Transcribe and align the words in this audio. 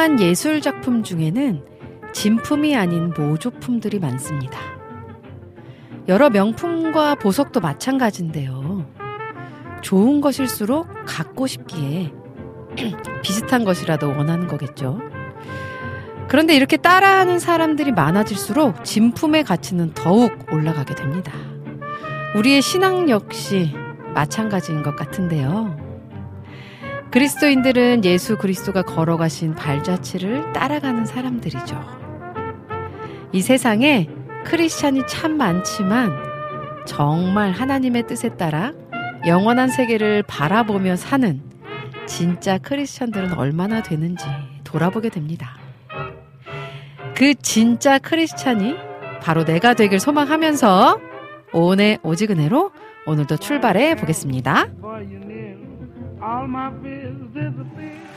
유명한 0.00 0.18
예술 0.18 0.62
작품 0.62 1.02
중에는 1.02 1.62
진품이 2.14 2.74
아닌 2.74 3.12
모조품들이 3.14 3.98
많습니다. 3.98 4.58
여러 6.08 6.30
명품과 6.30 7.16
보석도 7.16 7.60
마찬가지인데요. 7.60 8.86
좋은 9.82 10.22
것일수록 10.22 10.88
갖고 11.04 11.46
싶기에 11.46 12.14
비슷한 13.22 13.66
것이라도 13.66 14.08
원하는 14.08 14.46
거겠죠. 14.46 15.00
그런데 16.28 16.56
이렇게 16.56 16.78
따라하는 16.78 17.38
사람들이 17.38 17.92
많아질수록 17.92 18.86
진품의 18.86 19.44
가치는 19.44 19.92
더욱 19.92 20.32
올라가게 20.50 20.94
됩니다. 20.94 21.30
우리의 22.36 22.62
신앙 22.62 23.10
역시 23.10 23.74
마찬가지인 24.14 24.82
것 24.82 24.96
같은데요. 24.96 25.89
그리스도인들은 27.10 28.04
예수 28.04 28.36
그리스도가 28.36 28.82
걸어가신 28.82 29.54
발자취를 29.54 30.52
따라가는 30.52 31.06
사람들이죠. 31.06 31.76
이 33.32 33.40
세상에 33.40 34.08
크리스찬이 34.44 35.02
참 35.08 35.36
많지만 35.36 36.12
정말 36.86 37.50
하나님의 37.50 38.06
뜻에 38.06 38.36
따라 38.36 38.72
영원한 39.26 39.68
세계를 39.68 40.22
바라보며 40.22 40.96
사는 40.96 41.42
진짜 42.06 42.58
크리스찬들은 42.58 43.34
얼마나 43.34 43.82
되는지 43.82 44.24
돌아보게 44.64 45.08
됩니다. 45.08 45.58
그 47.16 47.34
진짜 47.34 47.98
크리스찬이 47.98 48.76
바로 49.20 49.44
내가 49.44 49.74
되길 49.74 50.00
소망하면서 50.00 50.98
오늘 51.52 51.98
오지근해로 52.02 52.70
오늘도 53.06 53.36
출발해 53.36 53.96
보겠습니다. 53.96 54.68
all 56.22 56.48
my 56.48 56.72
fears 56.82 57.18
disappear. 57.34 58.09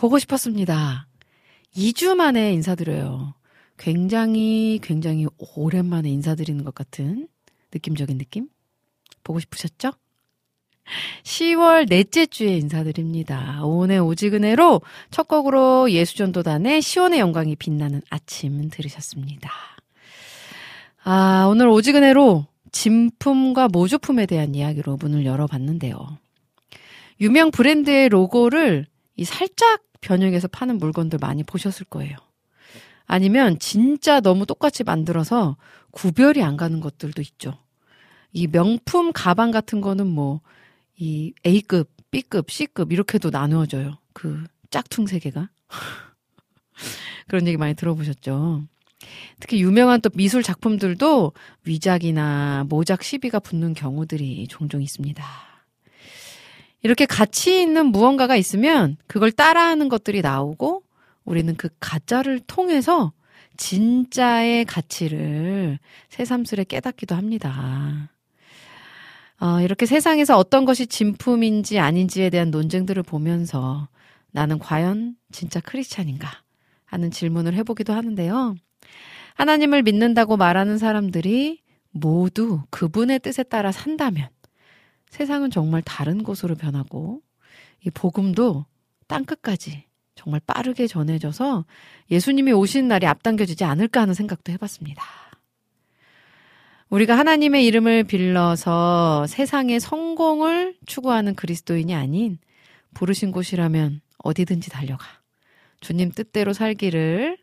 보고 0.00 0.18
싶었습니다. 0.18 1.06
2주 1.76 2.14
만에 2.14 2.54
인사드려요. 2.54 3.34
굉장히, 3.76 4.80
굉장히 4.82 5.26
오랜만에 5.54 6.08
인사드리는 6.08 6.64
것 6.64 6.74
같은 6.74 7.28
느낌적인 7.70 8.16
느낌? 8.16 8.48
보고 9.22 9.40
싶으셨죠? 9.40 9.90
10월 11.22 11.86
넷째 11.86 12.24
주에 12.24 12.56
인사드립니다. 12.56 13.60
오늘 13.62 14.00
오지근해로 14.00 14.80
첫 15.10 15.28
곡으로 15.28 15.90
예수전도단의 15.90 16.80
시온의 16.80 17.20
영광이 17.20 17.56
빛나는 17.56 18.00
아침 18.08 18.70
들으셨습니다. 18.70 19.50
아, 21.04 21.46
오늘 21.50 21.68
오지근해로 21.68 22.46
진품과 22.72 23.68
모조품에 23.68 24.24
대한 24.24 24.54
이야기로 24.54 24.96
문을 24.96 25.26
열어봤는데요. 25.26 26.16
유명 27.20 27.50
브랜드의 27.50 28.08
로고를 28.08 28.86
이 29.16 29.24
살짝 29.24 29.89
변형해서 30.00 30.48
파는 30.48 30.78
물건들 30.78 31.18
많이 31.20 31.42
보셨을 31.44 31.86
거예요. 31.86 32.16
아니면 33.06 33.58
진짜 33.58 34.20
너무 34.20 34.46
똑같이 34.46 34.84
만들어서 34.84 35.56
구별이 35.90 36.42
안 36.42 36.56
가는 36.56 36.80
것들도 36.80 37.20
있죠. 37.22 37.58
이 38.32 38.46
명품 38.46 39.12
가방 39.12 39.50
같은 39.50 39.80
거는 39.80 40.06
뭐, 40.06 40.40
이 40.96 41.32
A급, 41.44 41.90
B급, 42.10 42.50
C급 42.50 42.92
이렇게도 42.92 43.30
나누어져요. 43.30 43.98
그 44.12 44.44
짝퉁 44.70 45.06
세계가. 45.06 45.50
그런 47.26 47.46
얘기 47.46 47.56
많이 47.56 47.74
들어보셨죠. 47.74 48.62
특히 49.40 49.60
유명한 49.62 50.00
또 50.00 50.10
미술 50.14 50.42
작품들도 50.42 51.32
위작이나 51.64 52.64
모작 52.68 53.02
시비가 53.02 53.40
붙는 53.40 53.74
경우들이 53.74 54.46
종종 54.48 54.82
있습니다. 54.82 55.49
이렇게 56.82 57.06
가치 57.06 57.60
있는 57.60 57.86
무언가가 57.86 58.36
있으면 58.36 58.96
그걸 59.06 59.32
따라하는 59.32 59.88
것들이 59.88 60.22
나오고 60.22 60.82
우리는 61.24 61.54
그 61.56 61.68
가짜를 61.78 62.40
통해서 62.40 63.12
진짜의 63.56 64.64
가치를 64.64 65.78
새삼스레 66.08 66.64
깨닫기도 66.64 67.14
합니다. 67.14 68.10
어, 69.38 69.60
이렇게 69.60 69.86
세상에서 69.86 70.36
어떤 70.36 70.64
것이 70.64 70.86
진품인지 70.86 71.78
아닌지에 71.78 72.30
대한 72.30 72.50
논쟁들을 72.50 73.02
보면서 73.02 73.88
나는 74.32 74.58
과연 74.58 75.16
진짜 75.32 75.60
크리스찬인가 75.60 76.30
하는 76.84 77.10
질문을 77.10 77.54
해보기도 77.54 77.92
하는데요. 77.92 78.56
하나님을 79.34 79.82
믿는다고 79.82 80.36
말하는 80.36 80.78
사람들이 80.78 81.62
모두 81.90 82.62
그분의 82.70 83.20
뜻에 83.20 83.42
따라 83.42 83.72
산다면 83.72 84.28
세상은 85.10 85.50
정말 85.50 85.82
다른 85.82 86.22
곳으로 86.22 86.54
변하고 86.54 87.20
이 87.84 87.90
복음도 87.90 88.64
땅끝까지 89.06 89.84
정말 90.14 90.40
빠르게 90.46 90.86
전해져서 90.86 91.64
예수님이 92.10 92.52
오신 92.52 92.88
날이 92.88 93.06
앞당겨지지 93.06 93.64
않을까 93.64 94.02
하는 94.02 94.14
생각도 94.14 94.52
해봤습니다. 94.52 95.02
우리가 96.90 97.16
하나님의 97.16 97.64
이름을 97.66 98.04
빌러서 98.04 99.26
세상의 99.28 99.80
성공을 99.80 100.76
추구하는 100.86 101.34
그리스도인이 101.34 101.94
아닌 101.94 102.38
부르신 102.94 103.30
곳이라면 103.30 104.00
어디든지 104.18 104.70
달려가 104.70 105.06
주님 105.80 106.10
뜻대로 106.10 106.52
살기를 106.52 107.38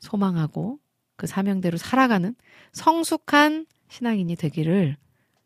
소망하고 0.00 0.78
그 1.16 1.26
사명대로 1.26 1.78
살아가는 1.78 2.34
성숙한 2.72 3.66
신앙인이 3.88 4.36
되기를 4.36 4.96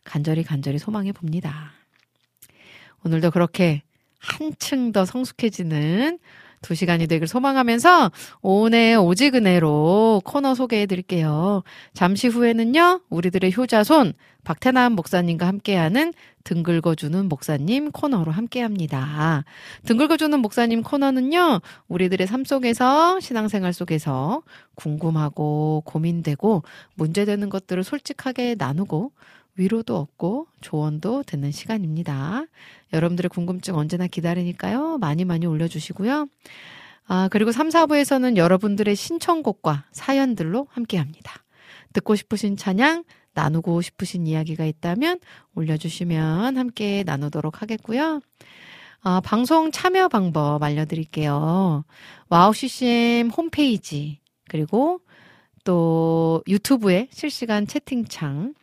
간절히 0.04 0.42
간절히 0.42 0.78
소망해 0.78 1.12
봅니다. 1.12 1.72
오늘도 3.04 3.30
그렇게 3.30 3.82
한층 4.18 4.92
더 4.92 5.04
성숙해지는 5.04 6.18
두 6.62 6.76
시간이 6.76 7.08
되길 7.08 7.26
소망하면서 7.26 8.12
오늘 8.40 8.96
오지근해로 8.96 10.22
코너 10.24 10.54
소개해 10.54 10.86
드릴게요. 10.86 11.64
잠시 11.92 12.28
후에는요, 12.28 13.00
우리들의 13.10 13.52
효자손 13.56 14.14
박태남 14.44 14.92
목사님과 14.92 15.46
함께하는 15.46 16.12
등 16.44 16.62
긁어주는 16.62 17.28
목사님 17.28 17.90
코너로 17.90 18.32
함께합니다. 18.32 19.44
등 19.84 19.96
긁어주는 19.98 20.38
목사님 20.38 20.82
코너는요, 20.82 21.60
우리들의 21.88 22.26
삶 22.26 22.44
속에서 22.44 23.20
신앙생활 23.20 23.72
속에서 23.72 24.42
궁금하고 24.76 25.82
고민되고 25.84 26.62
문제되는 26.94 27.48
것들을 27.48 27.82
솔직하게 27.84 28.54
나누고 28.56 29.12
위로도 29.56 29.96
얻고 29.96 30.46
조언도 30.60 31.24
듣는 31.24 31.50
시간입니다. 31.52 32.46
여러분들의 32.92 33.28
궁금증 33.28 33.76
언제나 33.76 34.06
기다리니까요. 34.06 34.98
많이 34.98 35.24
많이 35.24 35.46
올려주시고요. 35.46 36.28
아, 37.06 37.28
그리고 37.30 37.52
3, 37.52 37.68
4부에서는 37.68 38.36
여러분들의 38.36 38.94
신청곡과 38.94 39.84
사연들로 39.92 40.68
함께 40.70 40.98
합니다. 40.98 41.42
듣고 41.92 42.14
싶으신 42.14 42.56
찬양, 42.56 43.04
나누고 43.34 43.82
싶으신 43.82 44.26
이야기가 44.26 44.64
있다면 44.64 45.20
올려주시면 45.54 46.56
함께 46.56 47.02
나누도록 47.04 47.62
하겠고요. 47.62 48.20
아, 49.02 49.20
방송 49.20 49.70
참여 49.72 50.08
방법 50.08 50.62
알려드릴게요. 50.62 51.84
WOW 52.28 52.54
CCM 52.54 53.30
홈페이지, 53.30 54.20
그리고 54.48 55.00
또 55.64 56.42
유튜브에 56.46 57.08
실시간 57.10 57.66
채팅창, 57.66 58.54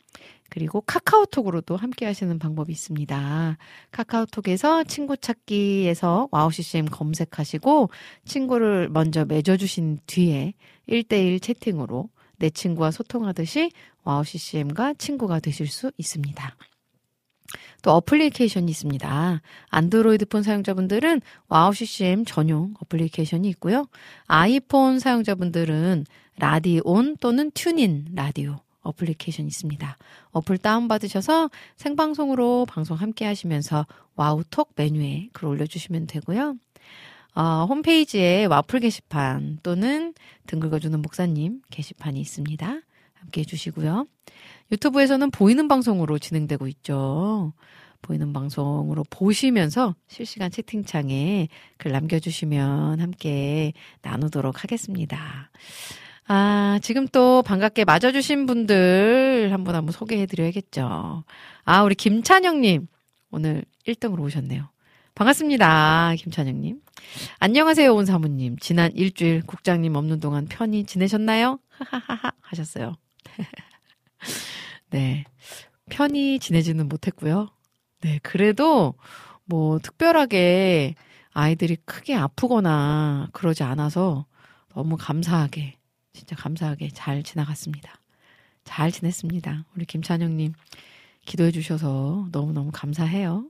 그리고 0.50 0.82
카카오톡으로도 0.82 1.76
함께 1.76 2.06
하시는 2.06 2.40
방법이 2.40 2.72
있습니다. 2.72 3.58
카카오톡에서 3.92 4.84
친구 4.84 5.18
찾기에서 5.18 6.30
WOW 6.32 6.52
CCM 6.52 6.86
검색하시고 6.86 7.90
친구를 8.26 8.90
먼저 8.90 9.26
맺어주신 9.26 10.00
뒤에 10.08 10.54
1대1 10.88 11.42
채팅으로 11.42 12.10
내 12.38 12.50
친구와 12.50 12.92
소통하듯이 12.92 13.72
WOW 14.04 14.24
CCM과 14.24 14.96
친구가 14.98 15.40
되실 15.40 15.68
수 15.68 15.92
있습니다. 15.98 16.56
또 17.82 17.92
어플리케이션이 17.92 18.70
있습니다. 18.72 19.42
안드로이드 19.70 20.26
폰 20.26 20.44
사용자분들은 20.44 21.22
WOW 21.48 21.74
CCM 21.74 22.26
전용 22.26 22.74
어플리케이션이 22.82 23.48
있고요. 23.50 23.88
아이폰 24.28 25.00
사용자분들은 25.00 26.06
라디온 26.38 27.18
또는 27.20 27.52
TuneIn 27.52 28.06
Radio 28.14 28.62
어플리케이션 28.82 29.48
있습니다. 29.48 29.98
어플 30.32 30.58
다운받으셔서 30.58 31.50
생방송으로 31.76 32.66
방송 32.66 32.98
함께 32.98 33.26
하시면서 33.26 33.86
WOW톡 34.16 34.74
메뉴에 34.76 35.30
글 35.34 35.48
올려주시면 35.48 36.08
되고요. 36.08 36.56
어, 37.36 37.66
홈페이지에 37.70 38.46
와플 38.46 38.80
게시판 38.82 39.60
또는 39.64 40.14
등 40.48 40.60
긁어주는 40.60 41.02
목사님 41.02 41.62
게시판이 41.70 42.20
있습니다. 42.20 42.82
함께 43.14 43.42
해주시고요. 43.42 44.08
유튜브에서는 44.72 45.32
보이는 45.32 45.68
방송으로 45.68 46.20
진행되고 46.20 46.68
있죠. 46.68 47.54
보이는 48.02 48.32
방송으로 48.32 49.04
보시면서 49.10 49.96
실시간 50.08 50.52
채팅창에 50.52 51.50
글 51.78 51.92
남겨주시면 51.92 53.02
함께 53.02 53.74
나누도록 54.02 54.64
하겠습니다. 54.64 55.52
아, 56.32 56.78
지금 56.84 57.08
또 57.08 57.42
반갑게 57.42 57.86
맞아주신 57.86 58.46
분들 58.46 59.50
한분 59.52 59.74
한번 59.74 59.92
소개해드려야겠죠. 59.92 61.24
아, 61.66 61.84
우리 61.84 61.96
김찬영님. 61.96 62.86
오늘 63.32 63.66
1등으로 63.88 64.22
오셨네요. 64.22 64.70
반갑습니다. 65.16 66.14
김찬영님. 66.20 66.82
안녕하세요, 67.40 67.92
온 67.96 68.06
사모님. 68.06 68.60
지난 68.60 68.92
일주일 68.94 69.42
국장님 69.42 69.96
없는 69.96 70.20
동안 70.20 70.46
편히 70.48 70.84
지내셨나요? 70.84 71.58
하하하하 71.70 72.32
하셨어요. 72.42 72.94
네. 74.92 75.24
편히 75.90 76.38
지내지는 76.38 76.88
못했고요. 76.90 77.50
네. 78.02 78.20
그래도 78.22 78.94
뭐 79.46 79.80
특별하게 79.80 80.94
아이들이 81.34 81.76
크게 81.86 82.14
아프거나 82.14 83.30
그러지 83.34 83.64
않아서 83.64 84.28
너무 84.76 84.96
감사하게 84.96 85.79
진짜 86.20 86.36
감사하게 86.36 86.90
잘 86.90 87.24
지나갔습니다. 87.24 87.94
잘 88.66 88.92
지냈습니다. 88.92 89.66
우리 89.74 89.86
김찬영님 89.86 90.54
기도해 91.26 91.52
주셔서 91.52 92.28
너무너무 92.34 92.72
감사해요. 92.74 93.46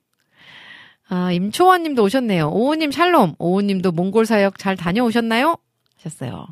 아, 1.07 1.31
임초원 1.31 1.81
님도 1.81 2.03
오셨네요. 2.03 2.49
오우님 2.49 2.91
샬롬. 2.91 3.33
오우 3.39 3.63
님도 3.63 3.91
몽골 3.91 4.27
사역 4.27 4.59
잘 4.59 4.77
다녀오셨나요? 4.77 5.57
하셨어요. 5.97 6.45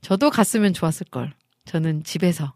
저도 0.00 0.30
갔으면 0.30 0.72
좋았을걸. 0.72 1.34
저는 1.66 2.02
집에서 2.02 2.54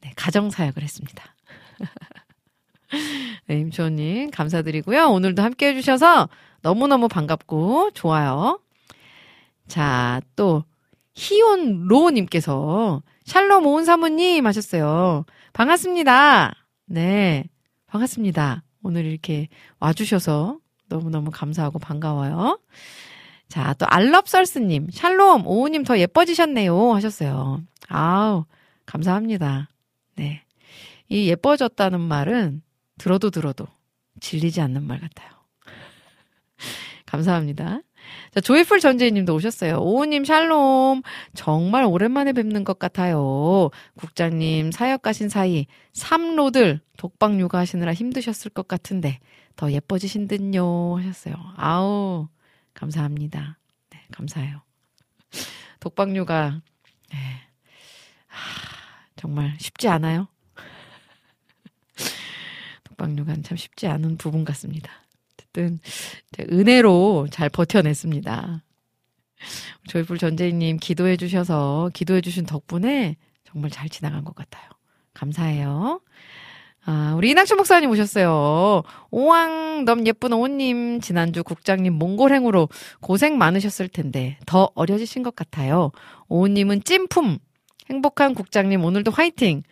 네, 0.00 0.12
가정 0.16 0.50
사역을 0.50 0.82
했습니다. 0.82 1.36
네, 3.46 3.60
임초원 3.60 3.94
님 3.94 4.30
감사드리고요. 4.32 5.06
오늘도 5.10 5.40
함께 5.40 5.68
해주셔서 5.68 6.28
너무너무 6.62 7.06
반갑고 7.06 7.92
좋아요. 7.92 8.58
자, 9.68 10.20
또 10.34 10.64
희온 11.14 11.86
로우님께서 11.86 13.02
샬롬 13.24 13.66
오은 13.66 13.84
사모님 13.84 14.46
하셨어요. 14.46 15.24
반갑습니다. 15.52 16.54
네. 16.86 17.44
반갑습니다. 17.86 18.62
오늘 18.82 19.04
이렇게 19.06 19.48
와주셔서 19.78 20.58
너무너무 20.88 21.30
감사하고 21.30 21.78
반가워요. 21.78 22.58
자, 23.48 23.72
또 23.74 23.86
알럽설스님, 23.86 24.88
샬롬, 24.90 25.46
오우님 25.46 25.84
더 25.84 25.98
예뻐지셨네요. 25.98 26.92
하셨어요. 26.92 27.62
아우, 27.88 28.44
감사합니다. 28.84 29.68
네. 30.16 30.42
이 31.08 31.28
예뻐졌다는 31.28 32.00
말은 32.00 32.62
들어도 32.98 33.30
들어도 33.30 33.66
질리지 34.20 34.60
않는 34.60 34.82
말 34.82 35.00
같아요. 35.00 35.30
감사합니다. 37.06 37.80
자, 38.34 38.40
조이풀 38.40 38.80
전재희님도 38.80 39.34
오셨어요. 39.34 39.78
오우님 39.78 40.24
샬롬. 40.24 41.02
정말 41.34 41.84
오랜만에 41.84 42.32
뵙는 42.32 42.64
것 42.64 42.78
같아요. 42.78 43.70
국장님 43.96 44.72
사역 44.72 45.02
가신 45.02 45.28
사이 45.28 45.66
삼로들 45.92 46.80
독박 46.96 47.38
육아 47.38 47.58
하시느라 47.58 47.94
힘드셨을 47.94 48.50
것 48.50 48.66
같은데 48.66 49.20
더 49.56 49.70
예뻐지신 49.70 50.26
듯요 50.26 50.96
하셨어요. 50.98 51.34
아우 51.56 52.28
감사합니다. 52.74 53.58
네, 53.90 54.00
감사해요. 54.12 54.62
독박 55.80 56.14
육아 56.16 56.60
네. 57.12 57.18
하, 58.26 58.38
정말 59.16 59.54
쉽지 59.60 59.86
않아요. 59.88 60.26
독박 62.84 63.16
육아는 63.16 63.44
참 63.44 63.56
쉽지 63.56 63.86
않은 63.86 64.16
부분 64.16 64.44
같습니다. 64.44 65.03
어쨌든 65.54 65.78
은혜로 66.50 67.28
잘 67.30 67.48
버텨냈습니다. 67.48 68.62
조이풀 69.88 70.18
전재희님 70.18 70.78
기도해 70.78 71.16
주셔서 71.16 71.90
기도해 71.94 72.20
주신 72.20 72.44
덕분에 72.44 73.16
정말 73.44 73.70
잘 73.70 73.88
지나간 73.88 74.24
것 74.24 74.34
같아요. 74.34 74.64
감사해요. 75.14 76.00
아, 76.86 77.14
우리 77.16 77.30
이낙춘 77.30 77.56
목사님 77.56 77.88
오셨어요. 77.88 78.82
오왕, 79.10 79.84
너무 79.86 80.04
예쁜 80.06 80.34
오님, 80.34 81.00
지난주 81.00 81.42
국장님 81.42 81.94
몽골행으로 81.94 82.68
고생 83.00 83.38
많으셨을 83.38 83.88
텐데, 83.88 84.38
더 84.44 84.70
어려지신 84.74 85.22
것 85.22 85.34
같아요. 85.34 85.92
오님은 86.28 86.82
찐품, 86.84 87.38
행복한 87.88 88.34
국장님 88.34 88.84
오늘도 88.84 89.12
화이팅! 89.12 89.62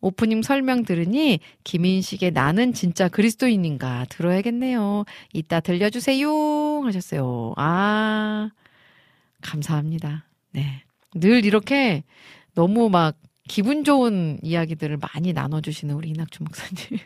오프닝 0.00 0.42
설명 0.42 0.84
들으니 0.84 1.40
김인식의 1.64 2.32
나는 2.32 2.72
진짜 2.72 3.08
그리스도인인가 3.08 4.06
들어야겠네요. 4.08 5.04
이따 5.32 5.60
들려주세요 5.60 6.82
하셨어요. 6.84 7.54
아 7.56 8.50
감사합니다. 9.42 10.24
네. 10.52 10.82
늘 11.14 11.44
이렇게 11.44 12.04
너무 12.54 12.88
막 12.88 13.16
기분 13.48 13.84
좋은 13.84 14.38
이야기들을 14.42 14.98
많이 14.98 15.32
나눠주시는 15.32 15.94
우리 15.94 16.10
이낙주 16.10 16.42
목사님. 16.44 17.00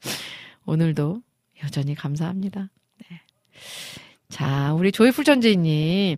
오늘도 0.66 1.22
여전히 1.62 1.94
감사합니다. 1.94 2.70
네. 2.98 3.20
자, 4.28 4.72
우리 4.72 4.90
조이풀 4.90 5.24
전재희님. 5.24 6.16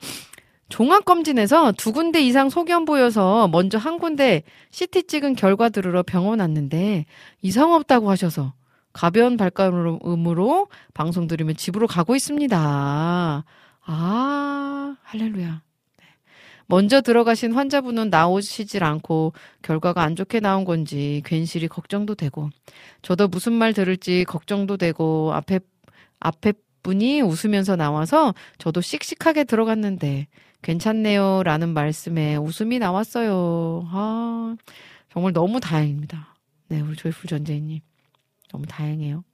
종합검진에서 0.73 1.73
두 1.73 1.93
군데 1.93 2.23
이상 2.23 2.49
소견 2.49 2.87
보여서 2.87 3.47
먼저 3.49 3.77
한 3.77 3.99
군데 3.99 4.43
CT 4.71 5.03
찍은 5.03 5.37
결과 5.37 5.69
들으러 5.69 6.03
병원 6.03 6.41
왔는데 6.41 7.05
이상 7.43 7.75
없다고 7.75 8.11
하셔서 8.11 8.55
가벼운 8.95 9.37
발감으로 9.37 10.69
방송 10.95 11.27
들으면 11.27 11.57
집으로 11.57 11.87
가고 11.87 12.17
있습니다. 12.17 13.45
아, 13.85 14.97
할렐루야. 15.03 15.63
네. 15.99 16.05
먼저 16.67 17.03
들어가신 17.03 17.53
환자분은 17.53 18.09
나오시질 18.09 18.83
않고 18.83 19.35
결과가 19.61 20.03
안 20.03 20.17
좋게 20.17 20.41
나온 20.41 20.65
건지 20.65 21.21
괜시리 21.27 21.69
걱정도 21.69 22.15
되고 22.15 22.49
저도 23.03 23.29
무슨 23.29 23.53
말 23.53 23.75
들을지 23.75 24.25
걱정도 24.27 24.79
되고 24.79 25.35
앞에 25.35 25.61
앞에 26.19 26.55
분이 26.83 27.21
웃으면서 27.21 27.77
나와서 27.77 28.35
저도 28.57 28.81
씩씩하게 28.81 29.45
들어갔는데 29.45 30.29
괜찮네요. 30.63 31.43
라는 31.45 31.71
말씀에 31.75 32.37
웃음이 32.37 32.79
나왔어요. 32.79 33.89
아, 33.91 34.57
정말 35.13 35.33
너무 35.33 35.61
다행입니다. 35.61 36.37
네, 36.69 36.81
우리 36.81 36.97
조이풀 36.97 37.29
전재희님. 37.29 37.81
너무 38.51 38.67
다행해요. 38.67 39.25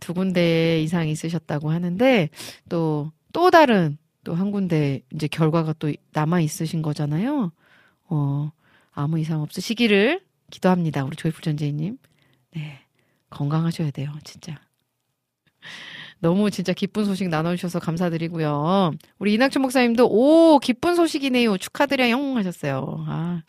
두 0.00 0.14
군데 0.14 0.80
이상 0.82 1.08
있으셨다고 1.08 1.70
하는데, 1.70 2.28
또, 2.68 3.12
또 3.32 3.50
다른, 3.50 3.98
또 4.24 4.34
한 4.34 4.50
군데, 4.50 5.00
이제 5.12 5.26
결과가 5.26 5.74
또 5.78 5.92
남아 6.12 6.40
있으신 6.40 6.82
거잖아요. 6.82 7.52
어, 8.08 8.52
아무 8.92 9.18
이상 9.18 9.40
없으시기를 9.42 10.20
기도합니다. 10.50 11.04
우리 11.04 11.16
조이풀 11.16 11.42
전재희님. 11.42 11.98
네. 12.54 12.80
건강하셔야 13.30 13.90
돼요, 13.90 14.12
진짜. 14.24 14.56
너무 16.20 16.50
진짜 16.50 16.72
기쁜 16.72 17.04
소식 17.04 17.28
나눠주셔서 17.28 17.78
감사드리고요. 17.78 18.92
우리 19.18 19.34
이낙춘 19.34 19.62
목사님도 19.62 20.08
오 20.08 20.58
기쁜 20.58 20.94
소식이네요. 20.94 21.58
축하드려요 21.58 22.36
하셨어요. 22.36 23.04
아 23.06 23.42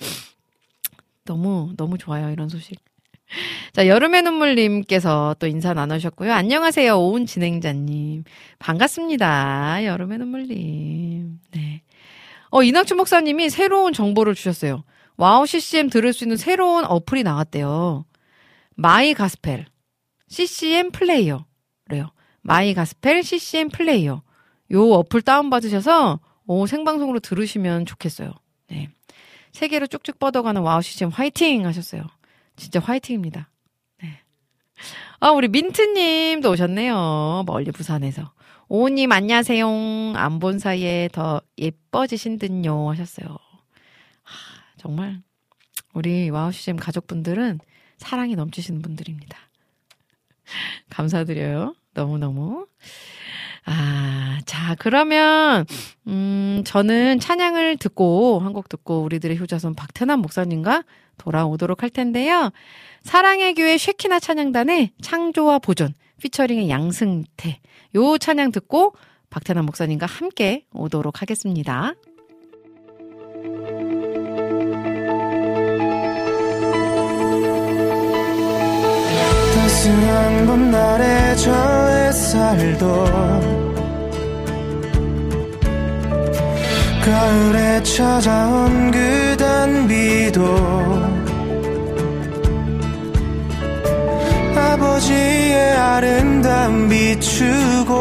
너무 1.26 1.74
너무 1.78 1.98
좋아요 1.98 2.30
이런 2.32 2.50
소식. 2.50 2.80
자 3.74 3.88
여름의 3.88 4.22
눈물님께서 4.24 5.36
또 5.40 5.48
인사 5.48 5.74
나누셨고요. 5.74 6.32
안녕하세요 6.32 6.98
오은 6.98 7.26
진행자님 7.26 8.24
반갑습니다. 8.60 9.86
여름의 9.86 10.18
눈물님. 10.20 11.40
네. 11.52 11.82
어 12.50 12.64
이낙춘 12.64 12.98
목사님이 12.98 13.50
새로운 13.50 13.94
정보를 13.94 14.36
주셨어요. 14.36 14.84
WOW 15.18 15.46
CCM 15.46 15.90
들을 15.90 16.14
수 16.14 16.24
있는 16.26 16.38
새로운 16.38 16.86
어플이 16.86 17.24
나왔대요. 17.24 18.06
My 18.76 19.14
Gospel 19.14 19.66
CCM 20.28 20.92
Player래요. 20.92 21.46
My 22.48 22.74
Gospel 22.74 23.24
CCM 23.24 23.68
Player. 23.68 24.22
요 24.72 24.92
어플 24.94 25.22
다운 25.22 25.50
받으셔서 25.50 26.22
오, 26.46 26.66
생방송으로 26.66 27.20
들으시면 27.20 27.86
좋겠어요. 27.86 28.32
네. 28.70 28.88
세계로 29.52 29.86
쭉쭉 29.88 30.18
뻗어가는 30.18 30.62
WOW 30.62 30.82
CCM 30.82 31.10
화이팅 31.10 31.66
하셨어요. 31.66 32.04
진짜 32.56 32.80
화이팅입니다. 32.80 33.50
네. 34.02 34.22
아, 35.20 35.32
우리 35.32 35.50
민트님도 35.50 36.50
오셨네요. 36.50 37.44
멀리 37.46 37.72
부산에서. 37.74 38.32
오은님 38.70 39.12
안녕하세요. 39.12 39.68
안 40.16 40.40
본 40.40 40.58
사이에 40.60 41.10
더 41.12 41.42
예뻐지신 41.58 42.40
듯요 42.40 42.90
하셨어요. 42.90 43.28
하, 43.28 44.64
정말 44.78 45.22
우리 45.94 46.30
WOW 46.30 46.54
CCM 46.54 46.78
가족분들은 46.78 47.60
사랑이 47.98 48.36
넘치시는 48.38 48.82
분들입니다. 48.82 49.38
감사드려요. 50.90 51.76
너무너무. 51.98 52.68
아, 53.66 54.40
자, 54.46 54.76
그러면, 54.80 55.66
음, 56.08 56.62
저는 56.66 57.20
찬양을 57.20 57.78
듣고, 57.78 58.40
한 58.40 58.54
곡 58.54 58.70
듣고, 58.70 59.02
우리들의 59.02 59.38
효자손 59.40 59.76
박태남 59.76 60.22
목사님과 60.22 60.84
돌아오도록 61.18 61.84
할 61.84 61.90
텐데요. 61.90 62.52
사랑의 63.04 63.56
교회 63.56 63.78
쉐키나 63.78 64.20
찬양단의 64.20 64.92
창조와 65.02 65.60
보존, 65.60 65.94
피처링의 66.22 66.70
양승태. 66.70 67.60
요 67.96 68.18
찬양 68.18 68.52
듣고, 68.52 68.94
박태남 69.30 69.66
목사님과 69.66 70.06
함께 70.06 70.66
오도록 70.74 71.22
하겠습니다. 71.22 71.94
따스한 79.78 80.48
봄날의 80.48 81.38
저 81.38 81.52
햇살도 81.54 83.06
가을에 87.06 87.84
찾아온 87.84 88.92
그 88.92 89.38
단비도 89.38 90.42
아버지의 94.56 95.74
아름다움 95.78 96.90
비추고 96.90 97.96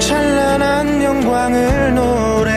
찬란한 0.00 1.02
영광을 1.02 1.94
노래 1.94 2.55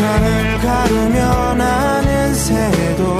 창을 0.00 0.58
가르며 0.60 1.54
나는 1.56 2.34
새도 2.34 3.18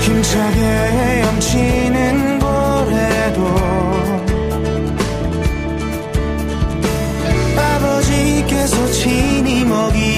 힘차게 0.00 0.60
헤엄치는 0.62 2.38
고래도 2.38 3.44
아버지께서 7.58 8.90
친히 8.92 9.66
먹이 9.66 10.17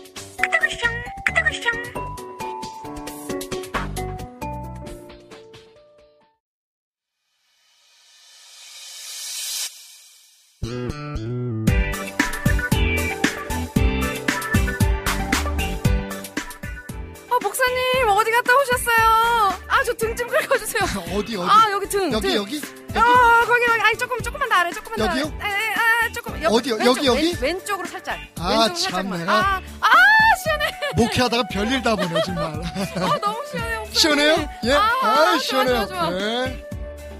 어디 21.21 21.35
어디? 21.37 21.49
아 21.49 21.71
여기 21.71 21.87
등. 21.87 22.11
여기 22.11 22.27
등. 22.27 22.35
여기 22.35 22.55
여기 22.57 22.61
아 22.95 23.43
거기 23.45 23.63
여기 23.69 23.81
아니 23.81 23.97
조금 23.97 24.19
조금만 24.21 24.49
더 24.49 24.55
아래 24.55 24.71
조금만 24.71 24.97
더 24.97 25.05
여기요? 25.05 25.25
에, 25.41 25.45
에, 25.47 25.73
아 25.73 26.11
조금 26.13 26.43
여, 26.43 26.49
어디요? 26.49 26.75
왼쪽, 26.75 26.89
여기, 26.97 27.07
여기? 27.07 27.37
왼, 27.41 27.55
왼쪽으로 27.57 27.87
살짝. 27.87 28.17
아, 28.39 28.73
참. 28.73 29.09
내가. 29.17 29.31
아, 29.33 29.61
아 29.79 29.89
시원해. 30.43 30.71
목회하다가 30.97 31.43
별일 31.51 31.81
다 31.83 31.95
보네 31.95 32.21
정말. 32.25 32.45
아 32.97 33.17
너무 33.21 33.37
시원해. 33.49 33.77
목사님. 33.77 33.93
시원해요? 33.93 34.49
예. 34.65 34.73
아, 34.73 34.91
아, 35.01 35.15
좋아, 35.25 35.37
시원해요. 35.39 35.87
좋아, 35.87 35.97
좋아. 35.97 36.09
네. 36.09 36.65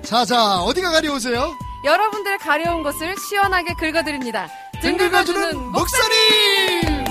자자 0.04 0.62
어디가 0.62 0.92
가려오세요? 0.92 1.54
여러분들의 1.86 2.38
가려운 2.40 2.84
것을 2.84 3.16
시원하게 3.18 3.74
긁어드립니다. 3.76 4.50
등 4.82 4.98
긁어주는 4.98 5.58
목사님. 5.72 7.06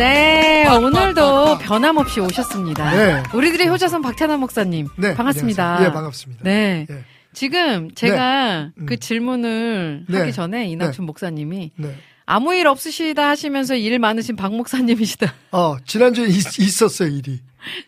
네, 0.00 0.64
빡, 0.64 0.82
오늘도. 0.82 1.58
변함없이 1.58 2.20
오셨습니다. 2.20 2.90
네. 2.90 3.22
우리들의 3.34 3.68
효자선 3.68 4.00
박찬환 4.00 4.40
목사님. 4.40 4.88
네. 4.96 5.14
반갑습니다. 5.14 5.62
안녕하세요. 5.62 5.88
예 5.88 5.92
반갑습니다. 5.92 6.42
네. 6.42 6.86
예. 6.88 7.04
지금 7.34 7.90
제가 7.94 8.72
음. 8.78 8.86
그 8.86 8.98
질문을 8.98 10.06
네. 10.08 10.18
하기 10.18 10.32
전에 10.32 10.68
이낙춘 10.68 11.04
목사님이 11.04 11.72
네. 11.76 11.94
아무 12.24 12.54
일 12.54 12.66
없으시다 12.66 13.28
하시면서 13.28 13.74
일 13.76 13.98
많으신 13.98 14.36
박 14.36 14.54
목사님이시다. 14.56 15.34
어 15.52 15.76
지난주에 15.84 16.28
있, 16.28 16.58
있었어요 16.58 17.08
일이. 17.10 17.42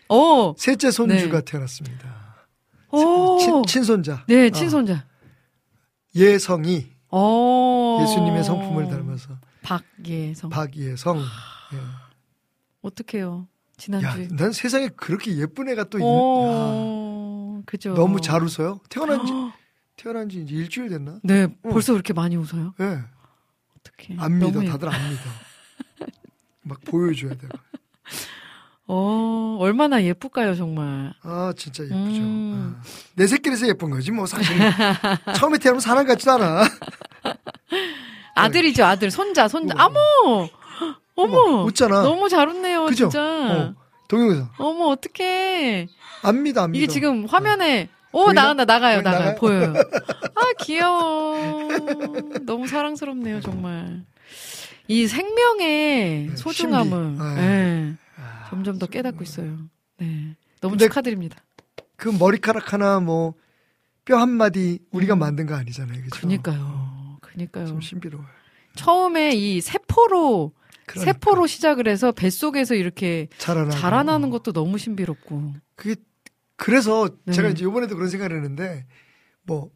오, 0.07 0.53
셋째 0.55 0.91
손주가 0.91 1.39
네. 1.39 1.45
태어났습니다. 1.45 2.45
오, 2.91 3.39
친, 3.39 3.63
친손자. 3.65 4.23
네, 4.27 4.45
어, 4.45 4.49
친손자. 4.51 5.03
예성이 6.15 6.91
오, 7.09 7.97
예수님의 8.03 8.43
성품을 8.43 8.87
닮아서 8.87 9.29
박예성. 9.63 10.51
박예성. 10.51 11.17
예. 11.73 12.02
어떡해요. 12.83 13.47
야, 13.47 13.53
지난주에. 13.77 14.27
난 14.37 14.51
세상에 14.51 14.89
그렇게 14.89 15.35
예쁜 15.37 15.67
애가 15.69 15.85
또 15.85 15.97
있는. 15.97 16.07
야, 16.07 16.13
오, 16.15 17.63
그죠. 17.65 17.93
너무 17.95 18.21
잘 18.21 18.43
웃어요. 18.43 18.79
태어난 18.89 19.25
지 19.25 19.33
태어난 19.97 20.29
지 20.29 20.41
이제 20.41 20.53
일주일 20.55 20.89
됐나? 20.89 21.19
네, 21.23 21.47
벌써 21.63 21.93
그렇게 21.93 22.13
많이 22.13 22.35
웃어요? 22.35 22.75
예. 22.79 22.85
어떡해. 23.79 24.17
안 24.19 24.37
믿어. 24.37 24.61
다들 24.63 24.89
안 24.89 25.09
믿어. 25.09 25.21
막 26.61 26.79
보여줘야 26.85 27.33
돼. 27.33 27.47
어, 28.85 29.57
얼마나 29.59 30.03
예쁠까요, 30.03 30.55
정말. 30.55 31.13
아 31.23 31.53
진짜 31.57 31.83
예쁘죠. 31.83 31.95
음. 32.21 32.75
아. 32.77 32.83
내 33.15 33.27
새끼라서 33.27 33.67
예쁜 33.67 33.89
거지 33.89 34.11
뭐 34.11 34.25
사실. 34.25 34.55
처음에 35.37 35.57
태어나면 35.57 35.79
사람 35.79 36.05
같지도 36.05 36.31
않아. 36.33 36.63
아들이죠, 38.35 38.83
아들. 38.83 39.09
손자, 39.11 39.47
손자. 39.47 39.73
우와. 39.75 39.85
어머! 39.85 40.49
어머! 41.15 41.37
어머, 41.37 41.63
웃잖아. 41.63 42.01
너무 42.01 42.29
잘 42.29 42.47
웃네요, 42.49 42.85
그죠? 42.85 43.09
진짜. 43.09 43.21
어, 43.21 43.75
동영상 44.07 44.49
어. 44.57 44.73
머 44.73 44.85
어떡해. 44.87 45.87
안 46.23 46.43
믿어 46.43 46.63
안 46.63 46.71
믿어. 46.71 46.77
이게 46.83 46.87
지금 46.91 47.25
화면에, 47.25 47.89
오, 48.11 48.25
보이나? 48.25 48.41
나간다, 48.41 48.65
나가요? 48.65 49.01
나가요. 49.01 49.19
나가요? 49.19 49.35
보여요. 49.39 49.73
아, 50.35 50.41
귀여워. 50.61 51.67
너무 52.45 52.67
사랑스럽네요, 52.67 53.41
정말. 53.41 54.03
이 54.87 55.07
생명의 55.07 56.27
네, 56.29 56.35
소중함을. 56.35 57.15
아, 57.19 57.35
예, 57.39 57.93
아, 58.17 58.47
점점 58.49 58.77
더 58.79 58.85
깨닫고 58.87 59.23
있어요. 59.23 59.57
네. 59.99 60.35
너무 60.61 60.77
축하드립니다. 60.77 61.37
그 61.95 62.09
머리카락 62.09 62.73
하나 62.73 62.99
뭐 62.99 63.33
뼈 64.05 64.17
한 64.17 64.29
마디 64.29 64.79
우리가 64.91 65.15
만든 65.15 65.45
거 65.45 65.55
아니잖아요. 65.55 66.03
그죠? 66.03 66.27
음. 66.27 66.29
그니까요. 66.29 67.17
그니까요. 67.21 67.67
좀 67.67 67.79
신비로워요. 67.79 68.27
처음에 68.75 69.31
이 69.31 69.61
세포로 69.61 70.51
그러니까. 70.85 71.13
세포로 71.13 71.47
시작을 71.47 71.87
해서 71.87 72.11
뱃속에서 72.11 72.75
이렇게 72.75 73.27
자라나고. 73.37 73.71
자라나는 73.71 74.29
것도 74.29 74.51
너무 74.53 74.77
신비롭고. 74.77 75.53
그게 75.75 75.95
그래서 76.55 77.09
네. 77.25 77.33
제가 77.33 77.49
이제 77.49 77.63
이번에도 77.65 77.95
그런 77.95 78.09
생각을 78.09 78.35
했는데 78.35 78.85
뭐 79.43 79.71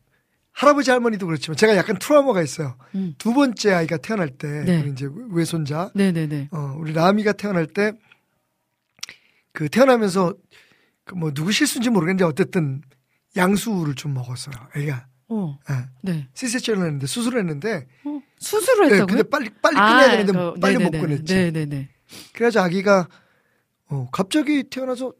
할아버지 0.52 0.90
할머니도 0.92 1.26
그렇지만 1.26 1.56
제가 1.58 1.76
약간 1.76 1.98
트라우마가 2.00 2.42
있어요. 2.42 2.78
음. 2.96 3.14
두 3.18 3.34
번째 3.34 3.74
아이가 3.74 3.98
태어날 3.98 4.30
때 4.30 4.48
네. 4.64 4.86
이제 4.92 5.08
외손자 5.32 5.92
네네네. 5.96 6.50
어 6.52 6.76
우리 6.78 6.94
라미가 6.94 7.34
태어날 7.34 7.66
때 7.68 7.94
그 9.54 9.70
태어나면서 9.70 10.34
그 11.04 11.16
뭐 11.16 11.32
누구 11.34 11.52
실수인지 11.52 11.90
모르겠는데 11.90 12.26
어쨌든 12.26 12.82
양수를 13.36 13.96
좀 13.96 14.14
먹었어요. 14.14 14.54
애가 14.76 15.08
어, 15.30 15.60
예. 15.70 15.74
네. 16.02 16.28
C세션을 16.34 16.86
했는데 16.86 17.08
수술을 17.08 17.40
했는데 17.40 17.88
어, 18.06 18.22
수술을 18.40 18.92
예, 18.92 18.94
했다고요? 18.96 19.08
근데 19.08 19.30
빨리 19.30 19.50
빨리 19.62 19.76
끝내야 19.76 20.12
되는데 20.12 20.32
그, 20.32 20.54
빨리 20.60 20.78
네네네. 20.78 20.98
못 20.98 21.06
끝냈지. 21.06 21.34
네네네. 21.34 21.90
그래가지고 22.34 22.64
아기가 22.64 23.08
어 23.90 24.08
갑자기 24.12 24.64
태어나서 24.64 25.14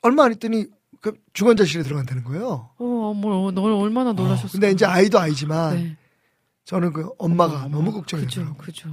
얼마 0.00 0.24
안 0.24 0.32
있더니 0.32 0.66
그 1.00 1.12
중환자실에 1.32 1.82
들어간다는 1.82 2.24
거예요. 2.24 2.70
어, 2.78 2.84
어머, 2.84 3.50
너 3.50 3.62
얼마나 3.78 4.12
놀라셨어요. 4.12 4.48
어, 4.48 4.52
근데 4.52 4.70
이제 4.70 4.86
아이도 4.86 5.18
아이지만 5.18 5.74
네. 5.76 5.96
저는 6.64 6.92
그 6.92 7.10
엄마가 7.18 7.64
어머, 7.64 7.68
너무 7.68 7.88
어머. 7.88 7.92
걱정이더라고요. 7.92 8.56
그죠. 8.56 8.88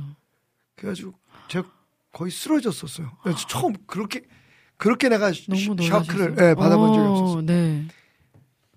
그래가지고 0.75 1.13
제가 1.49 1.69
거의 2.11 2.31
쓰러졌었어요. 2.31 3.11
그래서 3.21 3.47
처음 3.47 3.73
그렇게 3.85 4.23
그렇게 4.77 5.07
내가 5.09 5.31
놀라셨어요. 5.47 6.03
샤크를 6.03 6.35
예, 6.39 6.55
받아본 6.55 6.93
적이 6.93 6.99
어, 6.99 7.11
없었어요. 7.11 7.41
네. 7.43 7.85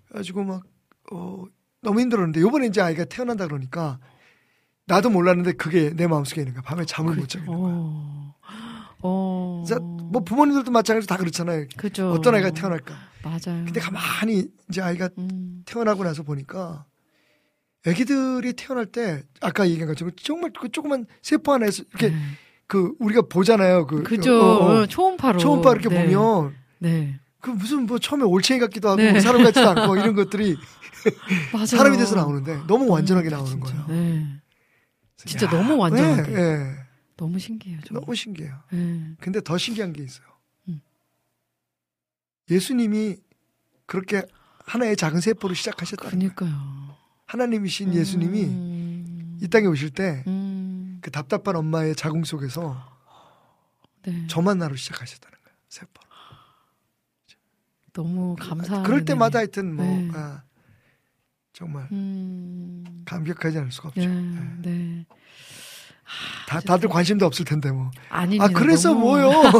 그래가지고 0.07 0.43
막 0.43 0.63
어, 1.11 1.43
너무 1.83 1.99
힘들었는데 1.99 2.41
요번에 2.41 2.67
이제 2.67 2.81
아이가 2.81 3.05
태어난다 3.05 3.47
그러니까 3.47 3.99
나도 4.85 5.09
몰랐는데 5.09 5.53
그게 5.53 5.91
내 5.91 6.07
마음속에 6.07 6.41
있는 6.41 6.53
거야. 6.53 6.63
밤에 6.63 6.85
잠을 6.85 7.15
못 7.15 7.29
자겠는 7.29 7.55
거야. 7.55 7.73
어. 7.73 8.35
어. 8.99 9.63
뭐 10.11 10.23
부모님들도 10.23 10.71
마찬가지로 10.71 11.07
다 11.07 11.17
그렇잖아요. 11.17 11.67
그죠. 11.77 12.11
어떤 12.11 12.35
아이가 12.35 12.51
태어날까. 12.51 12.93
맞아요. 13.23 13.63
근데 13.65 13.79
가만히 13.79 14.47
이제 14.69 14.81
아이가 14.81 15.09
음. 15.17 15.63
태어나고 15.65 16.03
나서 16.03 16.23
보니까 16.23 16.85
아기들이 17.85 18.53
태어날 18.53 18.85
때 18.85 19.23
아까 19.41 19.67
얘기한 19.67 19.87
것처럼 19.87 20.11
정말 20.21 20.51
그 20.57 20.69
조그만 20.69 21.05
세포 21.21 21.51
하나에서 21.53 21.83
이렇게 21.89 22.09
네. 22.09 22.17
그 22.67 22.93
우리가 22.99 23.23
보잖아요. 23.29 23.87
그 23.87 24.03
그죠. 24.03 24.39
어, 24.39 24.45
어. 24.45 24.81
어, 24.81 24.85
초음파로. 24.85 25.37
초음파 25.37 25.71
이렇게 25.71 25.89
네. 25.89 26.05
보면 26.05 26.55
네. 26.79 27.19
그 27.41 27.49
무슨 27.49 27.85
뭐 27.85 27.99
처음에 27.99 28.23
올챙이 28.23 28.59
같기도 28.61 28.89
하고 28.89 29.01
네. 29.01 29.19
사람 29.19 29.43
같지도 29.43 29.69
않고 29.69 29.97
이런 29.97 30.15
것들이. 30.15 30.55
사람이 31.67 31.97
돼서 31.97 32.15
나오는데 32.15 32.63
너무 32.67 32.89
완전하게 32.89 33.29
나오는 33.29 33.49
진짜. 33.51 33.85
거예요. 33.85 33.85
네. 33.87 34.41
진짜 35.17 35.45
야, 35.45 35.49
너무 35.49 35.77
완전하게. 35.77 36.31
네, 36.31 36.57
네. 36.57 36.75
너무 37.17 37.39
신기해요. 37.39 37.79
정말. 37.85 38.01
너무 38.01 38.15
신기해요. 38.15 38.59
네. 38.71 39.15
근데 39.19 39.41
더 39.41 39.57
신기한 39.57 39.93
게 39.93 40.03
있어요. 40.03 40.25
음. 40.67 40.81
예수님이 42.49 43.17
그렇게 43.85 44.23
하나의 44.65 44.95
작은 44.95 45.21
세포로 45.21 45.53
시작하셨다. 45.53 46.09
그니까요. 46.09 46.95
하나님이신 47.25 47.93
예수님이 47.93 48.43
음. 48.45 49.39
이 49.41 49.47
땅에 49.47 49.65
오실 49.67 49.89
때그 49.91 50.29
음. 50.29 51.01
답답한 51.11 51.55
엄마의 51.55 51.95
자궁 51.95 52.23
속에서 52.23 52.91
네. 54.03 54.27
저만 54.27 54.57
나로 54.57 54.75
시작하셨다는 54.75 55.37
거예요. 55.43 55.57
세포. 55.69 56.03
너무 57.93 58.35
감사. 58.39 58.81
그럴 58.83 59.05
때마다 59.05 59.39
하여튼 59.39 59.75
뭐 59.75 59.85
네. 59.85 60.09
아, 60.15 60.43
정말 61.53 61.87
음. 61.91 62.83
감격하지 63.05 63.59
않을 63.59 63.71
수가 63.71 63.89
없죠. 63.89 64.01
네. 64.01 64.07
네. 64.07 64.41
네. 64.71 65.05
다, 66.47 66.59
다들 66.59 66.89
관심도 66.89 67.25
없을 67.25 67.45
텐데 67.45 67.71
뭐. 67.71 67.89
아닙니다. 68.09 68.45
아 68.45 68.47
그래서 68.49 68.89
너무- 68.89 69.01
뭐요? 69.01 69.31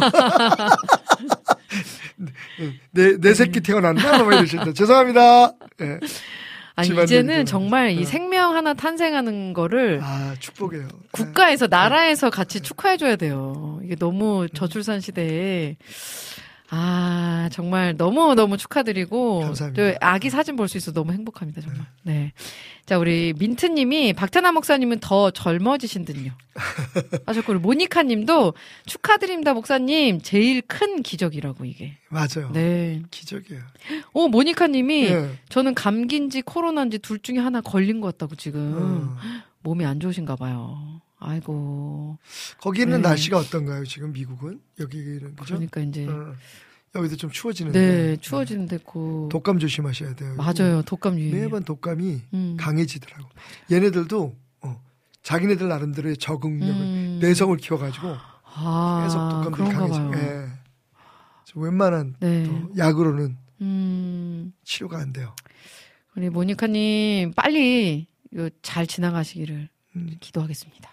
내, 2.91 3.17
내 3.17 3.33
새끼 3.33 3.61
태어났나? 3.61 4.23
뭐 4.23 4.33
이러신다. 4.33 4.73
죄송합니다. 4.73 5.53
예. 5.81 5.99
아니. 6.75 6.89
이제는 6.89 7.45
정말 7.45 7.91
이 7.91 7.97
네. 7.97 8.05
생명 8.05 8.55
하나 8.55 8.73
탄생하는 8.73 9.53
거를 9.53 9.99
아 10.03 10.33
축복이에요. 10.39 10.87
국가에서 11.11 11.67
나라에서 11.67 12.29
같이 12.31 12.61
축하해줘야 12.61 13.15
돼요. 13.15 13.79
이게 13.83 13.95
너무 13.95 14.47
저출산 14.53 14.99
시대에 14.99 15.77
아 16.69 17.49
정말 17.51 17.95
너무 17.97 18.33
너무 18.35 18.57
축하드리고 18.57 19.41
감사합니다. 19.41 19.91
저 19.91 19.97
아기 20.01 20.29
사진 20.29 20.55
볼 20.55 20.67
수 20.67 20.77
있어 20.77 20.85
서 20.85 20.93
너무 20.93 21.11
행복합니다 21.13 21.61
정말. 21.61 21.85
네. 22.03 22.31
자 22.85 22.97
우리 22.97 23.33
민트님이 23.37 24.13
박태나 24.13 24.51
목사님은 24.51 24.99
더 24.99 25.29
젊어지신 25.31 26.05
듯요. 26.05 26.31
하셨고 27.25 27.55
모니카 27.55 28.03
님도 28.03 28.53
축하드립니다 28.85 29.53
목사님 29.53 30.21
제일 30.21 30.61
큰 30.61 31.03
기적이라고 31.03 31.65
이게. 31.65 31.97
맞아요. 32.09 32.51
네. 32.53 33.01
기적이에요. 33.11 33.61
오 34.13 34.27
모니카 34.29 34.67
님이 34.67 35.05
예. 35.05 35.29
저는 35.49 35.75
감기인지 35.75 36.41
코로나인지 36.41 36.99
둘 36.99 37.19
중에 37.19 37.37
하나 37.39 37.61
걸린 37.61 38.01
것 38.01 38.13
같다고 38.13 38.35
지금 38.35 39.15
어. 39.15 39.17
몸이 39.61 39.85
안 39.85 39.99
좋으신가 39.99 40.35
봐요. 40.37 41.01
아이고. 41.23 42.17
거기는 42.59 43.01
네. 43.01 43.07
날씨가 43.07 43.37
어떤가요? 43.37 43.85
지금 43.85 44.11
미국은 44.11 44.61
여기는 44.79 45.35
그죠? 45.35 45.55
그러니까 45.55 45.81
이제 45.81 46.07
어. 46.07 46.33
여기도 46.95 47.15
좀 47.15 47.31
추워지는데 47.31 47.79
네 47.79 48.17
추워지는데 48.17 48.79
그 48.85 49.29
독감 49.31 49.59
조심하셔야 49.59 50.15
돼요. 50.15 50.35
맞아요 50.35 50.81
독감 50.83 51.19
유행. 51.19 51.41
매번 51.41 51.63
독감이 51.63 52.21
음. 52.33 52.57
강해지더라고. 52.59 53.27
얘네들도 53.71 54.35
어, 54.61 54.83
자기네들 55.23 55.67
나름대로의 55.67 56.17
적응력을 56.17 56.81
음. 56.81 57.19
내성을 57.21 57.55
키워가지고 57.57 58.15
아, 58.55 59.01
계속 59.03 59.51
독감이 59.51 59.73
강해져. 59.73 60.11
예. 60.19 60.63
웬만한 61.55 62.15
네. 62.19 62.43
또 62.45 62.71
약으로는 62.77 63.37
음. 63.61 64.53
치료가 64.63 64.99
안 64.99 65.13
돼요. 65.13 65.35
우리 66.15 66.29
모니카님 66.29 67.33
빨리 67.33 68.07
이거 68.31 68.49
잘 68.61 68.87
지나가시기를 68.87 69.69
음. 69.95 70.17
기도하겠습니다. 70.19 70.91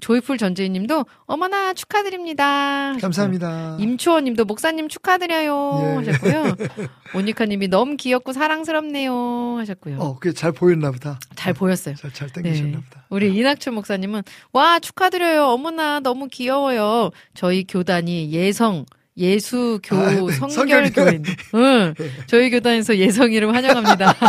조이풀 0.00 0.38
전재희님도 0.38 1.04
어머나 1.26 1.74
축하드립니다. 1.74 2.96
감사합니다. 3.00 3.76
임초원님도 3.80 4.44
목사님 4.44 4.88
축하드려요 4.88 5.80
예. 5.82 5.96
하셨고요. 5.96 6.54
모니카님이 7.12 7.68
너무 7.68 7.96
귀엽고 7.96 8.32
사랑스럽네요 8.32 9.56
하셨고요. 9.58 9.98
어, 9.98 10.14
그게 10.18 10.32
잘 10.32 10.52
보였나 10.52 10.92
보다. 10.92 11.18
잘 11.34 11.52
보였어요. 11.52 11.96
잘, 11.96 12.12
잘 12.12 12.28
네. 12.28 12.42
땡기셨나 12.42 12.78
보다. 12.78 13.06
우리 13.10 13.34
이낙춘 13.34 13.74
목사님은 13.74 14.22
와 14.52 14.78
축하드려요. 14.78 15.46
어머나 15.46 16.00
너무 16.00 16.28
귀여워요. 16.28 17.10
저희 17.34 17.64
교단이 17.64 18.30
예성 18.32 18.86
예수교 19.16 19.96
아, 19.96 20.10
네. 20.10 20.32
성결 20.32 20.50
성결 20.50 20.90
교인. 20.92 21.24
응. 21.54 21.94
저희 22.26 22.50
교단에서 22.50 22.96
예성 22.96 23.32
이름 23.32 23.54
환영합니다. 23.54 24.14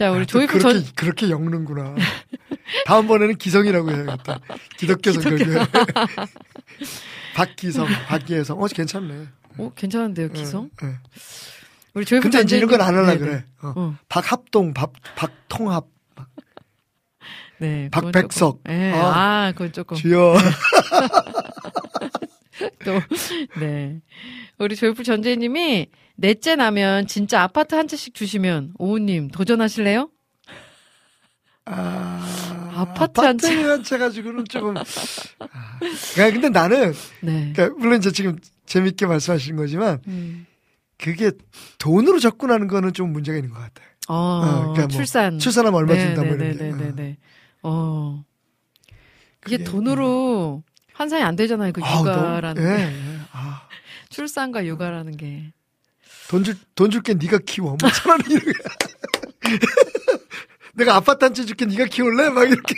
자, 0.00 0.10
우리 0.12 0.20
아, 0.20 0.24
또 0.24 0.26
조이프 0.28 0.58
그렇게, 0.58 0.80
전 0.80 0.92
그렇게 0.94 1.28
엮는구나. 1.28 1.94
다음번에는 2.86 3.36
기성이라고 3.36 3.90
해야겠다. 3.90 4.40
기독교 4.78 5.12
성결교회. 5.12 5.66
박기성, 7.36 7.86
박기혜성. 8.08 8.62
어, 8.62 8.66
괜찮네. 8.66 9.26
어, 9.58 9.72
괜찮은데요, 9.76 10.30
기성? 10.30 10.70
예, 10.82 10.86
예. 10.86 10.92
우리 11.92 12.06
조이프 12.06 12.22
근데 12.22 12.40
이제 12.40 12.56
이런 12.56 12.70
건 12.70 12.80
안 12.80 12.94
하려 12.96 13.04
네네. 13.08 13.18
그래. 13.18 13.44
어. 13.60 13.72
어. 13.76 13.94
박합동, 14.08 14.72
박, 14.72 14.90
박통합, 15.16 15.84
네. 17.58 17.90
박백석. 17.90 18.60
조금- 18.64 18.72
네. 18.72 18.92
어. 18.98 19.12
아, 19.14 19.52
그건 19.52 19.70
조금 19.72 19.98
주여. 19.98 20.34
또 22.86 23.00
네. 23.60 24.00
우리 24.58 24.76
조이프 24.76 25.02
전재님이 25.02 25.88
넷째 26.20 26.54
나면 26.54 27.06
진짜 27.06 27.42
아파트 27.42 27.74
한 27.74 27.88
채씩 27.88 28.14
주시면 28.14 28.74
오우님 28.78 29.28
도전하실래요? 29.30 30.10
아, 31.64 32.72
아파트 32.74 33.20
한 33.20 33.38
채. 33.38 33.62
한 33.62 33.82
채 33.82 33.96
가지고는 33.96 34.44
조금. 34.48 34.76
아, 34.76 34.82
그러니까 36.14 36.30
근데 36.40 36.48
나는, 36.50 36.92
네. 37.22 37.52
그러니까 37.54 37.78
물론 37.78 37.98
이제 37.98 38.10
지금 38.12 38.38
재밌게 38.66 39.06
말씀하시는 39.06 39.56
거지만, 39.56 40.00
음. 40.08 40.46
그게 40.98 41.30
돈으로 41.78 42.18
접근하는 42.18 42.66
거는 42.66 42.92
좀 42.92 43.12
문제가 43.12 43.38
있는 43.38 43.50
것 43.50 43.58
같아요. 43.60 43.88
어, 44.08 44.14
어, 44.14 44.40
그러니까 44.72 44.80
뭐 44.82 44.88
출산. 44.88 45.38
출산하면 45.38 45.78
얼마 45.78 45.94
준다 45.94 46.22
뭐 46.22 46.34
이런데. 46.34 46.64
네네네 46.64 46.92
네. 46.96 47.16
어. 47.62 48.22
이게 49.46 49.56
그게, 49.58 49.64
돈으로 49.64 50.62
환산이 50.92 51.22
안 51.22 51.36
되잖아요. 51.36 51.72
그 51.72 51.80
아우, 51.82 52.00
육아라는 52.02 52.62
너무- 52.62 52.76
게. 52.76 52.82
예, 52.82 52.86
예. 52.88 53.18
아, 53.32 53.62
출산과 54.10 54.66
육아라는 54.66 55.16
게. 55.16 55.52
돈 56.30 56.44
줄, 56.44 56.54
돈 56.76 56.90
줄게 56.92 57.14
네가 57.14 57.38
키워. 57.44 57.76
뭐 57.80 57.90
천원 57.90 58.20
이렇게. 58.30 58.52
내가 60.74 60.94
아파트 60.94 61.24
한 61.24 61.34
채 61.34 61.44
줄게 61.44 61.64
네가 61.66 61.86
키울래? 61.86 62.28
막 62.30 62.44
이렇게. 62.48 62.74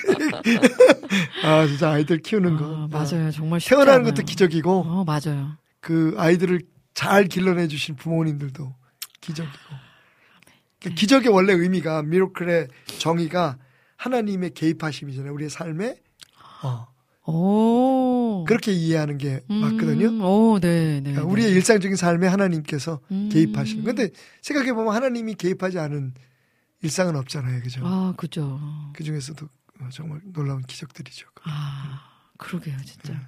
아, 1.45 1.67
진짜 1.67 1.91
아이들 1.91 2.19
키우는 2.23 2.57
거. 2.57 2.65
아, 2.65 2.89
맞아요. 2.91 3.31
정말 3.31 3.61
태어나는 3.61 3.93
않아요. 4.01 4.05
것도 4.15 4.23
기적이고, 4.25 4.71
어, 4.81 5.05
맞아요. 5.05 5.59
그 5.81 6.15
아이들을 6.17 6.63
잘 6.95 7.27
길러내 7.27 7.69
주신 7.69 7.95
부모님들도 7.97 8.75
기적이고. 9.21 9.59
그 10.81 10.91
기적의 10.95 11.29
원래 11.31 11.53
의미가 11.53 12.03
미로클의 12.05 12.69
정의가 12.99 13.59
하나님의 13.99 14.55
개입하심이잖아요. 14.55 15.31
우리의 15.35 15.51
삶에. 15.51 15.97
어. 16.63 16.87
오. 17.25 18.45
그렇게 18.47 18.73
이해하는 18.73 19.19
게 19.19 19.41
음, 19.51 19.57
맞거든요. 19.57 20.25
오, 20.25 20.59
네, 20.59 21.01
네. 21.01 21.13
그러니까 21.13 21.23
네. 21.23 21.27
우리의 21.27 21.51
일상적인 21.53 21.97
삶에 21.97 22.27
하나님께서 22.27 23.01
음. 23.11 23.29
개입하시는. 23.33 23.85
근데 23.85 24.11
생각해 24.41 24.73
보면 24.73 24.95
하나님이 24.95 25.35
개입하지 25.35 25.79
않은 25.79 26.15
일상은 26.83 27.17
없잖아요. 27.17 27.63
그죠? 27.63 27.81
아, 27.85 28.15
그죠. 28.17 28.61
그 28.93 29.05
중에서도 29.05 29.47
어, 29.81 29.89
정말 29.93 30.21
놀라운 30.25 30.63
기적들이죠. 30.63 31.29
아, 31.45 32.03
그러게요, 32.39 32.77
진짜. 32.85 33.13
네. 33.13 33.19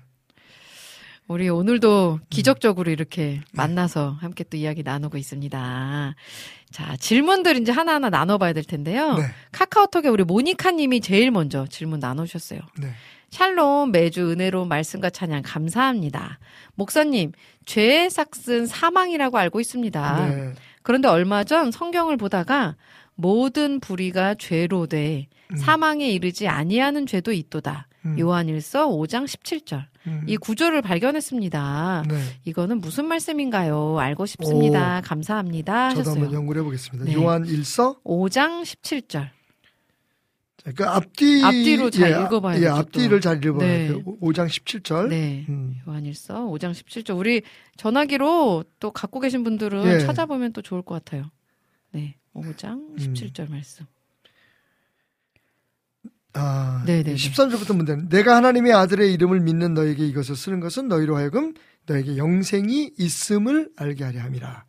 우리 1.27 1.49
오늘도 1.49 2.19
음. 2.21 2.27
기적적으로 2.29 2.91
이렇게 2.91 3.23
네. 3.25 3.43
만나서 3.53 4.19
함께 4.21 4.45
또 4.45 4.57
이야기 4.57 4.83
나누고 4.83 5.17
있습니다. 5.17 6.15
자, 6.71 6.97
질문들 6.97 7.57
이제 7.57 7.73
하나하나 7.73 8.11
나눠봐야 8.11 8.53
될 8.53 8.65
텐데요. 8.65 9.15
네. 9.15 9.23
카카오톡에 9.53 10.09
우리 10.09 10.25
모니카 10.25 10.73
님이 10.73 11.01
제일 11.01 11.31
먼저 11.31 11.67
질문 11.67 12.01
나누셨어요. 12.01 12.61
네. 12.79 12.93
샬롬 13.35 13.91
매주 13.91 14.31
은혜로운 14.31 14.69
말씀과 14.69 15.11
찬양 15.11 15.43
감사합니다. 15.45 16.39
목사님, 16.77 17.33
죄의 17.65 18.09
삭은 18.09 18.67
사망이라고 18.67 19.37
알고 19.39 19.59
있습니다. 19.59 20.29
네. 20.29 20.53
그런데 20.83 21.09
얼마 21.09 21.43
전 21.43 21.73
성경을 21.73 22.17
보다가 22.17 22.77
모든 23.17 23.81
불의가 23.81 24.37
죄로 24.37 24.87
돼 24.87 25.27
음. 25.51 25.57
사망에 25.57 26.09
이르지 26.11 26.47
아니하는 26.47 27.07
죄도 27.07 27.33
있도다. 27.33 27.89
음. 28.07 28.17
요한일서 28.21 28.87
5장 28.91 29.25
17절. 29.25 29.85
음. 30.07 30.23
이 30.29 30.37
구절을 30.37 30.81
발견했습니다. 30.83 32.05
네. 32.09 32.21
이거는 32.45 32.81
무슨 32.81 33.07
말씀인가요? 33.07 33.99
알고 33.99 34.27
싶습니다. 34.27 35.01
감사합니다. 35.05 35.89
저도 35.89 36.01
하셨어요. 36.03 36.23
한번 36.23 36.33
연구를 36.33 36.61
해보겠습니다. 36.61 37.05
네. 37.07 37.15
요한 37.15 37.43
1서 37.43 38.01
5장 38.05 38.63
17절. 38.63 39.31
자, 40.65 40.73
그 40.75 40.85
앞뒤 40.87 41.45
앞뒤로 41.45 41.91
잘 41.91 42.11
예, 42.11 42.25
읽어봐야 42.25 42.61
예, 42.61 42.67
앞뒤를 42.67 43.21
또. 43.21 43.21
잘 43.21 43.45
읽어봐야 43.45 43.69
네. 43.69 43.89
돼요. 43.89 44.03
5장 44.03 44.47
17절. 44.47 45.09
네. 45.09 45.45
음. 45.49 45.77
요한일서 45.87 46.47
5장 46.47 46.73
17절. 46.73 47.19
우리 47.19 47.43
전화기로 47.77 48.65
또 48.81 48.91
갖고 48.91 49.21
계신 49.21 49.45
분들은 49.45 49.85
예. 49.85 49.99
찾아보면 50.01 50.53
또 50.55 50.63
좋을 50.63 50.81
것 50.83 50.95
같아요. 50.95 51.31
네. 51.93 52.17
5장 52.35 52.73
음. 52.73 52.97
17절 52.97 53.51
말씀. 53.51 53.85
아, 56.33 56.83
네네네. 56.87 57.15
13절부터 57.15 57.77
문제는 57.77 58.09
내가 58.09 58.35
하나님의 58.37 58.73
아들의 58.73 59.13
이름을 59.13 59.41
믿는 59.41 59.75
너에게 59.75 60.05
이것을 60.07 60.35
쓰는 60.35 60.61
것은 60.61 60.89
너희로 60.89 61.17
하여금 61.17 61.55
너에게 61.87 62.17
영생이 62.17 62.93
있음을 62.99 63.71
알게 63.77 64.03
하려 64.03 64.21
함이라. 64.23 64.65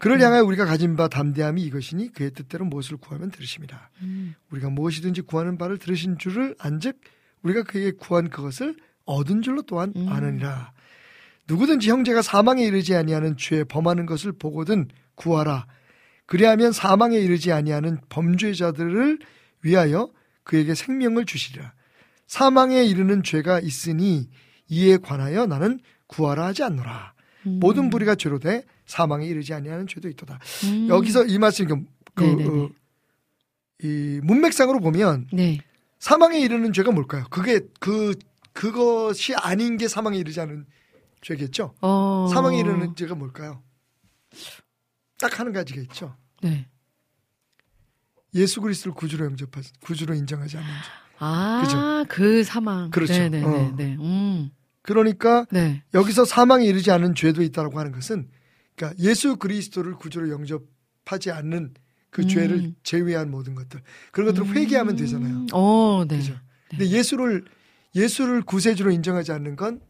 그를 0.00 0.16
음. 0.16 0.22
향하여 0.22 0.42
우리가 0.42 0.64
가진 0.64 0.96
바 0.96 1.06
담대함이 1.08 1.62
이것이니 1.62 2.12
그의 2.12 2.32
뜻대로 2.32 2.64
무엇을 2.64 2.96
구하면 2.96 3.30
들으심이라. 3.30 3.88
음. 4.02 4.34
우리가 4.50 4.70
무엇이든지 4.70 5.22
구하는 5.22 5.58
바를 5.58 5.78
들으신 5.78 6.18
줄을 6.18 6.56
안즉 6.58 7.00
우리가 7.42 7.62
그에게 7.62 7.92
구한 7.92 8.30
그것을 8.30 8.74
얻은 9.04 9.42
줄로 9.42 9.62
또한 9.62 9.92
음. 9.94 10.08
아느니라. 10.08 10.72
누구든지 11.46 11.90
형제가 11.90 12.22
사망에 12.22 12.64
이르지 12.64 12.94
아니하는 12.94 13.36
죄 13.36 13.62
범하는 13.62 14.06
것을 14.06 14.32
보거든 14.32 14.88
구하라. 15.16 15.66
그리하면 16.26 16.72
사망에 16.72 17.18
이르지 17.18 17.52
아니하는 17.52 17.98
범죄자들을 18.08 19.18
위하여 19.62 20.10
그에게 20.44 20.74
생명을 20.74 21.26
주시리라. 21.26 21.74
사망에 22.26 22.84
이르는 22.84 23.22
죄가 23.22 23.60
있으니 23.60 24.30
이에 24.68 24.96
관하여 24.96 25.46
나는 25.46 25.80
구하라 26.06 26.46
하지 26.46 26.62
않노라. 26.62 27.12
음. 27.46 27.58
모든 27.60 27.90
불의가 27.90 28.14
죄로 28.14 28.38
돼 28.38 28.64
사망에 28.90 29.24
이르지 29.24 29.54
아니하는 29.54 29.86
죄도 29.86 30.08
있도다. 30.08 30.40
음. 30.64 30.88
여기서 30.88 31.24
이 31.26 31.38
말씀 31.38 31.66
그, 31.66 31.76
그 32.14 32.24
네네네. 32.24 32.48
어, 32.48 32.70
이 33.82 34.20
문맥상으로 34.24 34.80
보면 34.80 35.28
네. 35.32 35.60
사망에 36.00 36.40
이르는 36.40 36.72
죄가 36.72 36.90
뭘까요? 36.90 37.24
그게 37.30 37.60
그 37.78 38.14
그것이 38.52 39.34
아닌 39.36 39.76
게 39.76 39.86
사망에 39.86 40.18
이르지 40.18 40.40
않은 40.40 40.66
죄겠죠. 41.20 41.74
어. 41.80 42.28
사망에 42.32 42.58
이르는 42.58 42.96
죄가 42.96 43.14
뭘까요? 43.14 43.62
딱한 45.20 45.52
가지가 45.52 45.80
있죠. 45.82 46.16
네. 46.42 46.66
예수 48.34 48.60
그리스도를 48.60 48.94
구주로 48.94 49.24
영접하 49.24 49.62
구주로 49.80 50.14
인정하지 50.14 50.56
않는 50.56 50.68
죄. 50.68 50.90
아, 51.20 52.04
그 52.08 52.42
사망. 52.42 52.90
그렇죠. 52.90 53.12
네네네. 53.12 53.44
어. 53.44 53.74
네. 53.76 53.96
음. 54.00 54.50
그러니까 54.82 55.46
네. 55.52 55.84
여기서 55.94 56.24
사망에 56.24 56.64
이르지 56.64 56.90
않은 56.90 57.14
죄도 57.14 57.42
있다라고 57.42 57.78
하는 57.78 57.92
것은 57.92 58.28
그러니까 58.80 58.94
예수 58.98 59.36
그리스도를 59.36 59.94
구주로 59.94 60.30
영접하지 60.30 61.30
않는 61.30 61.74
그 62.08 62.22
음. 62.22 62.28
죄를 62.28 62.74
제외한 62.82 63.30
모든 63.30 63.54
것들 63.54 63.82
그런 64.10 64.28
것들을 64.28 64.48
음. 64.48 64.56
회개하면 64.56 64.96
되잖아요. 64.96 65.46
어, 65.52 66.04
네. 66.08 66.16
그죠? 66.16 66.34
근데 66.70 66.86
예수를 66.88 67.44
예수를 67.94 68.42
구세주로 68.42 68.90
인정하지 68.90 69.32
않는 69.32 69.56
건 69.56 69.80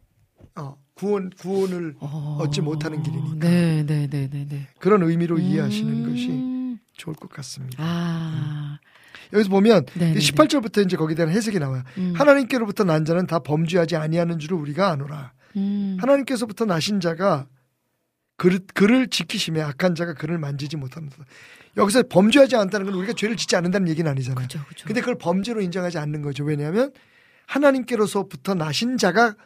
어, 0.56 0.76
구원 0.94 1.30
구원을 1.30 1.94
어. 2.00 2.38
얻지 2.40 2.62
못하는 2.62 3.02
길이니까. 3.02 3.36
네, 3.38 3.84
네, 3.86 4.08
네, 4.08 4.28
네, 4.28 4.46
네. 4.48 4.68
그런 4.80 5.02
의미로 5.02 5.38
이해하시는 5.38 6.04
음. 6.04 6.10
것이 6.10 6.80
좋을 6.94 7.14
것 7.14 7.30
같습니다. 7.30 7.76
아. 7.78 8.78
여기서 9.32 9.48
보면 9.48 9.86
네, 9.94 10.14
네, 10.14 10.18
18절부터 10.18 10.84
이제 10.84 10.96
거기에 10.96 11.14
대한 11.14 11.30
해석이 11.30 11.60
나와요. 11.60 11.84
음. 11.98 12.14
하나님께로부터 12.16 12.82
난 12.82 13.04
자는 13.04 13.28
다 13.28 13.38
범죄하지 13.38 13.94
아니하는 13.94 14.40
줄을 14.40 14.56
우리가 14.58 14.90
아노라. 14.90 15.32
음. 15.56 15.96
하나님께서부터 16.00 16.64
나신 16.64 17.00
자가 17.00 17.46
그를, 18.40 18.60
그를 18.72 19.08
지키심에 19.08 19.60
악한 19.60 19.94
자가 19.94 20.14
그를 20.14 20.38
만지지 20.38 20.78
못합니다. 20.78 21.14
여기서 21.76 22.04
범죄하지 22.08 22.56
않다는 22.56 22.86
건 22.86 22.94
우리가 22.94 23.12
죄를 23.12 23.36
짓지 23.36 23.54
않는다는 23.54 23.86
얘기는 23.88 24.10
아니잖아요. 24.10 24.46
그죠, 24.48 24.64
그죠. 24.66 24.86
근데 24.86 25.02
그걸 25.02 25.18
범죄로 25.18 25.60
인정하지 25.60 25.98
않는 25.98 26.22
거죠. 26.22 26.42
왜냐하면 26.44 26.90
하나님께로서부터 27.44 28.54
나신 28.54 28.96
자가 28.96 29.36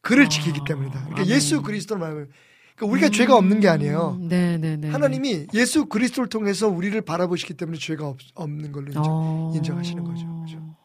그를 0.00 0.24
아, 0.24 0.28
지키기 0.28 0.62
때문이다. 0.66 0.92
그러니까 0.92 1.22
아멘. 1.22 1.28
예수 1.28 1.62
그리스도를 1.62 2.00
말하면 2.00 2.30
그러니까 2.74 2.92
우리가 2.92 3.08
죄가 3.10 3.36
없는 3.36 3.60
게 3.60 3.68
아니에요. 3.68 4.18
음. 4.20 4.26
네, 4.26 4.58
네, 4.58 4.76
네. 4.76 4.90
하나님이 4.90 5.46
예수 5.54 5.86
그리스도를 5.86 6.28
통해서 6.28 6.66
우리를 6.66 7.00
바라보시기 7.00 7.54
때문에 7.54 7.78
죄가 7.78 8.08
없, 8.08 8.18
없는 8.34 8.72
걸로 8.72 8.88
인정. 8.88 9.04
어. 9.06 9.52
인정하시는 9.54 10.02
거죠. 10.02 10.42
그죠? 10.44 10.76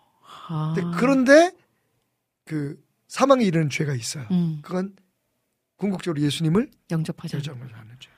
아. 0.48 0.76
그런데 0.96 1.52
그 2.46 2.78
사망에 3.08 3.43
이르는 3.46 3.72
죄가 3.72 3.96
있어요. 3.96 4.26
음, 4.30 4.60
그건 4.62 4.93
궁극적으로 5.78 6.22
예수님을 6.22 6.70
영접하자. 6.92 7.38
여정을 7.38 7.74
하는 7.74 7.96
죄. 8.00 8.10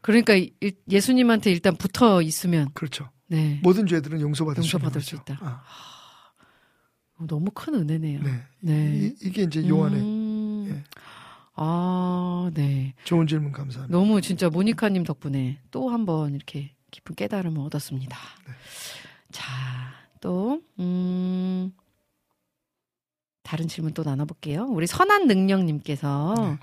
그러니까 0.00 0.34
이- 0.34 0.52
예수님한테 0.90 1.50
일단 1.50 1.76
붙어 1.76 2.20
있으면 2.22 2.70
그렇죠. 2.74 3.10
네. 3.26 3.58
모든 3.62 3.86
죄들은 3.86 4.20
용서받을, 4.20 4.58
용서받을 4.62 5.00
수. 5.00 5.16
있다. 5.16 5.38
아, 5.40 5.62
너무 7.26 7.50
큰 7.52 7.74
은혜네요. 7.74 8.22
네. 8.22 8.42
네. 8.60 8.96
이, 8.98 9.14
이게 9.22 9.42
이제 9.44 9.66
요한의 9.66 10.00
음. 10.00 10.66
예. 10.70 10.84
아, 11.56 12.50
네. 12.54 12.94
좋은 13.04 13.26
질문 13.26 13.52
감사합니다. 13.52 13.96
너무 13.96 14.20
진짜 14.20 14.48
모니카님 14.50 15.04
덕분에 15.04 15.60
또 15.70 15.88
한 15.90 16.04
번 16.04 16.34
이렇게 16.34 16.74
깊은 16.90 17.14
깨달음을 17.14 17.60
얻었습니다. 17.62 18.16
네. 18.46 18.52
자, 19.32 19.44
또, 20.20 20.60
음, 20.78 21.72
다른 23.44 23.68
질문 23.68 23.92
또 23.92 24.02
나눠볼게요. 24.02 24.66
우리 24.70 24.88
선한 24.88 25.28
능력님께서 25.28 26.34
네. 26.36 26.58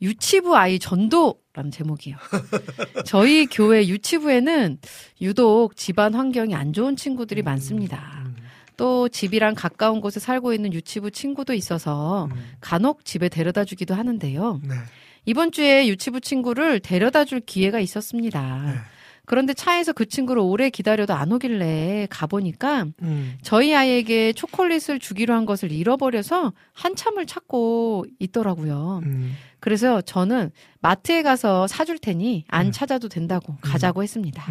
유치부 0.00 0.56
아이 0.56 0.78
전도라는 0.78 1.70
제목이에요. 1.70 2.16
저희 3.04 3.46
교회 3.46 3.86
유치부에는 3.86 4.78
유독 5.20 5.76
집안 5.76 6.14
환경이 6.14 6.54
안 6.54 6.72
좋은 6.72 6.96
친구들이 6.96 7.42
많습니다. 7.42 8.22
음, 8.24 8.36
또 8.76 9.08
집이랑 9.08 9.54
가까운 9.54 10.00
곳에 10.00 10.20
살고 10.20 10.54
있는 10.54 10.72
유치부 10.72 11.10
친구도 11.10 11.54
있어서 11.54 12.28
음, 12.32 12.52
간혹 12.60 13.04
집에 13.04 13.28
데려다 13.28 13.64
주기도 13.64 13.94
하는데요. 13.94 14.60
네. 14.62 14.74
이번 15.24 15.50
주에 15.50 15.88
유치부 15.88 16.20
친구를 16.20 16.80
데려다 16.80 17.24
줄 17.24 17.40
기회가 17.40 17.80
있었습니다. 17.80 18.62
네. 18.64 18.74
그런데 19.24 19.54
차에서 19.54 19.92
그 19.92 20.06
친구를 20.06 20.42
오래 20.42 20.68
기다려도 20.68 21.14
안 21.14 21.30
오길래 21.32 22.08
가보니까 22.10 22.86
음, 23.02 23.38
저희 23.42 23.74
아이에게 23.74 24.32
초콜릿을 24.32 24.98
주기로 24.98 25.32
한 25.32 25.46
것을 25.46 25.70
잃어버려서 25.70 26.52
한참을 26.72 27.26
찾고 27.26 28.06
있더라고요. 28.18 29.00
음, 29.04 29.34
그래서 29.60 30.00
저는 30.00 30.50
마트에 30.80 31.22
가서 31.22 31.66
사줄 31.68 31.98
테니 31.98 32.44
안 32.48 32.66
음. 32.66 32.72
찾아도 32.72 33.08
된다고 33.08 33.56
가자고 33.60 34.02
했습니다. 34.02 34.44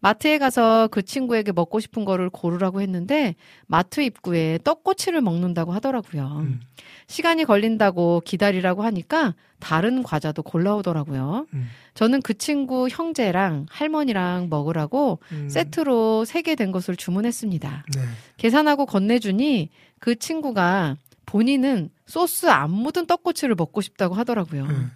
음, 0.00 0.02
마트에 0.02 0.38
가서 0.38 0.88
그 0.90 1.02
친구에게 1.02 1.52
먹고 1.52 1.78
싶은 1.80 2.04
거를 2.04 2.30
고르라고 2.30 2.80
했는데 2.80 3.34
마트 3.66 4.00
입구에 4.00 4.58
떡꼬치를 4.64 5.20
먹는다고 5.20 5.72
하더라고요. 5.72 6.38
음, 6.40 6.60
시간이 7.06 7.44
걸린다고 7.44 8.22
기다리라고 8.24 8.82
하니까 8.82 9.34
다른 9.58 10.02
과자도 10.02 10.42
골라오더라고요. 10.42 11.46
음, 11.52 11.68
저는 11.94 12.22
그 12.22 12.36
친구 12.38 12.88
형제랑 12.90 13.66
할머니랑 13.68 14.48
먹으라고 14.48 15.18
음. 15.32 15.48
세트로 15.50 16.24
세 16.24 16.40
개 16.42 16.54
된 16.54 16.72
것을 16.72 16.96
주문했습니다. 16.96 17.84
네. 17.94 18.00
계산하고 18.38 18.86
건네주니 18.86 19.68
그 19.98 20.16
친구가 20.18 20.96
본인은 21.26 21.90
소스 22.06 22.46
안 22.46 22.70
묻은 22.70 23.06
떡꼬치를 23.06 23.54
먹고 23.54 23.82
싶다고 23.82 24.14
하더라고요. 24.14 24.64
음. 24.64 24.90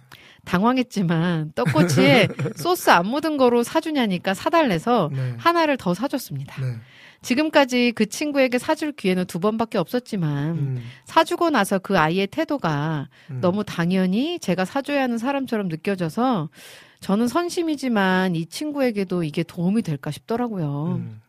당황했지만 0.45 1.51
떡꼬치에 1.55 2.27
소스 2.55 2.89
안 2.89 3.07
묻은 3.07 3.37
거로 3.37 3.63
사주냐니까 3.63 4.33
사달래서 4.33 5.09
네. 5.11 5.35
하나를 5.37 5.77
더 5.77 5.93
사줬습니다. 5.93 6.61
네. 6.61 6.77
지금까지 7.21 7.93
그 7.95 8.05
친구에게 8.05 8.59
사줄 8.59 8.91
기회는 8.91 9.25
두 9.25 9.39
번밖에 9.39 9.79
없었지만 9.79 10.49
음, 10.51 10.83
사주고 11.05 11.49
나서 11.49 11.79
그 11.79 11.97
아이의 11.97 12.27
태도가 12.27 13.09
음. 13.31 13.39
너무 13.41 13.63
당연히 13.63 14.37
제가 14.39 14.63
사줘야 14.63 15.01
하는 15.01 15.17
사람처럼 15.17 15.67
느껴져서 15.67 16.49
저는 16.99 17.27
선심이지만 17.27 18.35
이 18.35 18.45
친구에게도 18.45 19.23
이게 19.23 19.43
도움이 19.43 19.81
될까 19.81 20.11
싶더라고요. 20.11 20.99
음, 20.99 21.21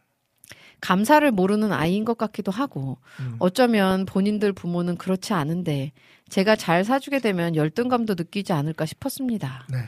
감사를 0.86 1.28
모르는 1.32 1.72
아이인 1.72 2.04
것 2.04 2.16
같기도 2.16 2.52
하고 2.52 2.98
음. 3.18 3.34
어쩌면 3.40 4.04
본인들 4.06 4.52
부모는 4.52 4.96
그렇지 4.96 5.32
않은데 5.32 5.90
제가 6.28 6.54
잘 6.54 6.84
사주게 6.84 7.18
되면 7.18 7.56
열등감도 7.56 8.14
느끼지 8.14 8.52
않을까 8.52 8.86
싶었습니다. 8.86 9.66
네. 9.70 9.78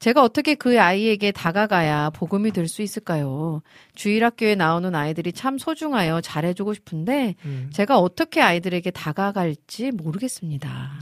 제가 0.00 0.22
어떻게 0.22 0.54
그 0.56 0.80
아이에게 0.80 1.30
다가가야 1.30 2.10
복음이 2.10 2.50
될 2.52 2.66
수 2.66 2.82
있을까요? 2.82 3.62
주일학교에 3.94 4.54
나오는 4.54 4.92
아이들이 4.94 5.32
참 5.32 5.58
소중하여 5.58 6.20
잘해주고 6.20 6.74
싶은데 6.74 7.36
음. 7.44 7.70
제가 7.72 7.98
어떻게 7.98 8.40
아이들에게 8.40 8.90
다가갈지 8.90 9.92
모르겠습니다. 9.92 10.92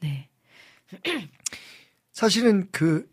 네. 0.00 0.28
사실은 2.12 2.68
그 2.72 3.06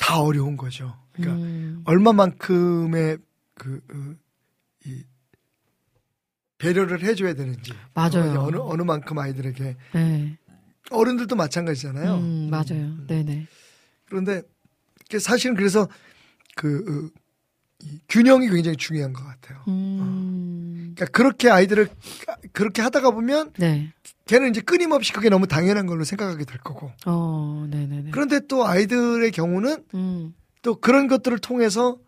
다 0.00 0.20
어려운 0.20 0.56
거죠. 0.56 0.94
그러니까 1.12 1.36
음, 1.42 1.82
얼마만큼의 1.84 3.18
그, 3.54 3.80
어, 3.90 3.94
이, 3.94 4.25
배려를 6.58 7.02
해줘야 7.02 7.34
되는지. 7.34 7.72
맞아요. 7.94 8.40
어느, 8.40 8.56
어느 8.56 8.82
만큼 8.82 9.18
아이들에게. 9.18 9.76
네. 9.94 10.38
어른들도 10.90 11.34
마찬가지잖아요. 11.36 12.14
음, 12.14 12.48
맞아요. 12.50 12.64
음. 12.72 13.06
네네. 13.08 13.46
그런데 14.06 14.42
그 15.10 15.18
사실은 15.18 15.56
그래서 15.56 15.88
그 16.54 17.12
어, 17.12 17.20
이 17.82 18.00
균형이 18.08 18.48
굉장히 18.48 18.76
중요한 18.76 19.12
것 19.12 19.22
같아요. 19.24 19.62
음, 19.68 20.94
그러니까 20.94 21.06
그렇게 21.06 21.50
아이들을 21.50 21.88
그렇게 22.52 22.82
하다가 22.82 23.10
보면 23.10 23.52
네. 23.58 23.92
걔는 24.24 24.50
이제 24.50 24.60
끊임없이 24.60 25.12
그게 25.12 25.28
너무 25.28 25.46
당연한 25.46 25.86
걸로 25.86 26.04
생각하게 26.04 26.44
될 26.44 26.58
거고. 26.58 26.90
어, 27.04 27.66
네네네. 27.70 28.10
그런데 28.12 28.40
또 28.48 28.66
아이들의 28.66 29.30
경우는 29.32 29.84
음, 29.94 30.34
또 30.62 30.76
그런 30.80 31.06
것들을 31.08 31.38
통해서 31.40 31.98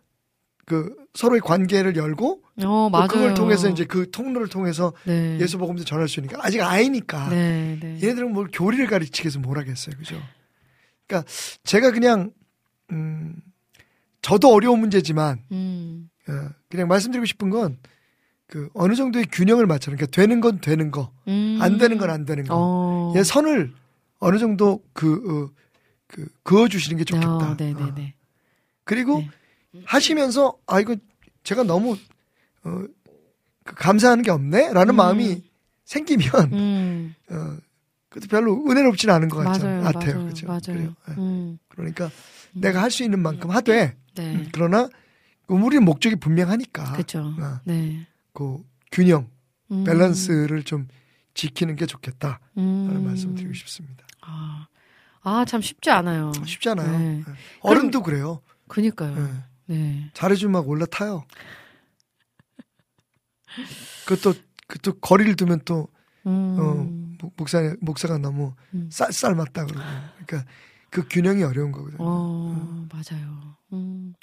그 0.69 0.95
서로의 1.13 1.41
관계를 1.41 1.95
열고 1.97 2.41
어. 2.63 3.07
그걸 3.09 3.33
통해서 3.33 3.67
이제 3.69 3.83
그 3.85 4.09
통로를 4.11 4.47
통해서 4.47 4.93
네. 5.05 5.37
예수 5.41 5.57
복음도 5.57 5.83
전할 5.83 6.07
수 6.07 6.19
있으니까 6.19 6.39
아직 6.45 6.61
아이니까 6.61 7.29
네, 7.29 7.77
네. 7.81 7.95
얘네들은 8.01 8.31
뭘 8.31 8.47
교리를 8.53 8.85
가르치기 8.87 9.25
위해서 9.25 9.39
뭘 9.39 9.57
하겠어요. 9.57 9.95
그죠? 9.97 10.21
그러니까 11.07 11.29
제가 11.63 11.91
그냥 11.91 12.31
음 12.91 13.35
저도 14.21 14.53
어려운 14.53 14.79
문제지만 14.79 15.39
음, 15.51 16.09
어, 16.27 16.31
그냥 16.69 16.87
말씀드리고 16.87 17.25
싶은 17.25 17.49
건 17.49 17.77
그 18.49 18.67
어느 18.73 18.95
정도의 18.95 19.27
균형을 19.31 19.67
맞춰. 19.67 19.91
그러니까 19.91 20.07
되는 20.07 20.41
건 20.41 20.59
되는 20.59 20.89
거, 20.89 21.11
음. 21.27 21.59
안 21.61 21.77
되는 21.77 21.99
건 21.99 22.09
안 22.09 22.25
되는 22.25 22.43
거. 22.45 22.55
어. 22.57 23.13
얘 23.15 23.23
선을 23.23 23.73
어느 24.17 24.39
정도 24.39 24.81
그, 24.93 25.51
어, 25.53 25.55
그 26.07 26.27
그어 26.41 26.67
주시는 26.67 26.97
게 26.97 27.03
좋겠다. 27.03 27.29
어, 27.29 27.51
어. 27.51 27.55
네네네. 27.55 28.15
그리고 28.85 29.19
네. 29.19 29.29
하시면서 29.85 30.57
아 30.67 30.79
이거 30.79 30.95
제가 31.43 31.63
너무 31.63 31.97
어, 32.63 32.83
그 33.63 33.75
감사하는 33.75 34.23
게 34.23 34.31
없네라는 34.31 34.93
음. 34.93 34.95
마음이 34.95 35.43
생기면 35.85 36.53
음, 36.53 37.15
어, 37.29 37.57
그것도 38.09 38.27
별로 38.29 38.53
은혜롭지는 38.69 39.13
않은 39.13 39.29
것 39.29 39.37
같아요. 39.43 39.81
맞아요, 39.81 40.27
그죠? 40.27 40.47
맞아요. 40.47 40.95
예. 41.09 41.11
음, 41.17 41.57
그러니까 41.67 42.09
내가 42.53 42.81
할 42.81 42.89
수 42.91 43.03
있는 43.03 43.19
만큼 43.19 43.51
하되 43.51 43.95
네, 44.15 44.47
그러나 44.51 44.89
우리 45.47 45.79
목적이 45.79 46.15
분명하니까 46.17 46.93
그렇죠. 46.93 47.19
어, 47.39 47.59
네, 47.63 48.07
그 48.33 48.63
균형, 48.91 49.29
음, 49.71 49.83
밸런스를 49.83 50.63
좀 50.63 50.87
지키는 51.35 51.75
게 51.75 51.85
좋겠다라는 51.85 52.39
음. 52.57 53.03
말씀을 53.05 53.35
드리고 53.35 53.53
싶습니다. 53.53 54.05
아, 54.21 54.67
아, 55.21 55.45
참 55.45 55.61
쉽지 55.61 55.89
않아요. 55.91 56.31
쉽지 56.45 56.69
않아요. 56.69 56.97
네. 56.97 57.23
예. 57.27 57.33
어른도 57.61 58.01
그래요. 58.03 58.41
그니까요. 58.67 59.15
예. 59.69 59.73
네. 59.73 60.09
잘해주면 60.13 60.51
막 60.53 60.67
올라타요. 60.67 61.23
그것도 64.05 64.33
그또 64.67 64.93
거리를 64.99 65.35
두면 65.35 65.61
또 65.65 65.87
음, 66.27 66.57
어, 66.59 67.23
목- 67.23 67.33
목사 67.37 67.75
목사가 67.81 68.17
너무 68.17 68.53
음. 68.73 68.89
쌀쌀 68.91 69.35
맞다 69.35 69.65
그러고 69.65 69.81
그러니까 70.25 70.49
그 70.89 71.07
균형이 71.07 71.43
어려운 71.43 71.71
거거든요. 71.71 71.97
어, 71.99 72.87
맞아요. 72.91 73.55
음. 73.73 74.13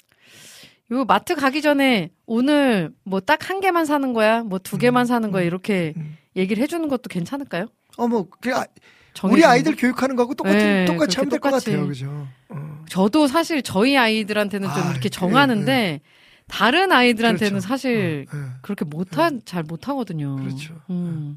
요 0.91 1.03
마트 1.05 1.35
가기 1.35 1.61
전에 1.61 2.11
오늘 2.25 2.93
뭐 3.03 3.19
딱 3.19 3.49
한 3.49 3.59
개만 3.59 3.85
사는 3.85 4.13
거야, 4.13 4.43
뭐 4.43 4.59
두 4.59 4.77
개만 4.77 5.05
사는 5.05 5.31
거야 5.31 5.43
이렇게 5.43 5.93
음. 5.97 6.17
얘기를 6.35 6.61
해주는 6.63 6.87
것도 6.87 7.09
괜찮을까요? 7.09 7.67
어 7.97 8.07
뭐 8.07 8.29
그 8.29 8.53
아, 8.55 8.65
정해주는 8.65 9.06
우리 9.23 9.41
거? 9.41 9.47
아이들 9.49 9.75
교육하는 9.75 10.15
거하고 10.15 10.33
똑같은 10.35 10.59
네, 10.59 10.85
똑같이 10.85 11.17
하면 11.17 11.29
될 11.29 11.39
것 11.39 11.51
같아요, 11.51 11.81
똑같이. 11.81 12.03
그죠? 12.03 12.27
어. 12.49 12.85
저도 12.89 13.27
사실 13.27 13.61
저희 13.61 13.97
아이들한테는 13.97 14.67
좀 14.73 14.83
아, 14.83 14.91
이렇게 14.91 15.05
예, 15.05 15.09
정하는데 15.09 16.01
다른 16.47 16.91
아이들한테는 16.91 17.49
그렇죠. 17.59 17.67
사실 17.67 18.25
어, 18.33 18.37
예. 18.37 18.41
그렇게 18.61 18.85
못하 18.85 19.31
잘 19.45 19.63
못하거든요. 19.63 20.35
그렇죠. 20.37 20.75
음, 20.89 21.35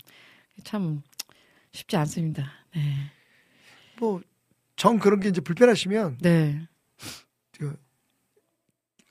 참 0.64 1.03
쉽지 1.72 1.97
않습니다. 1.97 2.51
네, 2.74 2.81
뭐 3.99 4.20
정 4.76 4.99
그런 4.99 5.20
게 5.20 5.28
이제 5.28 5.41
불편하시면 5.43 6.18
네, 6.22 6.62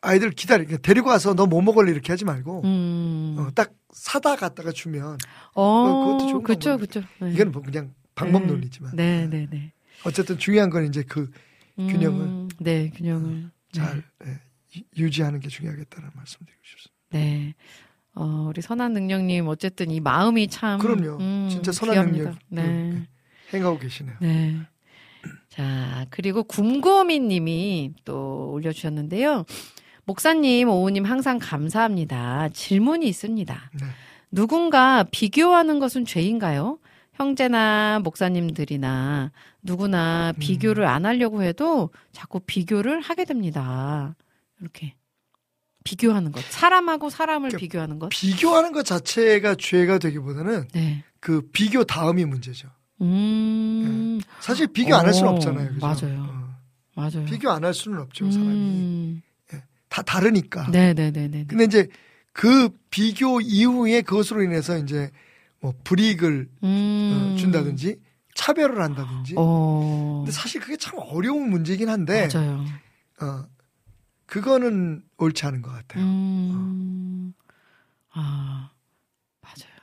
아이들 0.01 0.31
기다리 0.31 0.65
그러니까 0.65 0.81
데리고 0.87 1.09
와서 1.09 1.33
너 1.33 1.45
뭐 1.45 1.61
먹을래 1.61 1.91
이렇게 1.91 2.11
하지 2.13 2.23
말고 2.25 2.61
음, 2.63 3.35
어, 3.37 3.49
딱 3.53 3.73
사다 3.91 4.35
갖다가 4.37 4.71
주면 4.71 5.17
어, 5.53 6.05
그것도 6.05 6.19
좋은 6.29 6.43
방법이죠. 6.43 6.77
그렇죠. 6.77 7.01
네. 7.19 7.31
이건 7.33 7.51
뭐 7.51 7.61
그냥 7.61 7.93
방법 8.19 8.41
네. 8.43 8.47
논리지만 8.47 8.95
네, 8.95 9.27
네, 9.27 9.47
네. 9.49 9.71
어쨌든 10.05 10.37
중요한 10.37 10.69
건 10.69 10.85
이제 10.85 11.03
그 11.03 11.31
균형을. 11.77 12.21
음, 12.25 12.49
네, 12.59 12.89
균형을 12.89 13.49
잘 13.71 14.03
예, 14.25 14.39
유- 14.77 15.03
유지하는 15.05 15.39
게 15.39 15.47
중요하겠다는 15.47 16.09
말씀드리고 16.13 16.61
싶습니다. 16.63 16.99
네. 17.11 17.53
어, 18.15 18.47
우리 18.49 18.61
선한 18.61 18.93
능력님 18.93 19.47
어쨌든 19.47 19.91
이 19.91 19.99
마음이 19.99 20.47
참 20.47 20.79
그럼요. 20.79 21.17
음, 21.21 21.47
진짜 21.49 21.71
선한 21.71 21.93
귀합니다. 21.95 22.23
능력. 22.31 22.39
네. 22.49 22.61
음, 22.63 23.07
행하고 23.53 23.79
계시네요. 23.79 24.15
네. 24.19 24.57
자, 25.49 26.05
그리고 26.09 26.43
곰곰이 26.43 27.19
님이 27.19 27.93
또 28.05 28.51
올려 28.53 28.71
주셨는데요. 28.71 29.45
목사님, 30.05 30.69
오우님 30.69 31.05
항상 31.05 31.39
감사합니다. 31.41 32.49
질문이 32.49 33.07
있습니다. 33.07 33.71
네. 33.79 33.85
누군가 34.31 35.03
비교하는 35.11 35.79
것은 35.79 36.05
죄인가요? 36.05 36.79
형제나 37.23 37.99
목사님들이나 38.03 39.31
누구나 39.61 40.31
음. 40.35 40.39
비교를 40.39 40.85
안 40.85 41.05
하려고 41.05 41.43
해도 41.43 41.89
자꾸 42.13 42.39
비교를 42.39 43.01
하게 43.01 43.25
됩니다. 43.25 44.15
이렇게. 44.61 44.95
비교하는 45.83 46.31
것. 46.31 46.41
사람하고 46.45 47.09
사람을 47.09 47.49
그러니까 47.49 47.59
비교하는 47.59 47.99
것. 47.99 48.09
비교하는 48.09 48.71
것 48.71 48.85
자체가 48.85 49.55
죄가 49.55 49.97
되기보다는 49.97 50.69
네. 50.73 51.03
그 51.19 51.41
비교 51.51 51.83
다음이 51.83 52.23
문제죠. 52.25 52.69
음, 53.01 54.19
사실 54.39 54.67
비교 54.67 54.95
안 54.95 55.05
할 55.05 55.13
수는 55.13 55.29
어, 55.31 55.35
없잖아요. 55.35 55.69
그죠? 55.73 55.85
맞아요. 55.85 56.21
어, 56.21 56.55
맞아요. 56.95 57.25
비교 57.25 57.49
안 57.49 57.63
할 57.65 57.73
수는 57.73 57.99
없죠. 57.99 58.29
사람이 58.31 58.49
음, 58.51 59.21
다 59.89 60.01
다르니까. 60.03 60.69
네네네네. 60.69 61.45
근데 61.47 61.63
이제 61.65 61.87
그 62.31 62.69
비교 62.89 63.41
이후에 63.41 64.01
그것으로 64.03 64.43
인해서 64.43 64.77
이제 64.77 65.09
뭐 65.61 65.73
불이익을 65.83 66.49
음. 66.63 67.31
어, 67.33 67.35
준다든지 67.37 67.99
차별을 68.35 68.81
한다든지. 68.81 69.35
어. 69.37 70.19
근데 70.23 70.31
사실 70.31 70.61
그게 70.61 70.77
참 70.77 70.97
어려운 70.99 71.49
문제긴 71.49 71.89
한데 71.89 72.29
맞아요. 72.33 72.63
어, 73.21 73.45
그거는 74.25 75.03
옳지 75.17 75.45
않은 75.45 75.61
것 75.61 75.71
같아요. 75.71 76.03
음. 76.03 77.33
아, 78.13 78.71
맞아요. 79.41 79.73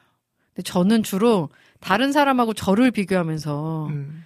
근데 0.54 0.62
저는 0.62 1.02
주로 1.02 1.50
다른 1.80 2.12
사람하고 2.12 2.54
저를 2.54 2.90
비교하면서 2.90 3.88
음, 3.88 4.24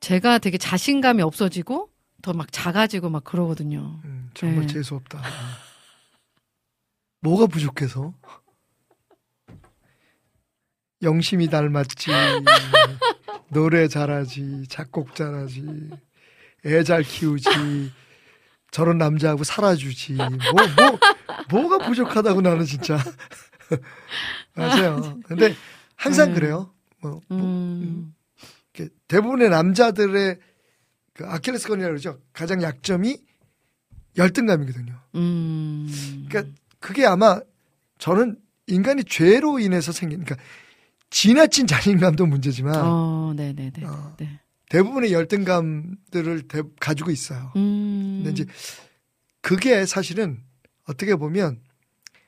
제가 0.00 0.38
되게 0.38 0.58
자신감이 0.58 1.22
없어지고 1.22 1.90
더 2.22 2.32
막 2.32 2.50
작아지고 2.52 3.10
막 3.10 3.24
그러거든요. 3.24 4.00
음, 4.04 4.30
정말 4.34 4.66
네. 4.66 4.74
재수 4.74 4.94
없다. 4.96 5.22
뭐가 7.20 7.46
부족해서? 7.46 8.14
영심이 11.02 11.48
닮았지, 11.48 12.10
노래 13.50 13.88
잘하지, 13.88 14.66
작곡 14.68 15.14
잘하지, 15.14 15.90
애 16.66 16.82
잘 16.82 17.02
키우지, 17.02 17.48
저런 18.70 18.98
남자하고 18.98 19.44
살아주지. 19.44 20.14
뭐, 20.14 20.28
뭐, 20.30 20.98
뭐가 21.62 21.86
부족하다고 21.86 22.40
나는 22.42 22.64
진짜. 22.64 22.98
맞아요. 24.54 25.18
근데 25.24 25.54
항상 25.96 26.30
네. 26.30 26.34
그래요. 26.34 26.72
뭐, 27.00 27.20
뭐 27.28 27.38
음. 27.40 28.14
이렇게 28.74 28.92
대부분의 29.06 29.50
남자들의 29.50 30.38
그 31.14 31.26
아킬레스건이라고 31.26 31.90
그러죠. 31.90 32.20
가장 32.32 32.62
약점이 32.62 33.16
열등감이거든요. 34.16 34.94
음. 35.14 36.26
그러니까 36.28 36.52
그게 36.80 37.06
아마 37.06 37.40
저는 37.98 38.36
인간이 38.66 39.04
죄로 39.04 39.58
인해서 39.58 39.92
생긴 39.92 40.24
그러니까 40.24 40.44
지나친 41.10 41.66
자신감도 41.66 42.26
문제지만 42.26 42.74
어, 42.76 43.32
네네네. 43.36 43.84
어, 43.84 44.14
네. 44.18 44.40
대부분의 44.68 45.12
열등감들을 45.12 46.42
대- 46.48 46.62
가지고 46.78 47.10
있어요. 47.10 47.52
음. 47.56 48.22
근데 48.24 48.30
이제 48.42 48.46
그게 49.40 49.86
사실은 49.86 50.42
어떻게 50.86 51.14
보면 51.16 51.60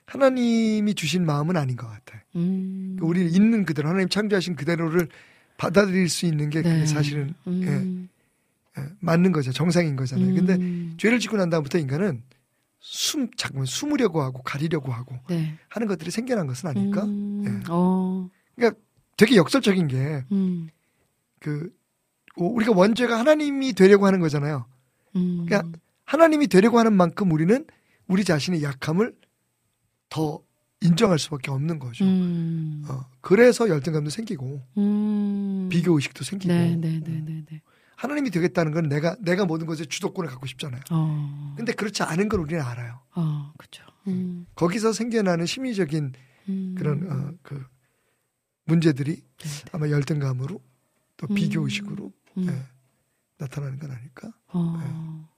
하나님이 0.06 0.94
주신 0.94 1.24
마음은 1.26 1.56
아닌 1.56 1.76
것 1.76 1.86
같아요. 1.86 2.20
음. 2.36 2.96
그러니까 2.98 3.06
우리 3.06 3.26
있는 3.32 3.64
그대로 3.64 3.88
하나님 3.88 4.08
창조하신 4.08 4.56
그대로를 4.56 5.08
받아들일 5.58 6.08
수 6.08 6.24
있는 6.26 6.48
게 6.48 6.62
그게 6.62 6.74
네. 6.78 6.86
사실은 6.86 7.34
음. 7.46 8.08
예, 8.78 8.82
맞는 9.00 9.32
거죠. 9.32 9.52
정상인 9.52 9.94
거잖아요. 9.96 10.34
근데 10.34 10.54
음. 10.54 10.94
죄를 10.98 11.18
짓고 11.20 11.36
난 11.36 11.50
다음부터 11.50 11.78
인간은 11.78 12.22
숨 12.80 13.28
자꾸만 13.36 13.66
숨으려고 13.66 14.22
하고 14.22 14.42
가리려고 14.42 14.90
하고 14.90 15.14
네. 15.28 15.54
하는 15.68 15.86
것들이 15.86 16.10
생겨난 16.10 16.46
것은 16.46 16.70
아닐까? 16.70 17.04
음. 17.04 17.44
예. 17.46 17.64
어. 17.68 18.30
되게 19.16 19.36
역설적인 19.36 19.88
게 19.88 20.24
음. 20.32 20.68
그 21.38 21.70
우리가 22.36 22.72
원죄가 22.72 23.18
하나님이 23.18 23.74
되려고 23.74 24.06
하는 24.06 24.20
거잖아요. 24.20 24.66
음. 25.16 25.44
그러니까 25.46 25.78
하나님이 26.04 26.46
되려고 26.46 26.78
하는 26.78 26.92
만큼 26.92 27.30
우리는 27.30 27.64
우리 28.06 28.24
자신의 28.24 28.62
약함을 28.62 29.14
더 30.08 30.40
인정할 30.80 31.18
수밖에 31.18 31.50
없는 31.50 31.78
거죠. 31.78 32.04
음. 32.04 32.84
어, 32.88 33.04
그래서 33.20 33.68
열등감도 33.68 34.10
생기고 34.10 34.62
음. 34.78 35.68
비교 35.70 35.94
의식도 35.94 36.24
생기고 36.24 36.52
네, 36.52 36.76
네, 36.76 37.00
네, 37.04 37.22
네, 37.24 37.44
네. 37.48 37.62
하나님이 37.96 38.30
되겠다는 38.30 38.72
건 38.72 38.88
내가 38.88 39.14
내가 39.20 39.44
모든 39.44 39.66
것의 39.66 39.86
주도권을 39.88 40.30
갖고 40.30 40.46
싶잖아요. 40.46 40.80
어. 40.90 41.54
근데 41.56 41.72
그렇지 41.72 42.02
않은 42.02 42.30
걸 42.30 42.40
우리는 42.40 42.62
알아요. 42.62 43.00
어, 43.14 43.52
그렇죠. 43.58 43.84
음. 44.06 44.46
거기서 44.54 44.94
생겨나는 44.94 45.44
심리적인 45.44 46.12
음. 46.48 46.74
그런 46.78 47.12
어, 47.12 47.32
그 47.42 47.62
문제들이. 48.74 49.22
아마 49.72 49.88
열등감으로 49.90 50.60
또 51.16 51.26
음. 51.28 51.34
비교 51.34 51.64
의식으로 51.64 52.12
음. 52.38 52.46
예, 52.48 52.62
나타나는 53.38 53.78
건 53.78 53.90
아닐까? 53.90 54.32
어. 54.48 55.28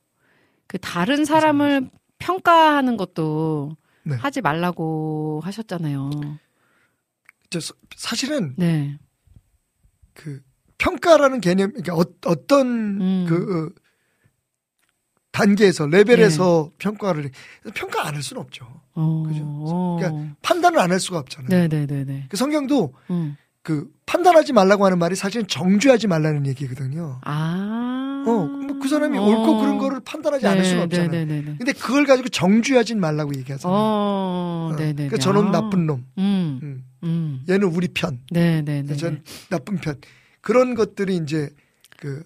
그 0.66 0.78
다른 0.78 1.24
사람을 1.24 1.91
평가하는 2.18 2.97
것도 2.97 3.76
네. 4.05 4.16
하지 4.16 4.41
말라고 4.41 5.41
하셨잖아요. 5.45 6.11
저 7.51 7.61
사- 7.61 7.74
사실은 7.97 8.55
네. 8.57 8.99
그 10.14 10.43
평가라는 10.78 11.41
개념, 11.41 11.72
그러니까 11.72 11.95
어, 12.30 12.47
떤 12.47 12.66
음. 13.01 13.26
그 13.28 13.66
어, 13.76 13.82
단계에서 15.33 15.87
레벨에서 15.87 16.70
평가를 16.78 17.24
해. 17.26 17.30
평가 17.74 18.07
안 18.07 18.14
할 18.14 18.22
수는 18.22 18.41
없죠. 18.43 18.66
어. 18.95 19.24
그죠. 19.26 19.43
어. 19.45 19.97
그러니까 19.99 20.35
판단을 20.43 20.78
안 20.78 20.91
할 20.93 21.01
수가 21.01 21.18
없잖아요. 21.18 21.49
네, 21.49 21.68
네, 21.68 21.87
네, 21.87 22.05
네. 22.05 22.26
그 22.28 22.37
성경도 22.37 22.93
음. 23.11 23.37
그 23.62 23.89
판단하지 24.07 24.53
말라고 24.53 24.85
하는 24.85 24.99
말이 24.99 25.14
사실은 25.16 25.47
정죄하지 25.47 26.07
말라는 26.09 26.47
얘기거든요. 26.49 27.20
아. 27.24 28.24
어, 28.26 28.30
뭐 28.30 28.78
그 28.83 28.89
사람이 28.89 29.16
어. 29.16 29.22
옳고 29.22 29.61
그른 29.61 29.78
거를 29.78 30.01
판단하지 30.01 30.45
않을 30.47 30.64
수는 30.64 30.83
없잖아요. 30.85 31.11
네, 31.11 31.24
네, 31.24 31.35
네, 31.37 31.41
네. 31.43 31.55
근데 31.57 31.72
그걸 31.72 32.05
가지고 32.05 32.28
정죄하지 32.28 32.97
말라고 32.97 33.33
얘기하잖아요. 33.37 33.76
어, 33.78 34.70
어, 34.72 34.76
네, 34.76 34.87
네. 34.87 35.09
그러니까 35.09 35.18
저는 35.18 35.53
나쁜 35.53 35.87
놈, 35.87 36.05
음. 36.18 36.59
음. 36.62 36.85
음. 37.05 37.45
얘는 37.49 37.68
우리 37.68 37.87
편, 37.89 38.18
네, 38.30 38.61
네, 38.62 38.83
네. 38.83 38.97
전 38.97 39.22
나쁜 39.51 39.76
편. 39.76 40.01
그런 40.41 40.74
것들이 40.74 41.14
이제 41.16 41.49
그 41.97 42.24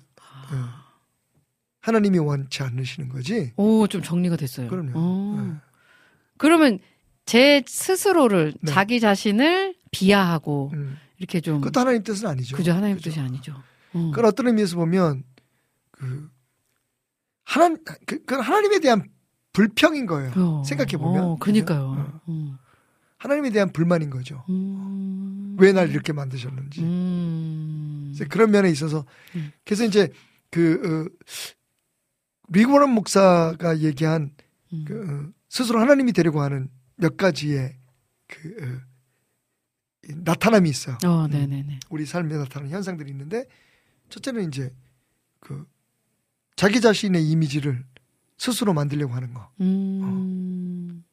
어, 0.51 0.57
하나님이 1.87 2.19
원치 2.19 2.65
않으시는 2.65 3.09
거지. 3.09 3.53
오, 3.57 3.87
좀 3.87 4.03
정리가 4.03 4.35
됐어요. 4.35 4.69
그럼요. 4.69 4.91
어. 4.95 5.41
네. 5.41 5.55
그러면 6.37 6.81
제 7.27 7.63
스스로를 7.65 8.55
네. 8.61 8.73
자기 8.73 8.99
자신을 8.99 9.77
비하하고 9.93 10.73
음. 10.75 10.97
이렇게 11.19 11.41
좀 11.41 11.61
그것도 11.61 11.79
하나님 11.79 12.03
뜻은 12.03 12.27
아니죠. 12.27 12.57
그죠 12.57 12.73
하나님 12.73 12.97
그죠? 12.97 13.11
뜻이 13.11 13.21
아니죠. 13.21 13.63
어. 13.93 14.11
그건 14.13 14.25
어떤 14.25 14.49
의미에서 14.49 14.75
보면 14.75 15.23
그 15.93 16.29
하나 17.45 17.77
그, 17.85 18.19
그건 18.25 18.41
하나님에 18.41 18.81
대한 18.81 19.09
불평인 19.53 20.07
거예요. 20.07 20.33
어. 20.35 20.63
생각해 20.67 20.97
보면. 20.97 21.23
어, 21.23 21.37
그니까요. 21.39 21.83
어. 21.83 22.21
어. 22.27 22.59
하나님에 23.19 23.51
대한 23.51 23.73
불만인 23.73 24.11
거죠. 24.11 24.45
음. 24.49 25.57
왜날 25.61 25.91
이렇게 25.91 26.13
만드셨는지. 26.13 26.83
음. 26.83 28.11
이제 28.13 28.25
그런 28.25 28.51
면에 28.51 28.71
있어서 28.71 29.05
음. 29.37 29.53
그래서 29.65 29.85
이제 29.85 30.11
그 30.51 31.07
어, 31.07 31.25
리고런 32.49 32.91
목사가 32.91 33.79
얘기한 33.79 34.35
음. 34.73 34.85
그, 34.87 35.09
어, 35.09 35.33
스스로 35.49 35.81
하나님이 35.81 36.13
되려고 36.13 36.43
하는 36.43 36.69
몇 36.97 37.17
가지의 37.17 37.77
그 38.27 38.49
어, 38.61 40.09
이 40.09 40.15
나타남이 40.17 40.69
있어요. 40.69 40.99
어, 41.05 41.27
음. 41.27 41.79
우리 41.91 42.07
삶에 42.07 42.37
나타나는 42.37 42.71
현상들이 42.71 43.11
있는데 43.11 43.47
첫째는 44.09 44.49
이제 44.49 44.73
그 45.41 45.67
자기 46.55 46.81
자신의 46.81 47.29
이미지를 47.29 47.85
스스로 48.39 48.73
만들려고 48.75 49.15
하는 49.15 49.35
거. 49.35 49.51
음. 49.61 51.05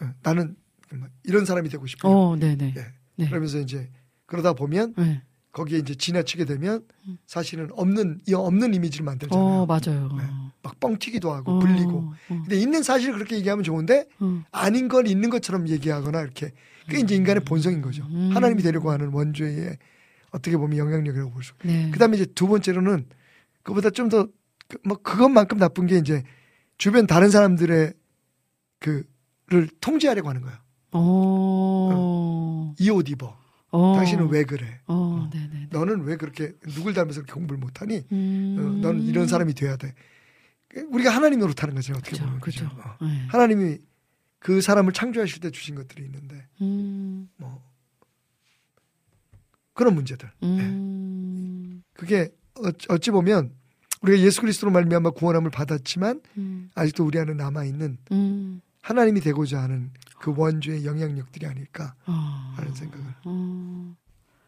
어, 0.00 0.12
나는 0.22 0.56
정말 0.88 1.10
이런 1.24 1.44
사람이 1.44 1.68
되고 1.68 1.86
싶어요. 1.86 2.12
어, 2.12 2.36
네네. 2.36 2.74
예. 2.76 2.86
네. 3.16 3.28
그러면서 3.28 3.58
이제 3.58 3.90
그러다 4.26 4.52
보면 4.52 4.94
네. 4.96 5.22
거기에 5.56 5.78
이제 5.78 5.94
지나치게 5.94 6.44
되면 6.44 6.84
음. 7.08 7.16
사실은 7.26 7.68
없는 7.72 8.20
이 8.28 8.34
없는 8.34 8.74
이미지를 8.74 9.04
만들잖아요. 9.06 9.44
어, 9.44 9.66
맞아요. 9.66 10.10
네. 10.18 10.24
막 10.62 10.78
뻥튀기도 10.80 11.32
하고 11.32 11.52
어, 11.52 11.58
불리고. 11.58 11.98
어, 11.98 12.14
근데 12.28 12.56
있는 12.58 12.82
사실을 12.82 13.14
그렇게 13.14 13.36
얘기하면 13.38 13.64
좋은데 13.64 14.06
어. 14.20 14.42
아닌 14.52 14.88
걸 14.88 15.06
있는 15.06 15.30
것처럼 15.30 15.68
얘기하거나 15.68 16.20
이렇게 16.20 16.52
그게 16.86 17.00
이제 17.00 17.14
인간의 17.16 17.44
본성인 17.44 17.80
거죠. 17.80 18.04
음. 18.10 18.30
하나님이 18.34 18.62
되려고 18.62 18.90
하는 18.90 19.08
원죄의 19.12 19.78
어떻게 20.30 20.56
보면 20.58 20.76
영향력이라고 20.76 21.30
볼 21.30 21.42
수. 21.42 21.52
네. 21.64 21.90
그다음에 21.90 22.16
이제 22.16 22.26
두 22.26 22.46
번째로는 22.48 23.06
그보다 23.62 23.90
좀 23.90 24.08
더 24.10 24.28
뭐 24.84 24.96
그것만큼 24.96 25.58
나쁜 25.58 25.86
게 25.86 25.96
이제 25.96 26.22
주변 26.78 27.06
다른 27.06 27.30
사람들의 27.30 27.92
그를 28.80 29.68
통제하려고 29.80 30.28
하는 30.28 30.42
거야. 30.42 30.60
어. 30.92 32.74
이옷 32.78 33.08
입어. 33.08 33.36
어. 33.70 33.94
당신은 33.96 34.28
왜 34.28 34.44
그래? 34.44 34.80
어, 34.86 35.28
네네. 35.32 35.68
너는 35.70 36.02
왜 36.04 36.16
그렇게 36.16 36.52
누굴 36.68 36.94
닮아서 36.94 37.20
그렇게 37.20 37.32
공부를 37.32 37.58
못하니? 37.58 38.04
음. 38.12 38.56
어, 38.58 38.62
너는 38.88 39.02
이런 39.02 39.26
사람이 39.26 39.54
돼야 39.54 39.76
돼. 39.76 39.94
우리가 40.88 41.10
하나님 41.10 41.40
노릇하는 41.40 41.74
거죠 41.74 41.92
어떻게 41.94 42.10
그죠, 42.12 42.24
보면 42.24 42.40
그죠. 42.40 42.66
어. 42.66 43.04
네. 43.04 43.26
하나님이 43.28 43.78
그 44.38 44.60
사람을 44.60 44.92
창조하실 44.92 45.40
때 45.40 45.50
주신 45.50 45.74
것들이 45.74 46.04
있는데 46.04 46.46
음. 46.60 47.28
뭐 47.36 47.62
그런 49.74 49.94
문제들. 49.94 50.30
음. 50.42 51.82
그게 51.94 52.30
어- 52.56 52.94
어찌 52.94 53.10
보면 53.10 53.52
우리가 54.02 54.22
예수 54.22 54.40
그리스도로 54.42 54.70
말미암아 54.72 55.10
구원함을 55.10 55.50
받았지만 55.50 56.20
음. 56.38 56.70
아직도 56.74 57.04
우리 57.04 57.18
안에 57.18 57.34
남아 57.34 57.64
있는 57.64 57.98
음. 58.12 58.60
하나님이 58.86 59.20
되고자 59.20 59.60
하는 59.60 59.90
그 60.20 60.32
원주의 60.36 60.86
영향력들이 60.86 61.44
아닐까 61.44 61.96
어. 62.06 62.12
하는 62.54 62.72
생각을 62.72 63.04
어. 63.24 63.96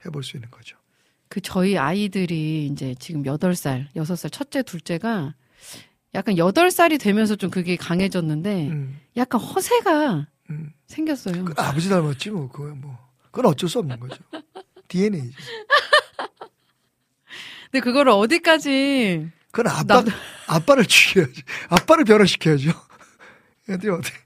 해볼 0.06 0.22
수 0.22 0.36
있는 0.36 0.48
거죠. 0.48 0.76
그 1.28 1.40
저희 1.40 1.76
아이들이 1.76 2.66
이제 2.66 2.94
지금 3.00 3.24
8살, 3.24 3.88
6살, 3.96 4.30
첫째, 4.30 4.62
둘째가 4.62 5.34
약간 6.14 6.36
8살이 6.36 7.00
되면서 7.00 7.34
좀 7.34 7.50
그게 7.50 7.74
강해졌는데 7.74 8.68
음, 8.68 9.00
약간 9.16 9.40
허세가 9.40 10.28
음. 10.50 10.72
생겼어요. 10.86 11.44
그 11.44 11.54
아버지 11.56 11.88
닮았지 11.88 12.30
뭐 12.30 12.48
그거 12.48 12.72
뭐 12.76 12.96
그건 13.32 13.46
어쩔 13.46 13.68
수 13.68 13.80
없는 13.80 13.98
거죠. 13.98 14.22
DNA죠. 14.86 15.36
근데 17.72 17.80
그거를 17.82 18.12
어디까지 18.12 19.30
그건 19.50 19.72
아빠 19.72 20.02
남- 20.04 20.06
아빠를 20.46 20.86
죽여야지. 20.86 21.42
아빠를 21.70 22.04
변화시켜야죠. 22.04 22.70
애들이 23.68 23.90
어떻게? 23.90 24.16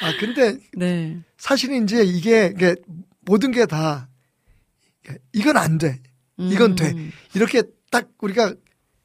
아 0.00 0.16
근데 0.18 0.58
네. 0.76 1.18
사실은 1.36 1.84
이제 1.84 2.02
이게, 2.04 2.52
이게 2.54 2.76
모든 3.20 3.50
게 3.50 3.66
다 3.66 4.08
이건 5.32 5.56
안 5.56 5.78
돼. 5.78 6.00
이건 6.38 6.74
돼. 6.74 6.92
음. 6.92 7.10
이렇게 7.34 7.62
딱 7.90 8.08
우리가 8.20 8.54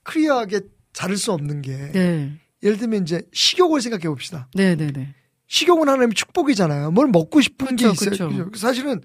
클리어하게 0.03 0.61
자를 0.91 1.17
수 1.17 1.31
없는 1.31 1.61
게 1.61 1.91
네. 1.93 2.33
예를 2.61 2.77
들면 2.77 3.03
이제 3.03 3.21
식욕을 3.33 3.81
생각해 3.81 4.03
봅시다. 4.03 4.47
네, 4.53 4.75
네, 4.75 4.91
네. 4.91 5.15
식욕은 5.47 5.87
하나님의 5.87 6.13
축복이잖아요. 6.13 6.91
뭘 6.91 7.07
먹고 7.07 7.41
싶은 7.41 7.75
게 7.75 7.87
그쵸, 7.87 7.91
있어요. 7.91 8.29
그쵸. 8.29 8.49
그죠? 8.49 8.59
사실은 8.59 9.01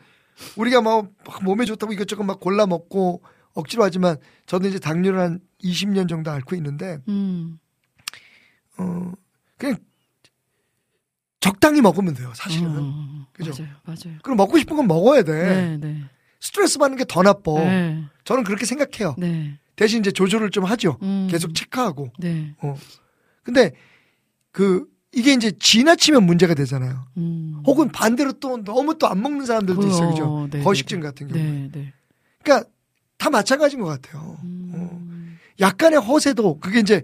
우리가 0.57 0.83
막, 0.83 1.11
막 1.27 1.45
몸에 1.45 1.65
좋다고 1.65 1.93
이것저것 1.93 2.23
막 2.25 2.41
골라 2.41 2.67
먹고 2.67 3.23
억지로 3.55 3.83
하지만 3.85 4.17
저도 4.47 4.69
이제 4.69 4.79
당뇨를 4.79 5.19
한 5.19 5.41
20년 5.63 6.09
정도 6.09 6.31
앓고 6.31 6.55
있는데 6.57 6.99
음. 7.09 7.59
어 8.77 9.13
그냥 9.57 9.77
적당히 11.41 11.81
먹으면 11.81 12.15
돼요. 12.15 12.33
사실은. 12.35 12.69
어, 12.77 13.27
그죠? 13.33 13.53
맞아요. 13.63 13.75
맞아요. 13.85 14.19
그럼 14.23 14.37
먹고 14.37 14.59
싶은 14.59 14.77
건 14.77 14.87
먹어야 14.87 15.23
돼. 15.23 15.33
네, 15.33 15.77
네. 15.77 16.03
스트레스 16.41 16.79
받는 16.79 16.99
게 16.99 17.05
더 17.05 17.23
나빠. 17.23 17.53
네. 17.61 18.05
저는 18.25 18.45
그렇게 18.45 18.67
생각해요. 18.67 19.15
네. 19.19 19.59
대신 19.77 20.01
이제 20.01 20.11
조절을 20.11 20.51
좀 20.51 20.65
하죠. 20.65 20.99
음. 21.03 21.29
계속 21.31 21.55
체크하고. 21.55 22.11
네. 22.19 22.55
어. 22.63 22.75
근데 23.45 23.73
그 24.51 24.87
이게 25.13 25.33
이제 25.33 25.53
지나치면 25.59 26.25
문제가 26.25 26.55
되잖아요. 26.55 27.07
음. 27.17 27.63
혹은 27.67 27.89
반대로 27.91 28.33
또 28.35 28.63
너무 28.65 28.99
또 28.99 29.07
안 29.07 29.23
먹는 29.23 29.47
사람들도 29.47 29.87
있어요. 29.87 30.11
그죠? 30.11 30.25
어, 30.25 30.49
네, 30.51 30.61
거식증 30.63 31.01
네, 31.01 31.07
같은 31.07 31.29
경우. 31.29 31.41
네, 31.41 31.69
네. 31.73 31.93
그러니까 32.43 32.69
다 33.17 33.31
마찬가지인 33.31 33.81
것 33.81 33.89
같아요. 33.89 34.23
어. 34.23 34.39
음. 34.43 35.39
약간의 35.61 36.01
허세도 36.01 36.59
그게 36.59 36.81
이제 36.81 37.03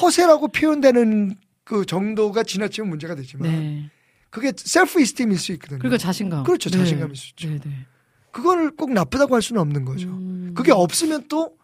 허세라고 0.00 0.48
표현되는 0.48 1.34
그 1.68 1.84
정도가 1.84 2.42
지나치면 2.42 2.88
문제가 2.88 3.14
되지만 3.14 3.50
네. 3.50 3.90
그게 4.30 4.52
셀프 4.56 5.00
이스템일 5.00 5.38
수 5.38 5.52
있거든요. 5.52 5.78
그러니까 5.78 5.98
자신감. 5.98 6.44
그렇죠. 6.44 6.70
네. 6.70 6.78
자신감일 6.78 7.14
수 7.16 7.30
있죠. 7.30 7.48
네, 7.48 7.58
네. 7.58 7.86
그걸 8.32 8.70
꼭 8.74 8.92
나쁘다고 8.92 9.34
할 9.34 9.42
수는 9.42 9.60
없는 9.60 9.84
거죠. 9.84 10.08
음. 10.08 10.52
그게 10.54 10.72
없으면 10.72 11.28
또 11.28 11.58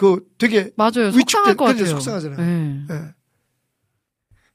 그 0.00 0.26
되게 0.38 0.70
맞아요. 0.76 1.10
속상할 1.12 1.56
것 1.56 1.66
같아요. 1.66 1.84
속상하잖아요. 1.84 2.86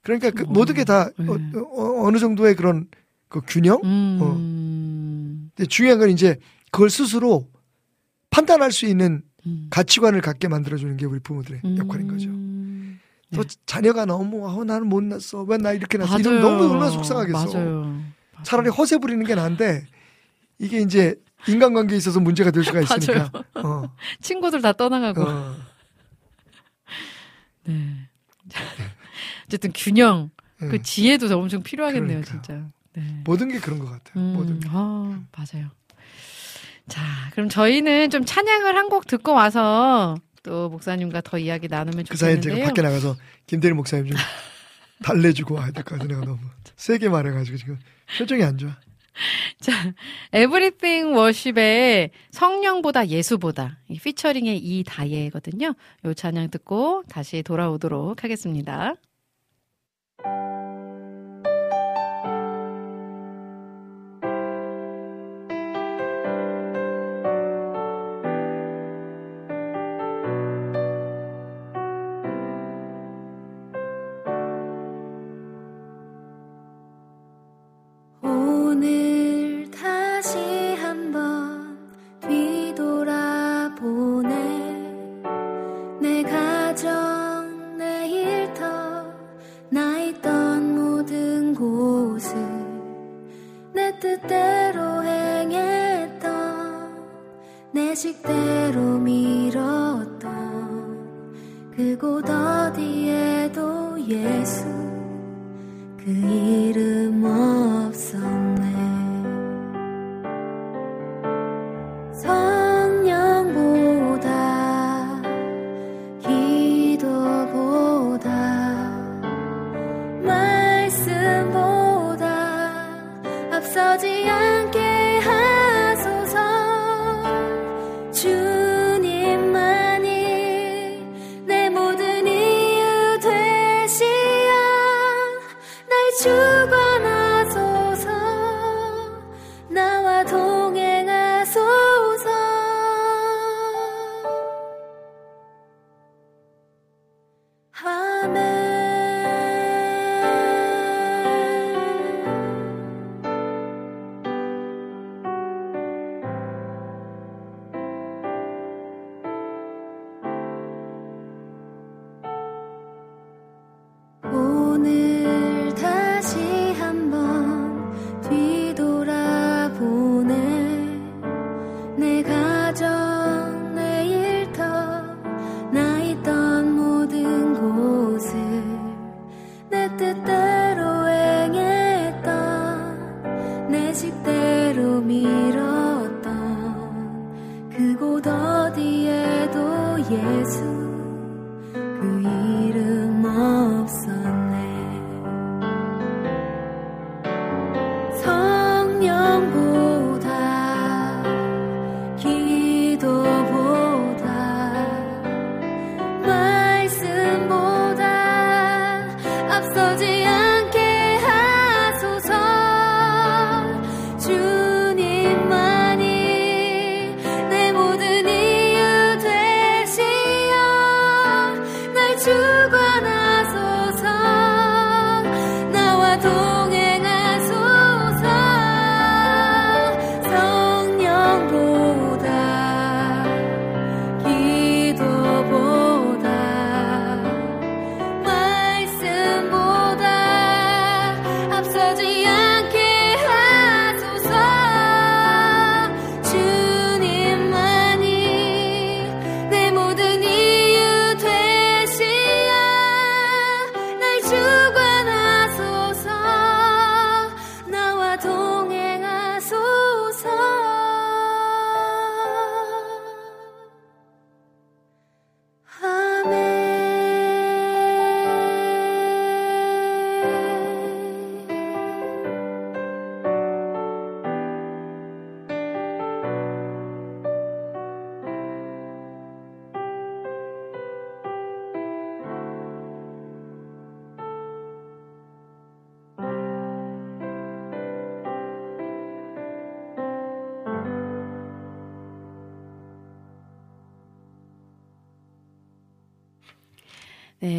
그러니까 0.02 0.32
그 0.32 0.44
어, 0.44 0.48
모든 0.48 0.74
게다 0.74 1.12
네. 1.16 1.26
어, 1.28 2.10
느 2.12 2.18
정도의 2.18 2.56
그런 2.56 2.88
그 3.28 3.42
균형. 3.48 3.80
음. 3.84 5.52
근데 5.56 5.68
중요한 5.68 6.00
건 6.00 6.10
이제 6.10 6.40
그걸 6.72 6.90
스스로 6.90 7.48
판단할 8.32 8.72
수 8.72 8.88
있는 8.88 9.22
음. 9.46 9.68
가치관을 9.70 10.22
갖게 10.22 10.48
만들어주는 10.48 10.98
게 10.98 11.06
우리 11.06 11.20
부모들의 11.20 11.62
역할인 11.78 12.08
거죠. 12.08 12.30
음. 13.36 13.42
또 13.42 13.44
네. 13.44 13.56
자녀가 13.66 14.06
너무 14.06 14.48
어, 14.48 14.64
나는 14.64 14.88
못 14.88 15.04
났어. 15.04 15.44
왜 15.44 15.58
나 15.58 15.72
이렇게 15.72 15.98
났어. 15.98 16.12
맞아요. 16.12 16.22
이러면 16.22 16.42
너무 16.42 16.72
얼마나 16.74 16.90
속상하겠어. 16.92 17.46
맞아요. 17.54 18.02
차라리 18.44 18.70
허세 18.70 18.98
부리는 19.00 19.26
게 19.26 19.36
나은데 19.36 19.86
이게 20.60 20.80
이제 20.82 21.16
인간관계에 21.48 21.98
있어서 21.98 22.20
문제가 22.20 22.52
될 22.52 22.64
수가 22.64 22.82
있으니까. 22.82 23.30
어, 23.64 23.90
친구들 24.22 24.62
다 24.62 24.74
떠나가고. 24.74 25.22
어, 25.24 25.56
네. 27.66 28.10
어쨌든 29.46 29.72
균형, 29.74 30.30
예. 30.62 30.68
그 30.68 30.82
지혜도 30.82 31.28
엄청 31.38 31.64
필요하겠네요, 31.64 32.22
그러니까요. 32.22 32.42
진짜. 32.42 32.68
네. 32.94 33.22
모든 33.26 33.50
게 33.50 33.60
그런 33.60 33.80
것 33.80 33.86
같아요. 33.86 34.24
모든 34.24 34.56
음, 34.56 34.60
게. 34.60 34.70
아, 34.72 35.20
맞아요. 35.38 35.68
자, 36.88 37.02
그럼 37.34 37.50
저희는 37.50 38.10
좀 38.12 38.24
찬양을 38.26 38.76
한 38.76 38.90
곡 38.90 39.08
듣고 39.08 39.34
와서 39.34 40.16
또 40.46 40.70
목사님과 40.70 41.22
더 41.22 41.40
이야기 41.40 41.68
나누면 41.68 42.06
그 42.08 42.16
사이에 42.18 42.36
제가 42.36 42.42
좋겠는데요. 42.42 42.66
밖에 42.68 42.82
나가서 42.84 43.16
김대리 43.48 43.74
목사님 43.74 44.08
좀 44.12 44.18
달래주고 45.04 45.56
와야 45.56 45.72
될 45.72 45.84
것 45.84 45.96
같아. 45.98 46.06
내가 46.08 46.22
너무 46.22 46.38
세게 46.76 47.10
말해가지고 47.10 47.58
지금 47.58 47.80
표정이 48.18 48.44
안 48.44 48.58
좋아. 48.58 48.78
자, 49.62 49.72
Everything 50.34 51.16
Worship의 51.18 52.12
성령보다 52.32 53.08
예수보다 53.08 53.80
이 53.90 53.98
피처링의 53.98 54.58
이 54.60 54.84
다예거든요. 54.86 55.74
요 56.06 56.14
찬양 56.14 56.52
듣고 56.52 57.04
다시 57.10 57.42
돌아오도록 57.42 58.24
하겠습니다. 58.24 58.94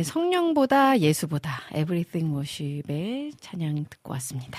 성령보다 0.06 1.00
예수보다 1.00 1.60
Everything 1.74 2.32
Worship의 2.32 3.32
찬양 3.40 3.84
듣고 3.90 4.12
왔습니다. 4.12 4.58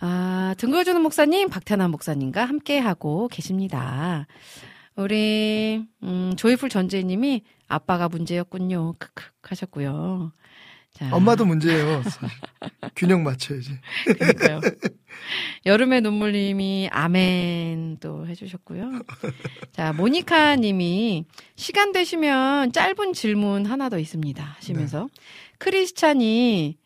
아, 0.00 0.54
등거주는 0.58 1.00
목사님, 1.00 1.48
박태남 1.48 1.90
목사님과 1.90 2.44
함께하고 2.44 3.28
계십니다. 3.28 4.26
우리, 4.96 5.84
음, 6.02 6.32
조이풀 6.36 6.68
전재님이 6.70 7.42
아빠가 7.68 8.08
문제였군요. 8.08 8.94
크크 8.98 9.24
하셨고요. 9.42 10.32
자, 10.98 11.14
엄마도 11.14 11.44
문제예요. 11.44 12.02
균형 12.96 13.22
맞춰야지. 13.22 13.70
그러니까요. 14.04 14.60
여름의 15.64 16.00
눈물님이 16.00 16.88
아멘 16.90 17.98
또 18.00 18.26
해주셨고요. 18.26 19.02
자, 19.70 19.92
모니카 19.92 20.56
님이 20.56 21.24
시간 21.54 21.92
되시면 21.92 22.72
짧은 22.72 23.12
질문 23.12 23.66
하나 23.66 23.88
더 23.88 23.98
있습니다. 23.98 24.42
하시면서 24.42 25.08
크리스찬이 25.58 26.78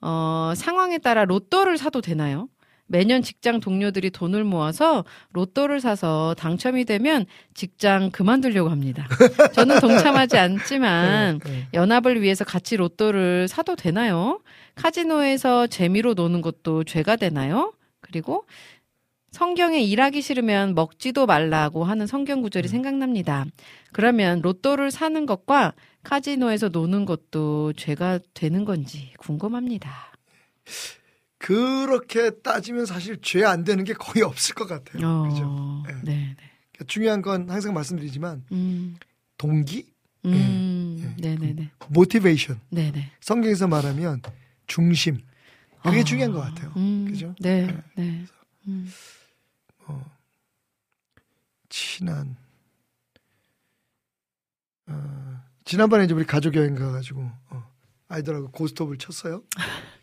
어, 0.00 0.52
상황에 0.54 0.98
따라 0.98 1.24
로또를 1.24 1.76
사도 1.76 2.00
되나요? 2.00 2.48
매년 2.86 3.22
직장 3.22 3.60
동료들이 3.60 4.10
돈을 4.10 4.44
모아서 4.44 5.04
로또를 5.32 5.80
사서 5.80 6.34
당첨이 6.38 6.84
되면 6.84 7.26
직장 7.54 8.10
그만두려고 8.10 8.70
합니다. 8.70 9.08
저는 9.54 9.80
동참하지 9.80 10.38
않지만 10.38 11.40
네, 11.44 11.50
네. 11.50 11.68
연합을 11.74 12.22
위해서 12.22 12.44
같이 12.44 12.76
로또를 12.76 13.48
사도 13.48 13.76
되나요? 13.76 14.40
카지노에서 14.76 15.66
재미로 15.66 16.14
노는 16.14 16.42
것도 16.42 16.84
죄가 16.84 17.16
되나요? 17.16 17.72
그리고 18.00 18.44
성경에 19.32 19.82
일하기 19.82 20.22
싫으면 20.22 20.74
먹지도 20.74 21.26
말라고 21.26 21.84
하는 21.84 22.06
성경 22.06 22.40
구절이 22.40 22.68
생각납니다. 22.68 23.44
그러면 23.92 24.40
로또를 24.40 24.90
사는 24.90 25.26
것과 25.26 25.74
카지노에서 26.04 26.68
노는 26.68 27.04
것도 27.04 27.72
죄가 27.74 28.20
되는 28.32 28.64
건지 28.64 29.12
궁금합니다. 29.18 29.90
그렇게 31.46 32.30
따지면 32.42 32.86
사실 32.86 33.20
죄 33.22 33.44
안 33.44 33.62
되는 33.62 33.84
게 33.84 33.92
거의 33.92 34.24
없을 34.24 34.56
것 34.56 34.66
같아요. 34.66 35.06
어, 35.06 35.28
그죠? 35.28 35.82
네. 35.86 35.94
네, 36.02 36.02
네. 36.02 36.36
그러니까 36.72 36.84
중요한 36.88 37.22
건 37.22 37.48
항상 37.48 37.72
말씀드리지만 37.72 38.44
음, 38.50 38.96
동기, 39.38 39.92
음, 40.24 40.96
예, 40.98 41.04
예. 41.04 41.14
네, 41.18 41.36
네, 41.36 41.52
네, 41.54 41.70
모티베이션. 41.88 42.60
네, 42.70 42.90
네. 42.90 43.12
성경에서 43.20 43.68
말하면 43.68 44.22
중심. 44.66 45.20
그게 45.84 46.00
아, 46.00 46.04
중요한 46.04 46.32
것 46.32 46.40
같아요. 46.40 46.72
음, 46.76 47.06
그죠? 47.08 47.32
네, 47.38 47.66
네. 47.66 47.82
네. 47.94 48.24
음, 48.66 48.90
친한. 51.68 52.36
어, 54.88 55.40
지난번에 55.64 56.04
이제 56.06 56.14
우리 56.14 56.24
가족 56.24 56.56
여행 56.56 56.74
가가지고 56.74 57.20
어, 57.50 57.70
아이들하고 58.08 58.50
고스톱을 58.50 58.98
쳤어요. 58.98 59.44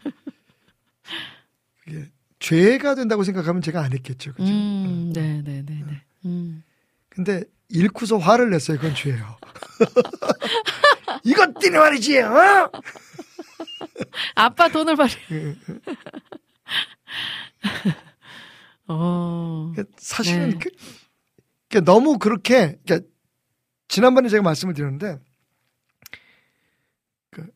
그게 1.83 2.09
죄가 2.39 2.95
된다고 2.95 3.23
생각하면 3.23 3.61
제가 3.61 3.81
안 3.81 3.93
했겠죠, 3.93 4.33
그죠? 4.33 4.51
음, 4.51 5.11
네, 5.13 5.41
네, 5.43 5.63
네, 5.65 5.83
네. 5.85 6.01
음, 6.25 6.63
근데 7.09 7.43
읽고서 7.69 8.17
화를 8.17 8.49
냈어요. 8.49 8.77
그건 8.77 8.95
죄예요. 8.95 9.37
이것들이 11.23 11.77
말이지, 11.77 12.19
어? 12.19 12.71
아빠 14.35 14.67
돈을 14.67 14.95
받. 14.95 15.09
예, 15.31 15.55
어. 18.87 19.73
사실은 19.97 20.49
네. 20.51 20.57
그, 20.59 20.69
그 21.69 21.83
너무 21.83 22.17
그렇게 22.17 22.77
그러니까 22.85 23.07
지난번에 23.87 24.27
제가 24.29 24.43
말씀을 24.43 24.73
드렸는데 24.73 25.19
그 27.29 27.47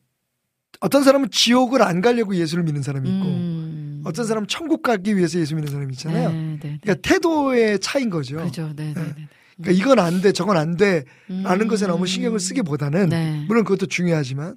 어떤 0.80 1.04
사람은 1.04 1.30
지옥을 1.30 1.82
안 1.82 2.00
가려고 2.00 2.34
예수를 2.34 2.64
믿는 2.64 2.82
사람이 2.82 3.08
있고 3.08 3.26
음. 3.26 3.67
어떤 4.08 4.26
사람은 4.26 4.48
천국 4.48 4.82
가기 4.82 5.16
위해서 5.16 5.38
예수 5.38 5.54
믿는 5.54 5.70
사람이 5.70 5.92
있잖아요. 5.92 6.30
네, 6.30 6.36
네, 6.36 6.58
네. 6.60 6.78
그러니까 6.82 6.94
태도의 7.08 7.78
차이인 7.80 8.10
거죠. 8.10 8.36
그죠. 8.38 8.72
네, 8.74 8.92
네, 8.94 9.02
네. 9.02 9.28
그러니까 9.56 9.82
이건 9.82 9.98
안 9.98 10.20
돼, 10.20 10.32
저건 10.32 10.56
안 10.56 10.76
돼, 10.76 11.04
라는 11.28 11.66
음. 11.66 11.68
것에 11.68 11.86
너무 11.86 12.06
신경을 12.06 12.40
쓰기보다는 12.40 13.08
네. 13.08 13.44
물론 13.48 13.64
그것도 13.64 13.86
중요하지만 13.86 14.56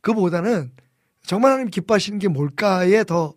그보다는 0.00 0.70
정말 1.22 1.52
하나님 1.52 1.70
기뻐하시는 1.70 2.18
게 2.18 2.28
뭘까에 2.28 3.04
더 3.04 3.34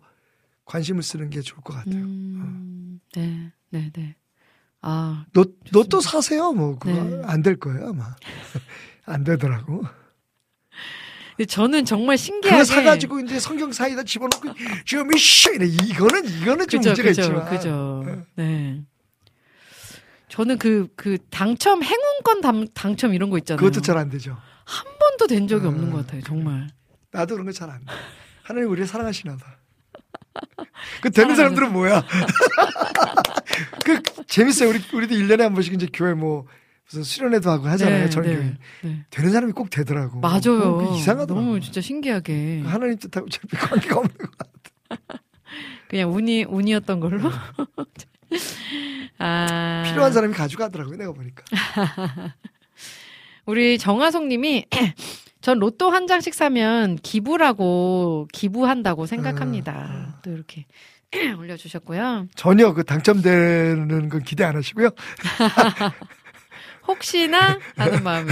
관심을 0.64 1.02
쓰는 1.02 1.30
게 1.30 1.40
좋을 1.40 1.62
것 1.62 1.74
같아요. 1.74 2.02
음. 2.02 3.00
네, 3.14 3.52
네, 3.70 3.90
네. 3.92 4.16
아, 4.80 5.24
너, 5.32 5.46
로또 5.72 6.00
사세요. 6.00 6.52
뭐, 6.52 6.78
그거 6.78 6.92
네. 6.92 7.22
안될 7.24 7.56
거예요, 7.56 7.88
아마. 7.88 8.14
안 9.06 9.24
되더라고. 9.24 9.82
근데 11.36 11.46
저는 11.46 11.84
정말 11.84 12.16
신기하게 12.16 12.62
그거 12.62 12.74
사가지고 12.74 13.20
이제 13.20 13.40
성경 13.40 13.72
사이다 13.72 14.04
집어넣고, 14.04 14.50
지금 14.86 15.12
이씨! 15.14 15.48
이거는, 15.54 16.24
이거는 16.26 16.68
좀 16.68 16.80
그죠, 16.80 16.90
문제가 16.90 17.08
그죠, 17.08 17.22
있지만. 17.22 17.48
그죠. 17.50 18.24
네. 18.36 18.82
저는 20.28 20.58
그, 20.58 20.88
그, 20.96 21.18
당첨, 21.30 21.82
행운권 21.82 22.40
당, 22.40 22.66
당첨 22.74 23.14
이런 23.14 23.30
거 23.30 23.38
있잖아요. 23.38 23.58
그것도 23.58 23.82
잘 23.82 23.96
안 23.98 24.10
되죠. 24.10 24.36
한 24.64 24.84
번도 24.98 25.26
된 25.26 25.46
적이 25.48 25.66
없는 25.66 25.84
음, 25.88 25.90
것 25.92 26.06
같아요, 26.06 26.22
정말. 26.22 26.68
나도 27.10 27.34
그런 27.34 27.46
거 27.46 27.52
잘 27.52 27.70
안 27.70 27.78
돼. 27.80 27.86
하나님 28.42 28.70
우리를 28.70 28.86
사랑하시나 28.86 29.36
봐. 29.36 29.46
그 31.00 31.10
되는 31.10 31.34
사람들은 31.36 31.72
뭐야? 31.72 32.04
그 33.84 34.02
재밌어요. 34.26 34.70
우리 34.70 34.80
우리도 34.92 35.14
1년에 35.14 35.38
한 35.40 35.54
번씩 35.54 35.74
이제 35.74 35.86
교회 35.92 36.14
뭐 36.14 36.46
무슨 36.86 37.02
수련회도 37.02 37.50
하고 37.50 37.66
하잖아요. 37.68 38.10
저희 38.10 38.34
교회. 38.34 38.54
네. 38.82 39.04
되는 39.10 39.30
사람이 39.30 39.52
꼭 39.52 39.70
되더라고. 39.70 40.20
맞아요. 40.20 40.60
어, 40.62 40.76
그 40.76 40.96
이상하더라고. 40.96 41.40
너무 41.40 41.60
진짜 41.60 41.80
신기하게. 41.80 42.62
하나님 42.64 42.98
뜻하고 42.98 43.26
어차피 43.26 43.56
관계가 43.56 43.96
없는 43.96 44.16
것 44.16 44.30
같아. 44.38 44.50
그냥 45.88 46.14
운이, 46.14 46.44
운이었던 46.44 47.00
걸로. 47.00 47.30
아. 49.18 49.82
네. 49.84 49.90
필요한 49.90 50.12
사람이 50.12 50.34
가져가더라고요. 50.34 50.96
내가 50.96 51.12
보니까. 51.12 51.44
우리 53.46 53.78
정하송 53.78 54.28
님이 54.28 54.66
전 55.40 55.58
로또 55.58 55.90
한 55.90 56.06
장씩 56.06 56.34
사면 56.34 56.96
기부라고 56.96 58.28
기부한다고 58.32 59.06
생각합니다. 59.06 59.72
아. 59.72 60.20
또 60.22 60.30
이렇게 60.30 60.66
올려주셨고요. 61.38 62.28
전혀 62.34 62.72
그 62.72 62.84
당첨되는 62.84 64.08
건 64.08 64.22
기대 64.22 64.44
안 64.44 64.56
하시고요. 64.56 64.90
혹시나 66.86 67.58
하는 67.76 68.02
마음이 68.02 68.30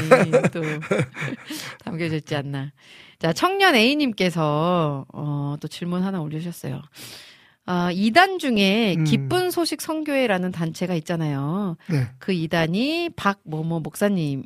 또 0.52 0.60
담겨져 1.84 2.16
있지 2.16 2.34
않나. 2.36 2.72
자, 3.18 3.32
청년 3.32 3.74
A님께서 3.74 5.06
어, 5.12 5.56
또 5.60 5.68
질문 5.68 6.02
하나 6.02 6.20
올려주셨어요. 6.20 6.82
아, 7.66 7.90
이단 7.92 8.38
중에 8.40 8.96
음. 8.98 9.04
기쁜 9.04 9.50
소식 9.50 9.80
선교회라는 9.80 10.50
단체가 10.50 10.94
있잖아요. 10.96 11.76
네. 11.88 12.08
그 12.18 12.32
이단이 12.32 13.10
박뭐뭐 13.14 13.80
목사님 13.80 14.42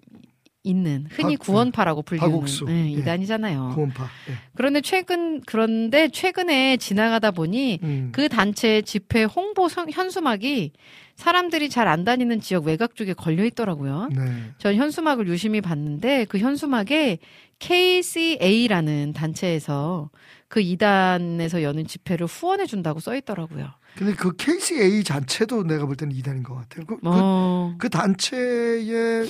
있는 0.62 1.06
흔히 1.10 1.36
박- 1.36 1.46
구원파라고 1.46 2.02
불리는 2.02 2.28
박옥수. 2.28 2.64
네, 2.66 2.86
예. 2.86 2.90
이단이잖아요. 2.90 3.70
구원파. 3.74 4.04
네. 4.26 4.34
그런데 4.56 4.80
최근 4.82 5.40
그런데 5.46 6.08
최근에 6.08 6.76
지나가다 6.76 7.30
보니 7.30 7.78
음. 7.82 8.08
그 8.12 8.28
단체 8.28 8.82
집회 8.82 9.22
홍보 9.24 9.68
선- 9.68 9.90
현수막이 9.90 10.72
사람들이 11.16 11.70
잘 11.70 11.86
안 11.88 12.04
다니는 12.04 12.40
지역 12.40 12.64
외곽 12.66 12.94
쪽에 12.96 13.14
걸려 13.14 13.44
있더라고요. 13.44 14.08
네. 14.14 14.52
전 14.58 14.74
현수막을 14.74 15.28
유심히 15.28 15.60
봤는데 15.60 16.26
그 16.26 16.38
현수막에 16.38 17.18
KCA라는 17.58 19.12
단체에서 19.14 20.10
그 20.48 20.60
이단에서 20.60 21.62
여는 21.62 21.86
집회를 21.86 22.26
후원해 22.26 22.66
준다고 22.66 23.00
써 23.00 23.14
있더라고요. 23.16 23.68
근데 23.96 24.14
그 24.14 24.36
KCA 24.36 25.04
자체도 25.04 25.64
내가 25.64 25.86
볼 25.86 25.96
때는 25.96 26.14
이단인 26.14 26.42
것 26.42 26.54
같아요. 26.54 26.84
그, 26.86 26.96
그, 26.96 27.00
어. 27.04 27.74
그 27.78 27.88
단체에 27.88 29.26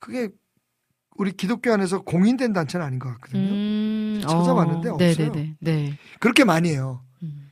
그게 0.00 0.28
우리 1.16 1.32
기독교 1.32 1.72
안에서 1.72 2.00
공인된 2.02 2.52
단체는 2.52 2.84
아닌 2.84 2.98
것 2.98 3.08
같거든요. 3.14 3.40
음, 3.42 4.20
찾아봤는데 4.22 4.88
어, 4.88 4.94
없어요. 4.94 5.30
네네네. 5.30 5.56
네. 5.60 5.98
그렇게 6.18 6.44
많이 6.44 6.70
해요. 6.70 7.04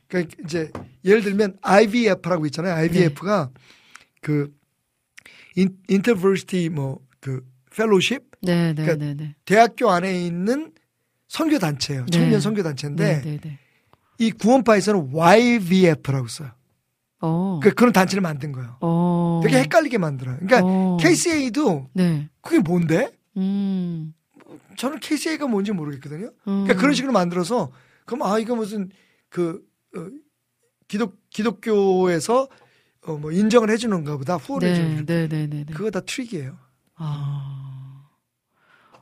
음. 0.07 0.09
그러니까 0.09 0.35
이제 0.43 0.71
예를 1.03 1.21
들면 1.21 1.57
IVF라고 1.61 2.45
있잖아요. 2.47 2.73
IVF가 2.75 3.49
네. 3.53 3.61
그 4.21 4.53
인, 5.55 5.77
인터버시티 5.87 6.69
뭐그 6.69 7.45
펠로십 7.75 8.23
네, 8.41 8.73
네, 8.73 8.83
그러니까 8.83 9.05
네, 9.05 9.13
네. 9.15 9.35
대학교 9.45 9.89
안에 9.89 10.25
있는 10.25 10.71
선교 11.27 11.59
단체예요. 11.59 12.05
네. 12.05 12.11
청년 12.11 12.39
선교 12.39 12.63
단체인데 12.63 13.21
네. 13.21 13.59
이 14.19 14.31
구원파에서는 14.31 15.13
YVF라고 15.13 16.27
써요. 16.27 16.51
어. 17.19 17.59
그 17.61 17.73
그런 17.73 17.93
단체를 17.93 18.21
만든 18.21 18.51
거예요. 18.51 18.77
어. 18.81 19.41
되게 19.43 19.59
헷갈리게 19.59 19.97
만들어요. 19.97 20.37
그러니까 20.37 20.61
어. 20.63 20.97
KCA도 20.99 21.89
네. 21.93 22.29
그게 22.41 22.59
뭔데? 22.59 23.11
음. 23.37 24.13
저는 24.77 24.99
KCA가 24.99 25.47
뭔지 25.47 25.71
모르겠거든요. 25.71 26.27
음. 26.27 26.63
그러니까 26.63 26.75
그런 26.75 26.93
식으로 26.93 27.11
만들어서 27.11 27.71
그럼 28.05 28.23
아 28.23 28.39
이거 28.39 28.55
무슨 28.55 28.89
그 29.29 29.61
어, 29.97 30.09
기독 30.87 31.17
기독교에서 31.29 32.47
어, 33.05 33.13
뭐 33.17 33.31
인정을 33.31 33.69
해주는가 33.69 34.17
보다 34.17 34.35
후원해 34.35 34.73
주는 34.75 35.05
네, 35.05 35.27
네, 35.27 35.27
네, 35.27 35.47
네, 35.47 35.63
네. 35.65 35.73
그거 35.73 35.89
다 35.91 35.99
트릭이에요. 36.01 36.57
아. 36.95 38.03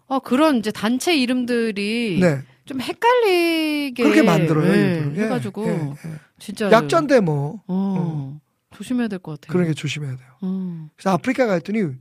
어, 0.07 0.19
그런 0.19 0.57
이제 0.57 0.71
단체 0.71 1.15
이름들이 1.17 2.19
네좀 2.19 2.79
헷갈리게 2.81 4.03
그렇게 4.03 4.21
만들어요. 4.21 4.71
네. 4.71 5.13
예, 5.17 5.23
해가지고 5.23 5.65
예, 5.67 5.71
예. 5.71 5.95
진짜 6.37 6.69
약자인데 6.71 7.21
뭐 7.21 7.63
어, 7.67 8.39
조심해야 8.75 9.07
될 9.07 9.19
것 9.19 9.39
같아요. 9.41 9.51
그런 9.53 9.67
게 9.67 9.73
조심해야 9.73 10.15
돼요. 10.15 10.27
음. 10.43 10.89
그래서 10.95 11.11
아프리카 11.11 11.47
갔더니 11.47 11.93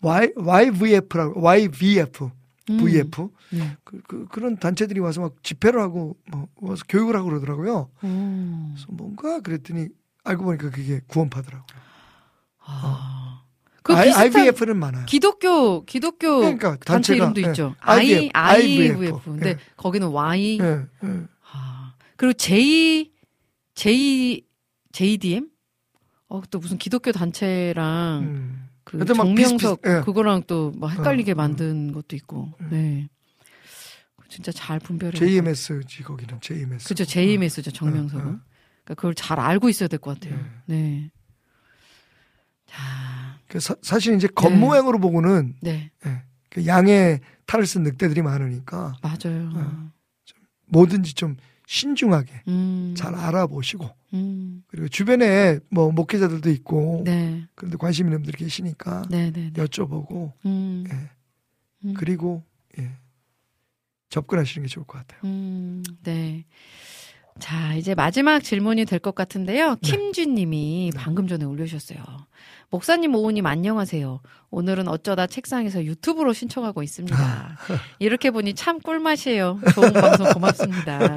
Y 0.00 0.32
YVF라고 0.36 1.40
YVF 1.40 2.24
음. 2.24 2.30
VF 2.66 3.28
네. 3.50 3.76
그, 3.84 4.00
그, 4.06 4.26
그런 4.28 4.56
단체들이 4.56 5.00
와서 5.00 5.20
막 5.20 5.42
집회를 5.42 5.80
하고 5.80 6.16
뭐 6.30 6.48
와서 6.56 6.82
교육을 6.88 7.16
하고 7.16 7.28
그러더라고요. 7.28 7.90
어. 8.02 8.72
그래서 8.74 8.86
뭔가 8.90 9.40
그랬더니 9.40 9.88
알고 10.24 10.44
보니까 10.44 10.70
그게 10.70 11.00
구원파더라고요. 11.06 11.80
아. 12.64 13.42
그 13.82 13.94
I, 13.94 14.10
IVF는 14.10 14.76
많아요. 14.76 15.06
기독교 15.06 15.84
기독교 15.84 16.38
그러니까 16.40 16.70
단체 16.70 17.16
단체가, 17.16 17.24
이름도 17.24 17.42
예. 17.42 17.46
있죠. 17.46 17.76
IVF, 17.78 18.30
I 18.34 18.60
IVF. 18.90 19.20
근데 19.24 19.50
예. 19.50 19.58
거기는 19.76 20.08
Y. 20.08 20.58
예, 20.60 20.86
예. 21.04 21.22
아. 21.52 21.94
그리고 22.16 22.32
J 22.32 23.12
J 23.76 24.44
JDM? 24.90 25.48
어, 26.28 26.42
또 26.50 26.58
무슨 26.58 26.78
기독교 26.78 27.12
단체랑 27.12 28.22
음. 28.24 28.65
그막 28.86 29.06
정명석 29.06 29.82
비슷비슷- 29.82 29.98
예. 30.00 30.04
그거랑 30.04 30.42
또뭐 30.44 30.88
헷갈리게 30.88 31.32
어, 31.32 31.34
어. 31.34 31.36
만든 31.36 31.92
것도 31.92 32.16
있고. 32.16 32.52
네. 32.70 33.08
진짜 34.28 34.50
잘 34.52 34.78
분별해. 34.80 35.12
JMS지 35.18 36.02
거기는 36.02 36.40
JMS. 36.40 36.88
그죠. 36.88 37.04
JMS죠. 37.04 37.70
정명석은. 37.70 38.26
어, 38.26 38.28
어. 38.30 38.40
그러니까 38.84 38.94
그걸 38.94 39.14
잘 39.14 39.38
알고 39.40 39.68
있어야 39.68 39.88
될 39.88 39.98
것 39.98 40.18
같아요. 40.18 40.38
네. 40.66 41.10
자, 42.66 43.38
그 43.48 43.60
사, 43.60 43.74
사실 43.82 44.14
이제 44.16 44.26
겉모양으로 44.34 44.98
보고는 44.98 45.56
네. 45.62 45.90
예, 46.04 46.22
그 46.50 46.66
양의 46.66 47.20
탈을 47.46 47.66
쓴 47.66 47.82
늑대들이 47.84 48.22
많으니까 48.22 48.96
맞아요. 49.02 49.50
어. 49.54 49.90
뭐든지 50.68 51.14
좀 51.14 51.36
신중하게 51.66 52.42
음. 52.48 52.94
잘 52.96 53.14
알아보시고 53.14 53.88
음. 54.14 54.62
그리고 54.68 54.88
주변에 54.88 55.58
뭐 55.68 55.90
목회자들도 55.92 56.48
있고 56.50 57.02
네. 57.04 57.44
그런데 57.54 57.76
관심 57.76 58.06
있는 58.06 58.22
분들이 58.22 58.42
계시니까 58.44 59.02
네, 59.10 59.30
네, 59.32 59.50
네. 59.52 59.62
여쭤보고 59.64 60.32
음. 60.46 60.84
예. 60.88 61.10
음. 61.88 61.94
그리고 61.94 62.44
예. 62.78 62.90
접근하시는 64.08 64.66
게 64.66 64.72
좋을 64.72 64.86
것 64.86 64.98
같아요. 64.98 65.20
음, 65.24 65.82
네. 66.04 66.44
자, 67.38 67.74
이제 67.74 67.94
마지막 67.94 68.40
질문이 68.42 68.86
될 68.86 68.98
것 68.98 69.14
같은데요. 69.14 69.76
김준 69.82 70.34
님이 70.36 70.90
방금 70.96 71.26
전에 71.28 71.44
올려주셨어요. 71.44 71.98
목사님, 72.70 73.14
오우님, 73.14 73.44
안녕하세요. 73.44 74.20
오늘은 74.50 74.88
어쩌다 74.88 75.26
책상에서 75.26 75.84
유튜브로 75.84 76.32
신청하고 76.32 76.82
있습니다. 76.82 77.58
이렇게 77.98 78.30
보니 78.30 78.54
참 78.54 78.80
꿀맛이에요. 78.80 79.60
좋은 79.74 79.92
방송 79.92 80.32
고맙습니다. 80.32 81.16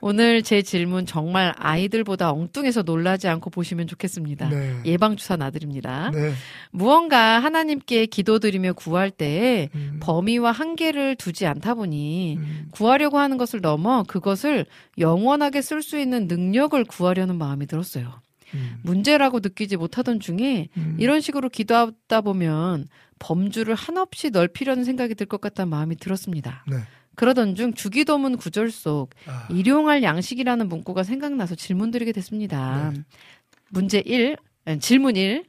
오늘 0.00 0.42
제 0.42 0.62
질문 0.62 1.06
정말 1.06 1.52
아이들보다 1.58 2.32
엉뚱해서 2.32 2.82
놀라지 2.82 3.28
않고 3.28 3.50
보시면 3.50 3.86
좋겠습니다. 3.86 4.48
네. 4.48 4.80
예방주사 4.84 5.36
놔드립니다. 5.36 6.10
네. 6.14 6.32
무언가 6.70 7.38
하나님께 7.38 8.06
기도드리며 8.06 8.74
구할 8.74 9.10
때 9.10 9.68
음, 9.74 9.98
범위와 10.00 10.52
한계를 10.52 11.16
두지 11.16 11.46
않다 11.46 11.74
보니 11.74 12.36
음, 12.38 12.68
구하려고 12.70 13.18
하는 13.18 13.36
것을 13.36 13.60
넘어 13.60 14.02
그것을 14.04 14.66
영원하게 14.98 15.62
쓸 15.62 15.82
수 15.82 15.98
있는 15.98 16.26
능력을 16.26 16.82
구하려는 16.84 17.36
마음이 17.36 17.66
들었어요. 17.66 18.20
음, 18.54 18.78
문제라고 18.82 19.40
느끼지 19.40 19.76
못하던 19.76 20.20
중에 20.20 20.68
음. 20.76 20.96
이런 20.98 21.20
식으로 21.20 21.48
기도하다 21.48 22.20
보면 22.22 22.86
범주를 23.18 23.74
한없이 23.74 24.30
넓히려는 24.30 24.84
생각이 24.84 25.14
들 25.14 25.26
것 25.26 25.40
같다는 25.40 25.70
마음이 25.70 25.96
들었습니다. 25.96 26.64
네. 26.68 26.76
그러던 27.16 27.54
중 27.54 27.74
주기도문 27.74 28.36
구절 28.38 28.70
속 28.70 29.10
아, 29.26 29.46
일용할 29.50 30.02
양식이라는 30.02 30.68
문구가 30.68 31.02
생각나서 31.02 31.54
질문드리게 31.54 32.12
됐습니다. 32.12 32.92
네. 32.94 33.02
문제 33.68 33.98
1, 34.04 34.36
아니, 34.64 34.80
질문 34.80 35.16
1. 35.16 35.44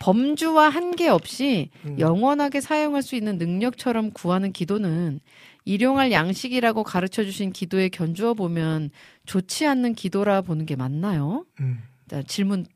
범주와 0.00 0.68
한계 0.68 1.08
없이 1.08 1.70
음. 1.84 1.98
영원하게 1.98 2.60
사용할 2.60 3.02
수 3.02 3.16
있는 3.16 3.36
능력처럼 3.38 4.12
구하는 4.12 4.52
기도는 4.52 5.18
일용할 5.64 6.12
양식이라고 6.12 6.84
가르쳐 6.84 7.24
주신 7.24 7.52
기도에 7.52 7.88
견주어 7.88 8.34
보면 8.34 8.90
좋지 9.26 9.66
않는 9.66 9.94
기도라 9.94 10.40
보는 10.42 10.66
게 10.66 10.76
맞나요? 10.76 11.44
음. 11.60 11.82
자, 12.08 12.22
질문 12.22 12.66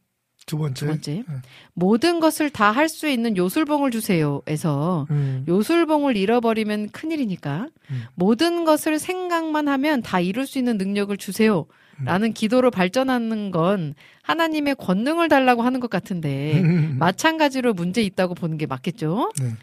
두 0.44 0.58
번째. 0.58 0.74
두 0.74 0.86
번째. 0.86 1.12
네. 1.12 1.24
모든 1.72 2.18
것을 2.18 2.50
다 2.50 2.72
할 2.72 2.88
수 2.88 3.08
있는 3.08 3.36
요술봉을 3.36 3.92
주세요에서 3.92 5.06
음, 5.10 5.44
요술봉을 5.46 6.16
잃어버리면 6.16 6.90
큰일이니까 6.90 7.68
음. 7.90 8.02
모든 8.16 8.64
것을 8.64 8.98
생각만 8.98 9.68
하면 9.68 10.02
다 10.02 10.18
이룰 10.20 10.46
수 10.46 10.58
있는 10.58 10.78
능력을 10.78 11.16
주세요. 11.16 11.66
음. 12.00 12.04
라는 12.06 12.32
기도로 12.32 12.70
발전하는 12.72 13.50
건 13.52 13.94
하나님의 14.22 14.74
권능을 14.76 15.28
달라고 15.28 15.62
하는 15.62 15.78
것 15.78 15.90
같은데 15.90 16.60
음. 16.60 16.96
마찬가지로 16.98 17.74
문제 17.74 18.02
있다고 18.02 18.34
보는 18.34 18.56
게 18.58 18.66
맞겠죠? 18.66 19.30
네. 19.40 19.54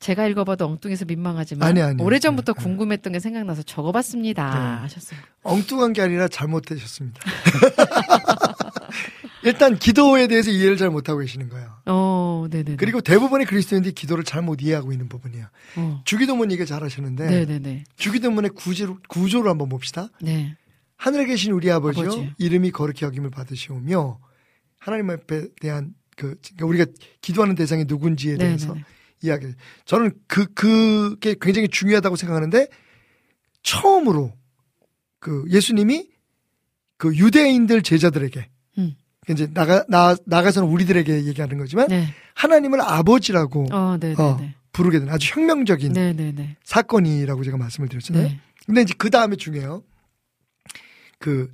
제가 0.00 0.26
읽어봐도 0.26 0.66
엉뚱해서 0.66 1.04
민망하지만 1.06 1.66
아니, 1.68 1.80
아니. 1.80 2.02
오래전부터 2.02 2.52
네, 2.52 2.58
네. 2.58 2.62
궁금했던 2.62 3.12
게 3.14 3.20
생각나서 3.20 3.62
적어봤습니다. 3.62 4.44
네. 4.50 4.82
하셨습니다. 4.82 5.28
엉뚱한 5.44 5.92
게 5.94 6.02
아니라 6.02 6.28
잘못되셨습니다. 6.28 7.20
일단 9.42 9.78
기도에 9.78 10.26
대해서 10.26 10.50
이해를 10.50 10.76
잘 10.76 10.90
못하고 10.90 11.20
계시는 11.20 11.48
거예요. 11.48 11.72
어, 11.86 12.46
네네. 12.50 12.76
그리고 12.76 13.00
대부분의 13.00 13.46
그리스도인들이 13.46 13.94
기도를 13.94 14.24
잘못 14.24 14.60
이해하고 14.62 14.92
있는 14.92 15.08
부분이에요. 15.08 15.46
어. 15.76 16.02
주기도문 16.04 16.50
얘기 16.52 16.66
잘 16.66 16.82
하셨는데 16.82 17.26
네네네. 17.26 17.84
주기도문의 17.96 18.50
구조, 18.54 18.98
구조를 19.08 19.50
한번 19.50 19.68
봅시다. 19.68 20.08
네. 20.20 20.56
하늘에 20.96 21.26
계신 21.26 21.52
우리 21.52 21.70
아버지요 21.70 22.04
아버지. 22.04 22.32
이름이 22.38 22.70
거룩히 22.72 23.04
여김을 23.04 23.30
받으시오며 23.30 24.18
하나님 24.78 25.10
앞에 25.10 25.48
대한 25.60 25.94
그 26.16 26.36
그러니까 26.42 26.66
우리가 26.66 26.86
기도하는 27.20 27.54
대상이 27.54 27.84
누군지에 27.86 28.36
대해서 28.36 28.68
네네네. 28.68 28.84
이야기. 29.22 29.46
저는 29.84 30.12
그 30.26 30.46
그게 30.54 31.36
굉장히 31.40 31.68
중요하다고 31.68 32.16
생각하는데 32.16 32.68
처음으로 33.62 34.32
그 35.18 35.44
예수님이 35.50 36.08
그 36.96 37.14
유대인들 37.14 37.82
제자들에게 37.82 38.48
음. 38.78 38.94
이제 39.28 39.48
나가 39.52 39.84
나 39.88 40.14
나가서는 40.24 40.68
우리들에게 40.68 41.24
얘기하는 41.24 41.58
거지만 41.58 41.88
네. 41.88 42.06
하나님을 42.34 42.80
아버지라고 42.80 43.66
어, 43.72 43.96
네네네. 43.98 44.22
어, 44.22 44.38
부르게 44.72 45.00
된 45.00 45.08
아주 45.08 45.32
혁명적인 45.32 45.92
네네네. 45.92 46.56
사건이라고 46.62 47.42
제가 47.42 47.56
말씀을 47.56 47.88
드렸잖아요. 47.88 48.28
네. 48.28 48.40
근데 48.66 48.82
이제 48.82 48.94
그 48.96 49.10
다음에 49.10 49.36
중요해요. 49.36 49.82
그 51.18 51.52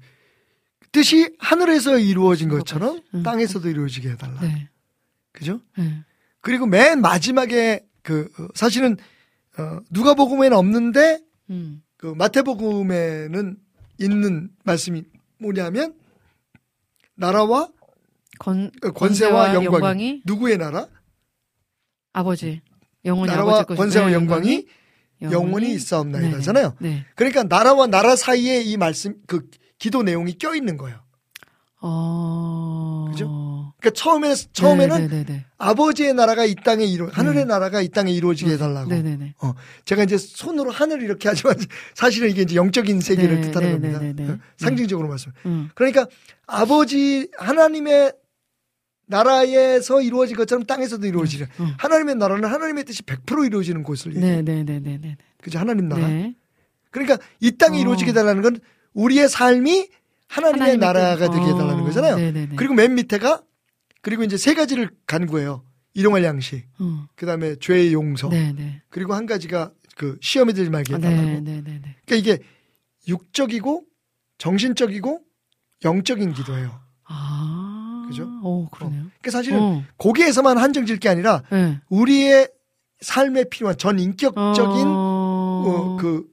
뜻이 0.90 1.34
하늘에서 1.38 1.98
이루어진 1.98 2.48
것처럼 2.48 3.00
음. 3.14 3.22
땅에서도 3.22 3.68
이루어지게 3.68 4.10
해달라. 4.10 4.40
네. 4.40 4.68
그죠? 5.32 5.60
네. 5.78 6.02
그리고 6.40 6.66
맨 6.66 7.00
마지막에 7.00 7.84
그 8.02 8.28
어, 8.38 8.48
사실은 8.54 8.96
어, 9.58 9.78
누가복음에는 9.90 10.56
없는데 10.56 11.20
음. 11.50 11.82
그 11.96 12.06
마태복음에는 12.06 13.56
있는 13.98 14.50
말씀이 14.64 15.04
뭐냐면 15.38 15.94
나라와 17.22 17.68
권, 18.38 18.72
어, 18.82 18.90
권세와 18.90 19.54
영광이, 19.54 19.64
영광이 19.64 20.22
누구의 20.26 20.58
나라? 20.58 20.88
아버지. 22.12 22.60
영원히 23.04 23.30
나라와 23.30 23.60
아버지 23.60 23.76
권세와 23.76 24.08
네, 24.08 24.14
영광이 24.14 24.66
영원히 25.22 25.32
영원히 25.32 25.74
있사옵나이다잖아요. 25.74 26.74
네. 26.80 27.06
그러니까 27.14 27.44
나라와 27.44 27.86
나라 27.86 28.16
사이에 28.16 28.60
이 28.60 28.76
말씀 28.76 29.14
그 29.28 29.48
기도 29.78 30.02
내용이 30.02 30.34
껴 30.34 30.54
있는 30.54 30.76
거예요. 30.76 31.01
어. 31.82 33.06
그죠? 33.10 33.74
그러니까 33.78 33.90
처음에 34.00 34.34
처음에는 34.52 35.08
네네네. 35.08 35.46
아버지의 35.58 36.14
나라가 36.14 36.44
이 36.44 36.54
땅에 36.54 36.84
이루 36.84 37.08
하늘의 37.12 37.42
음. 37.42 37.48
나라가 37.48 37.80
이 37.82 37.88
땅에 37.88 38.12
이루어지게 38.12 38.52
해달라고. 38.52 38.88
네네네. 38.88 39.34
어, 39.42 39.54
제가 39.84 40.04
이제 40.04 40.16
손으로 40.16 40.70
하늘 40.70 41.02
이렇게 41.02 41.28
하지만 41.28 41.56
사실은 41.94 42.30
이게 42.30 42.42
이제 42.42 42.54
영적인 42.54 43.00
세계를 43.00 43.40
네, 43.40 43.50
뜻하는 43.50 43.68
네, 43.68 43.72
겁니다. 43.72 43.98
네, 43.98 44.12
네, 44.14 44.24
네. 44.24 44.32
어, 44.32 44.38
상징적으로 44.56 45.08
말씀. 45.08 45.32
음. 45.44 45.70
그러니까 45.74 46.06
아버지 46.46 47.28
하나님의 47.36 48.12
나라에서 49.06 50.00
이루어진 50.00 50.36
것처럼 50.36 50.64
땅에서도 50.64 51.04
이루어지는 51.04 51.48
음. 51.58 51.72
하나님의 51.78 52.14
나라는 52.14 52.48
하나님의 52.48 52.84
뜻이 52.84 53.02
100% 53.02 53.46
이루어지는 53.46 53.82
곳을. 53.82 54.12
네네네네네. 54.14 55.16
그죠? 55.42 55.58
하나님 55.58 55.88
나라. 55.88 56.06
네. 56.06 56.36
그러니까 56.90 57.18
이 57.40 57.50
땅에 57.56 57.78
어. 57.78 57.80
이루어지게 57.80 58.10
해달라는 58.10 58.42
건 58.42 58.60
우리의 58.94 59.28
삶이 59.28 59.88
하나님의, 60.32 60.60
하나님의 60.60 60.78
나라가 60.78 61.28
뜻. 61.28 61.34
되게 61.34 61.46
해달라는 61.46 61.80
어, 61.80 61.84
거잖아요. 61.84 62.16
네네네. 62.16 62.56
그리고 62.56 62.74
맨 62.74 62.94
밑에가 62.94 63.42
그리고 64.00 64.22
이제 64.24 64.36
세 64.36 64.54
가지를 64.54 64.90
간구해요. 65.06 65.64
일용할 65.94 66.24
양식, 66.24 66.64
음. 66.80 67.06
그 67.14 67.26
다음에 67.26 67.56
죄의 67.56 67.92
용서, 67.92 68.30
네네. 68.30 68.82
그리고 68.88 69.12
한 69.14 69.26
가지가 69.26 69.72
그 69.96 70.16
시험에 70.22 70.54
들지 70.54 70.70
말게 70.70 70.94
아, 70.94 70.96
해달라고. 70.96 71.22
네네네네. 71.22 71.96
그러니까 72.06 72.14
이게 72.16 72.38
육적이고 73.06 73.84
정신적이고 74.38 75.20
영적인 75.84 76.32
기도예요. 76.32 76.80
아. 77.04 78.06
그죠? 78.08 78.24
오, 78.42 78.68
그러네요. 78.70 79.02
그러니까 79.02 79.30
사실은 79.30 79.60
어. 79.60 79.84
거기에서만 79.98 80.56
한정질 80.58 80.98
게 80.98 81.08
아니라 81.08 81.42
네. 81.50 81.78
우리의 81.90 82.48
삶에 83.00 83.44
필요한 83.44 83.76
전 83.76 83.98
인격적인 83.98 84.86
어. 84.86 85.62
어, 85.64 85.96
그 86.00 86.26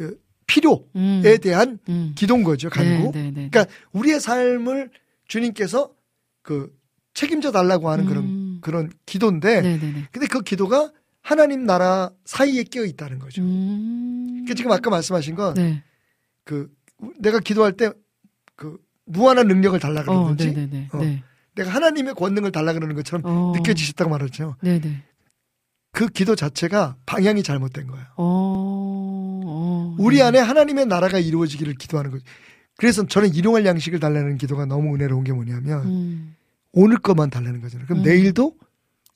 어, 0.00 0.08
필요에 0.52 0.76
음. 0.96 1.22
대한 1.42 1.78
음. 1.88 2.12
기도인 2.14 2.42
거죠. 2.44 2.68
간구. 2.68 3.12
네 3.12 3.22
네 3.22 3.30
네. 3.30 3.48
그러니까 3.50 3.66
우리의 3.92 4.20
삶을 4.20 4.90
주님께서 5.28 5.92
그 6.42 6.76
책임져 7.14 7.52
달라고 7.52 7.88
하는 7.90 8.04
그런 8.06 8.24
음. 8.24 8.58
그런 8.60 8.90
기도인데 9.06 9.60
네네네. 9.62 10.08
근데 10.12 10.26
그 10.26 10.42
기도가 10.42 10.92
하나님 11.22 11.64
나라 11.64 12.10
사이에 12.24 12.64
끼어 12.64 12.84
있다는 12.84 13.18
거죠. 13.18 13.42
음. 13.42 14.26
그러니까 14.44 14.54
지금 14.54 14.72
아까 14.72 14.90
말씀하신 14.90 15.34
건 15.34 15.54
네. 15.54 15.82
그 16.44 16.68
내가 17.18 17.38
기도할 17.40 17.72
때 17.72 17.90
그 18.56 18.78
무한한 19.06 19.48
능력을 19.48 19.78
달라 19.80 20.02
어, 20.02 20.04
그러든지 20.04 20.52
네네네. 20.52 20.88
어. 20.92 20.98
네. 20.98 21.22
내가 21.56 21.70
하나님의 21.70 22.14
권능을 22.14 22.52
달라 22.52 22.72
그러는 22.72 22.94
것처럼 22.94 23.22
어. 23.24 23.52
느껴지셨다고 23.56 24.08
말했죠. 24.10 24.56
네네. 24.62 25.02
그 25.92 26.06
기도 26.08 26.36
자체가 26.36 26.96
방향이 27.04 27.42
잘못된 27.42 27.86
거예요. 27.88 28.06
어. 28.16 29.01
어. 29.92 29.96
우리 29.98 30.16
네. 30.16 30.22
안에 30.22 30.38
하나님의 30.38 30.86
나라가 30.86 31.18
이루어지기를 31.18 31.74
기도하는 31.74 32.10
거죠. 32.10 32.24
그래서 32.76 33.06
저는 33.06 33.34
일용할 33.34 33.64
양식을 33.66 34.00
달라는 34.00 34.38
기도가 34.38 34.66
너무 34.66 34.94
은혜로운 34.94 35.24
게 35.24 35.32
뭐냐면 35.32 35.84
음. 35.86 36.36
오늘 36.72 36.98
것만 36.98 37.30
달라는 37.30 37.60
거잖아요. 37.60 37.86
그럼 37.86 38.00
음. 38.00 38.04
내일도 38.04 38.56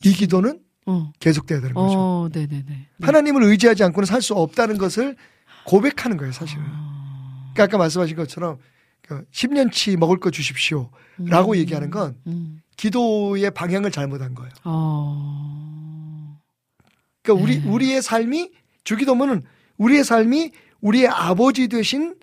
이 0.04 0.12
기도는 0.12 0.60
어. 0.86 1.12
계속돼야 1.18 1.60
되는 1.60 1.74
거죠. 1.74 1.94
어, 1.98 2.28
네네네. 2.32 2.64
네. 2.66 2.88
하나님을 3.00 3.42
의지하지 3.42 3.82
않고는 3.84 4.06
살 4.06 4.22
수 4.22 4.34
없다는 4.34 4.78
것을 4.78 5.16
고백하는 5.64 6.16
거예요, 6.16 6.32
사실은. 6.32 6.62
아. 6.66 7.50
그러니까 7.54 7.64
아까 7.64 7.78
말씀하신 7.78 8.16
것처럼 8.16 8.58
10년치 9.32 9.96
먹을 9.96 10.18
거 10.18 10.30
주십시오. 10.30 10.90
라고 11.18 11.52
음. 11.52 11.56
얘기하는 11.56 11.90
건 11.90 12.16
음. 12.26 12.60
기도의 12.76 13.50
방향을 13.52 13.90
잘못한 13.90 14.34
거예요. 14.34 14.50
어. 14.64 16.38
그러니까 17.22 17.42
우리 17.44 17.60
네. 17.60 17.68
우리의 17.68 18.02
삶이 18.02 18.50
주기도문은 18.84 19.42
우리의 19.78 20.04
삶이 20.04 20.52
우리의 20.86 21.08
아버지 21.08 21.66
되신 21.68 22.14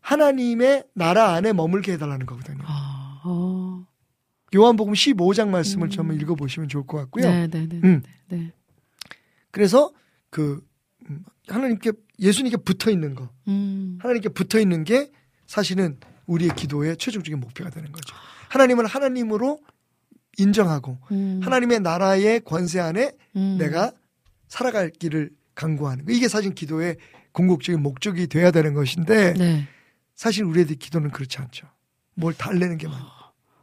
하나님의 0.00 0.84
나라 0.94 1.34
안에 1.34 1.52
머물게 1.52 1.92
해달라는 1.92 2.24
거거든요. 2.26 2.62
아. 2.64 3.20
어. 3.24 3.84
요한복음 4.54 4.94
15장 4.94 5.48
말씀을 5.48 5.88
음. 5.88 5.90
좀 5.90 6.12
읽어보시면 6.12 6.68
좋을 6.68 6.86
것 6.86 6.96
같고요. 6.98 7.24
네 7.24 7.46
네 7.48 7.68
네. 7.68 7.80
음. 7.84 8.02
네. 8.28 8.52
그래서 9.50 9.92
그 10.30 10.64
음, 11.10 11.24
하나님께 11.48 11.92
예수님께 12.18 12.58
붙어 12.58 12.90
있는 12.90 13.14
거, 13.14 13.28
음. 13.48 13.98
하나님께 14.00 14.30
붙어 14.30 14.58
있는 14.60 14.84
게 14.84 15.10
사실은 15.46 15.98
우리의 16.26 16.50
기도의 16.56 16.96
최종적인 16.96 17.38
목표가 17.38 17.70
되는 17.70 17.92
거죠. 17.92 18.14
하나님을 18.48 18.86
하나님으로 18.86 19.60
인정하고 20.38 20.98
음. 21.12 21.40
하나님의 21.42 21.80
나라의 21.80 22.40
권세 22.40 22.80
안에 22.80 23.12
음. 23.36 23.56
내가 23.58 23.92
살아갈 24.48 24.90
길을 24.90 25.30
강구하는 25.54 26.06
거. 26.06 26.12
이게 26.12 26.28
사실 26.28 26.54
기도의 26.54 26.96
궁극적인 27.36 27.82
목적이 27.82 28.28
돼야 28.28 28.50
되는 28.50 28.72
것인데 28.72 29.34
네. 29.34 29.68
사실 30.14 30.44
우리의 30.44 30.64
기도는 30.66 31.10
그렇지 31.10 31.36
않죠. 31.38 31.66
뭘 32.14 32.32
달래는 32.32 32.78
게 32.78 32.88
많아. 32.88 33.04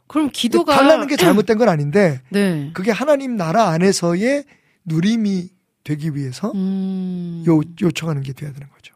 그럼 0.06 0.30
기도가 0.32 0.76
달라는 0.76 1.08
게 1.08 1.16
잘못된 1.16 1.58
건 1.58 1.68
아닌데 1.68 2.22
네. 2.30 2.70
그게 2.72 2.92
하나님 2.92 3.36
나라 3.36 3.70
안에서의 3.70 4.44
누림이 4.84 5.48
되기 5.82 6.14
위해서 6.14 6.52
음. 6.54 7.42
요, 7.48 7.60
요청하는 7.82 8.22
게 8.22 8.32
돼야 8.32 8.52
되는 8.52 8.68
거죠. 8.70 8.94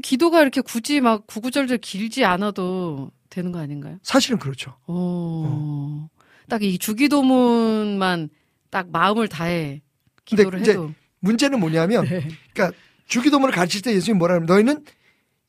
기도가 0.00 0.40
이렇게 0.40 0.60
굳이 0.60 1.00
막 1.00 1.26
구구절절 1.26 1.78
길지 1.78 2.24
않아도 2.24 3.10
되는 3.28 3.50
거 3.50 3.58
아닌가요? 3.58 3.98
사실은 4.04 4.38
그렇죠. 4.38 4.76
어. 4.86 6.08
딱이 6.48 6.78
주기도문만 6.78 8.30
딱 8.70 8.88
마음을 8.92 9.26
다해 9.26 9.82
기도를 10.24 10.60
이제 10.60 10.72
해도. 10.72 10.92
문제는 11.18 11.58
뭐냐면 11.58 12.04
네. 12.04 12.28
그러니까 12.54 12.78
주기도문을 13.12 13.52
가르칠 13.54 13.82
때 13.82 13.94
예수님이 13.94 14.18
뭐라 14.18 14.36
하면 14.36 14.46
너희는 14.46 14.84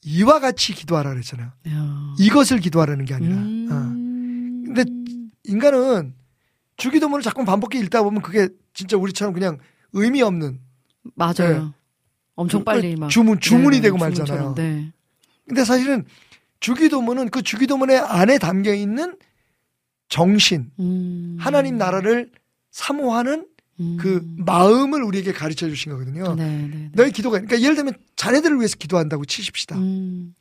이와 0.04 0.40
같이 0.42 0.74
기도하라 0.74 1.12
그랬잖아요. 1.12 1.52
야. 1.70 2.16
이것을 2.20 2.60
기도하라는 2.60 3.06
게 3.06 3.14
아니라. 3.14 3.36
어. 3.38 3.40
음. 3.40 4.64
근데 4.66 4.84
인간은 5.46 6.14
주기도문을 6.76 7.24
자꾸 7.24 7.46
반복해 7.46 7.80
읽다 7.80 8.04
보면 8.04 8.22
그게 8.22 8.50
진짜 8.74 8.98
우리처럼 8.98 9.34
그냥 9.34 9.60
의미 9.94 10.22
없는 10.22 10.60
맞아요. 11.16 11.34
네. 11.66 11.72
엄청 12.36 12.62
그- 12.62 12.66
빨리 12.66 12.98
막 12.98 13.10
주문 13.10 13.40
주문이 13.40 13.78
네, 13.78 13.84
되고. 13.84 13.98
말잖아요. 13.98 14.56
네. 14.56 14.92
근데 15.48 15.64
사실은 15.64 16.04
주기도문은 16.60 17.30
그 17.30 17.42
주기도문의 17.44 17.98
안에 17.98 18.40
담겨 18.40 18.74
있는 18.74 19.18
정신, 20.10 20.70
음. 20.80 21.38
하나님 21.40 21.78
나라를 21.78 22.30
사모하는 22.72 23.48
음. 23.80 23.98
그 24.00 24.22
마음을 24.38 25.02
우리에게 25.04 25.34
가르쳐 25.34 25.68
주신 25.68 25.92
거거든요. 25.92 26.36
네, 26.36 26.46
네, 26.46 26.70
네. 26.72 26.90
너희 26.94 27.12
기도가 27.12 27.40
그러니까 27.40 27.62
예를 27.62 27.76
들면 27.76 27.94
자녀들을 28.16 28.58
위해서 28.58 28.76
기도한다고 28.78 29.26
치십시다. 29.26 29.78
음. 29.78 30.36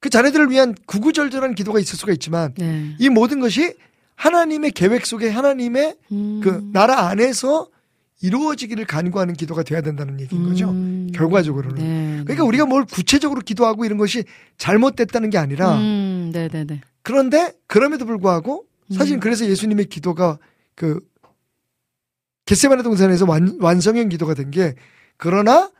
그 0.00 0.10
자녀들을 0.10 0.50
위한 0.50 0.74
구구절절한 0.86 1.54
기도가 1.54 1.80
있을 1.80 1.98
수가 1.98 2.12
있지만 2.12 2.54
네. 2.56 2.94
이 2.98 3.08
모든 3.08 3.40
것이 3.40 3.74
하나님의 4.14 4.72
계획 4.72 5.06
속에 5.06 5.28
하나님의 5.28 5.96
음. 6.12 6.40
그 6.42 6.68
나라 6.72 7.08
안에서 7.08 7.68
이루어지기를 8.20 8.84
간구하는 8.84 9.34
기도가 9.34 9.62
돼야 9.62 9.80
된다는 9.80 10.20
얘기인 10.20 10.44
거죠. 10.44 10.70
음. 10.70 11.08
결과적으로는. 11.14 11.76
네, 11.76 12.22
그러니까 12.24 12.44
우리가 12.44 12.66
뭘 12.66 12.84
구체적으로 12.84 13.40
기도하고 13.40 13.84
이런 13.84 13.96
것이 13.96 14.24
잘못됐다는 14.56 15.30
게 15.30 15.38
아니라 15.38 15.76
음, 15.76 16.30
네, 16.32 16.48
네, 16.48 16.64
네. 16.64 16.80
그런데 17.02 17.52
그럼에도 17.66 18.06
불구하고 18.06 18.64
사실 18.92 19.16
음. 19.16 19.20
그래서 19.20 19.46
예수님의 19.46 19.86
기도가 19.86 20.38
그 20.74 21.00
겟세마네 22.48 22.82
동산에서 22.82 23.26
완, 23.26 23.58
완성형 23.60 24.08
기도가 24.08 24.32
된 24.34 24.50
게 24.50 24.74
그러나 25.18 25.70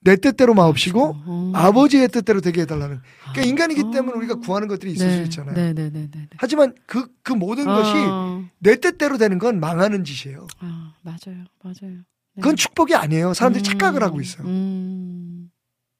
내 0.00 0.16
뜻대로 0.16 0.54
마옵시고 0.54 1.12
음. 1.26 1.52
아버지의 1.54 2.08
뜻대로 2.08 2.40
되게 2.42 2.60
해달라는. 2.62 3.00
그러니까 3.32 3.40
아. 3.40 3.44
인간이기 3.44 3.82
아. 3.86 3.90
때문에 3.90 4.16
우리가 4.18 4.34
구하는 4.36 4.68
것들이 4.68 4.92
있을 4.92 5.06
네, 5.08 5.16
수 5.16 5.22
있잖아요. 5.22 5.54
네, 5.54 5.72
네, 5.72 5.90
네, 5.90 6.08
네. 6.10 6.28
하지만 6.36 6.74
그, 6.86 7.08
그 7.22 7.32
모든 7.32 7.64
것이 7.64 7.92
아, 7.96 8.44
내 8.58 8.76
뜻대로 8.76 9.16
되는 9.16 9.38
건 9.38 9.58
망하는 9.60 10.04
짓이에요. 10.04 10.46
아, 10.60 10.92
맞아요, 11.02 11.44
맞아요. 11.62 11.96
네. 12.34 12.40
그건 12.42 12.54
축복이 12.56 12.94
아니에요. 12.94 13.32
사람들이 13.32 13.62
음, 13.62 13.64
착각을 13.64 14.02
하고 14.02 14.20
있어요. 14.20 14.46
음, 14.46 15.50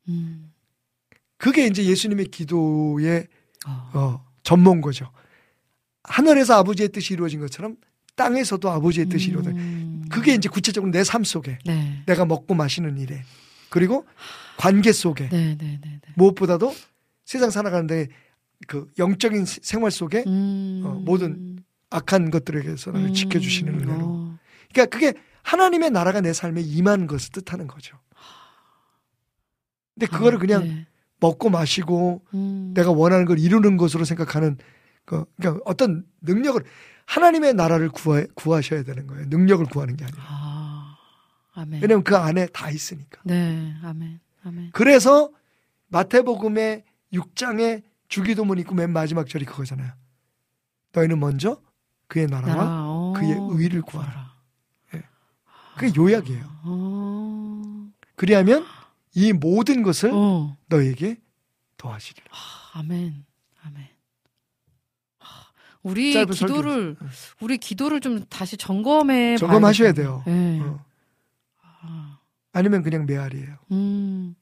음. 0.09 0.53
그게 1.39 1.67
이제 1.67 1.83
예수님의 1.85 2.27
기도의 2.27 3.27
어. 3.67 3.91
어, 3.95 4.25
전문 4.43 4.81
거죠. 4.83 5.11
하늘에서 6.03 6.59
아버지의 6.59 6.91
뜻이 6.91 7.15
이루어진 7.15 7.41
것처럼 7.41 7.77
땅에서도 8.17 8.71
아버지의 8.71 9.07
뜻이 9.09 9.31
이루어져. 9.31 9.51
음. 10.05 10.09
그게 10.09 10.35
이제 10.35 10.49
구체적으로 10.49 10.91
내 10.93 11.03
삶 11.05 11.25
속에 11.25 11.59
네, 11.65 12.03
내가 12.07 12.25
먹고 12.25 12.55
마시는 12.55 12.99
일에 12.99 13.23
그리고 13.71 14.07
관계 14.57 14.93
속에 14.93 15.29
네, 15.31 15.57
네, 15.59 15.79
네, 15.83 16.01
네. 16.01 16.01
무엇보다도 16.17 16.75
세상 17.25 17.51
살아가는데 17.51 18.09
그 18.69 18.89
영적인 18.99 19.45
세- 19.47 19.61
생활 19.63 19.91
속에 19.91 20.25
음. 20.27 20.83
어, 20.85 20.89
모든 21.05 21.59
악한 21.91 22.31
것들에게서 22.31 22.93
나를 22.93 23.09
음. 23.09 23.15
지켜주시는 23.15 23.75
은혜로. 23.81 24.05
어. 24.05 24.39
그러니까 24.73 24.97
그게 24.97 25.15
하나님의 25.43 25.91
나라가 25.91 26.21
내 26.21 26.33
삶에 26.33 26.61
임하는 26.61 27.07
것을 27.07 27.31
뜻하는 27.33 27.67
거죠. 27.67 27.99
근데 29.95 30.07
그거를 30.07 30.39
아, 30.39 30.41
그냥 30.41 30.65
네. 30.65 30.87
먹고 31.21 31.51
마시고 31.51 32.23
음. 32.35 32.73
내가 32.75 32.91
원하는 32.91 33.25
걸 33.25 33.39
이루는 33.39 33.77
것으로 33.77 34.05
생각하는 34.05 34.57
그 35.05 35.25
그러니까 35.37 35.63
어떤 35.67 36.05
능력을 36.23 36.63
하나님의 37.07 37.55
나라를 37.55 37.89
구하, 37.91 38.25
구하셔야 38.35 38.83
되는 38.83 39.07
거예요. 39.07 39.27
능력을 39.27 39.65
구하는 39.67 39.97
게 39.97 40.05
아니라. 40.05 40.23
아, 40.27 40.97
아멘. 41.55 41.83
왜냐면 41.83 42.05
그 42.05 42.17
안에 42.17 42.47
다 42.47 42.71
있으니까. 42.71 43.21
네, 43.25 43.75
아멘, 43.83 44.21
아멘. 44.45 44.71
그래서 44.73 45.31
마태복음의 45.89 46.85
6장에 47.13 47.83
주기도문 48.09 48.59
있고 48.61 48.75
맨 48.75 48.93
마지막 48.93 49.29
절이 49.29 49.45
그거잖아요. 49.45 49.93
너희는 50.93 51.19
먼저 51.21 51.61
그의 52.09 52.27
나라와 52.27 52.55
나라, 52.55 52.83
어, 52.85 53.13
그의 53.17 53.37
의를 53.51 53.83
구하라. 53.83 54.35
그게 55.77 55.93
요약이에요. 55.97 56.45
어, 56.63 57.91
그리하면 58.15 58.65
이 59.15 59.33
모든 59.33 59.83
것을 59.83 60.11
어, 60.13 60.57
너에게 60.69 61.21
더하시리라. 61.77 62.27
아멘, 62.75 62.99
아멘. 63.01 63.25
아, 65.85 65.89
우리 65.91 66.13
기도를 66.27 66.97
설교였어요. 66.97 66.97
우리 67.41 67.59
기도를 67.59 68.01
좀 68.01 68.25
다시 68.29 68.57
점검해 68.57 69.37
점검하셔야. 69.37 69.93
돼요. 69.93 70.23
네. 70.27 70.61
어. 70.63 70.85
아, 71.83 72.19
아니면 72.53 72.83
그냥 72.83 73.05
메아리예요. 73.07 73.57
음. 73.73 74.35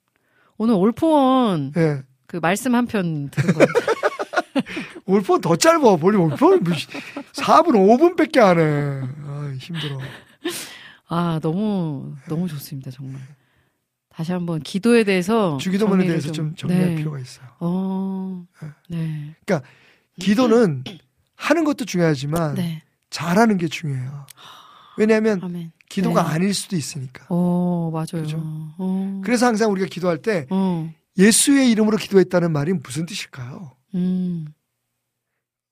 오늘 0.59 0.75
올포원 0.75 1.73
예. 1.77 2.03
그 2.27 2.37
말씀 2.37 2.75
한 2.75 2.87
편 2.87 3.29
들은 3.31 3.55
거. 3.55 3.61
올폰 5.07 5.41
더 5.41 5.57
짧아. 5.57 5.99
원래 6.01 6.17
올폰 6.17 6.63
4분 6.63 7.67
5분밖에 7.73 8.39
안 8.39 8.59
해. 8.59 9.03
아, 9.27 9.53
힘들어. 9.59 9.99
아 11.09 11.41
너무 11.43 12.15
너무 12.29 12.49
좋습니다 12.49 12.91
정말. 12.91 13.21
다시 14.09 14.31
한번 14.33 14.61
기도에 14.61 15.05
대해서 15.05 15.57
주기도문에 15.57 16.07
대해서 16.07 16.31
좀 16.33 16.55
정리할 16.55 16.91
네. 16.91 16.95
필요가 16.97 17.19
있어요. 17.19 17.47
어, 17.61 18.45
네, 18.89 19.35
기도는 20.21 20.85
하는 21.43 21.65
것도 21.65 21.85
중요하지만 21.85 22.55
네, 22.55 22.83
잘하는 23.11 23.59
게 23.59 23.67
중요해요. 23.67 24.27
왜냐하면 24.97 25.41
아멘. 25.43 25.73
기도가 25.89 26.23
네. 26.23 26.29
아닐 26.31 26.55
수도 26.55 26.77
있으니까. 26.77 27.27
어 27.29 27.91
맞아요. 27.93 28.23
그죠? 28.25 28.39
어, 28.41 29.21
그래서 29.25 29.47
항상 29.47 29.73
우리가 29.73 29.89
기도할 29.89 30.19
때 30.19 30.47
어, 30.51 30.89
예수의 31.19 31.71
이름으로 31.73 31.97
기도했다는 31.97 32.53
말이 32.53 32.73
무슨 32.75 33.07
뜻일까요? 33.07 33.73
음, 33.97 34.47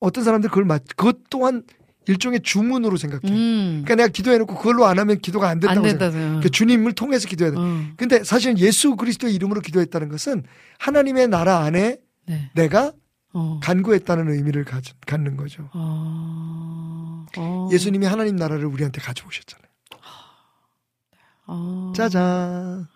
어떤 0.00 0.24
사람들 0.24 0.50
그걸 0.50 0.64
맞, 0.64 0.82
그것 0.96 1.18
또한 1.30 1.62
일종의 2.08 2.40
주문으로 2.42 2.96
생각해. 2.96 3.32
음, 3.32 3.82
그러니까 3.84 3.94
내가 3.94 4.08
기도해놓고 4.08 4.56
그걸로 4.56 4.86
안 4.86 4.98
하면 4.98 5.20
기도가 5.20 5.48
안 5.48 5.60
된다고 5.60 5.86
안 5.86 5.90
생각해. 5.90 6.10
그러니까 6.10 6.48
주님을 6.48 6.94
통해서 6.94 7.28
기도해야 7.28 7.52
돼. 7.54 7.60
어, 7.60 7.84
근데 7.96 8.24
사실 8.24 8.58
예수 8.58 8.96
그리스도의 8.96 9.34
이름으로 9.36 9.60
기도했다는 9.60 10.08
것은 10.08 10.42
하나님의 10.78 11.28
나라 11.28 11.60
안에 11.60 11.98
네, 12.26 12.50
내가 12.54 12.92
어, 13.32 13.60
간구했다는 13.62 14.28
의미를 14.32 14.64
가, 14.64 14.80
갖는 15.06 15.36
거죠. 15.36 15.68
어, 15.72 17.26
어, 17.36 17.68
예수님이 17.72 18.06
하나님 18.06 18.36
나라를 18.36 18.66
우리한테 18.66 19.00
가져오셨잖아요. 19.00 19.70
어, 21.46 21.92
짜잔. 21.96 22.86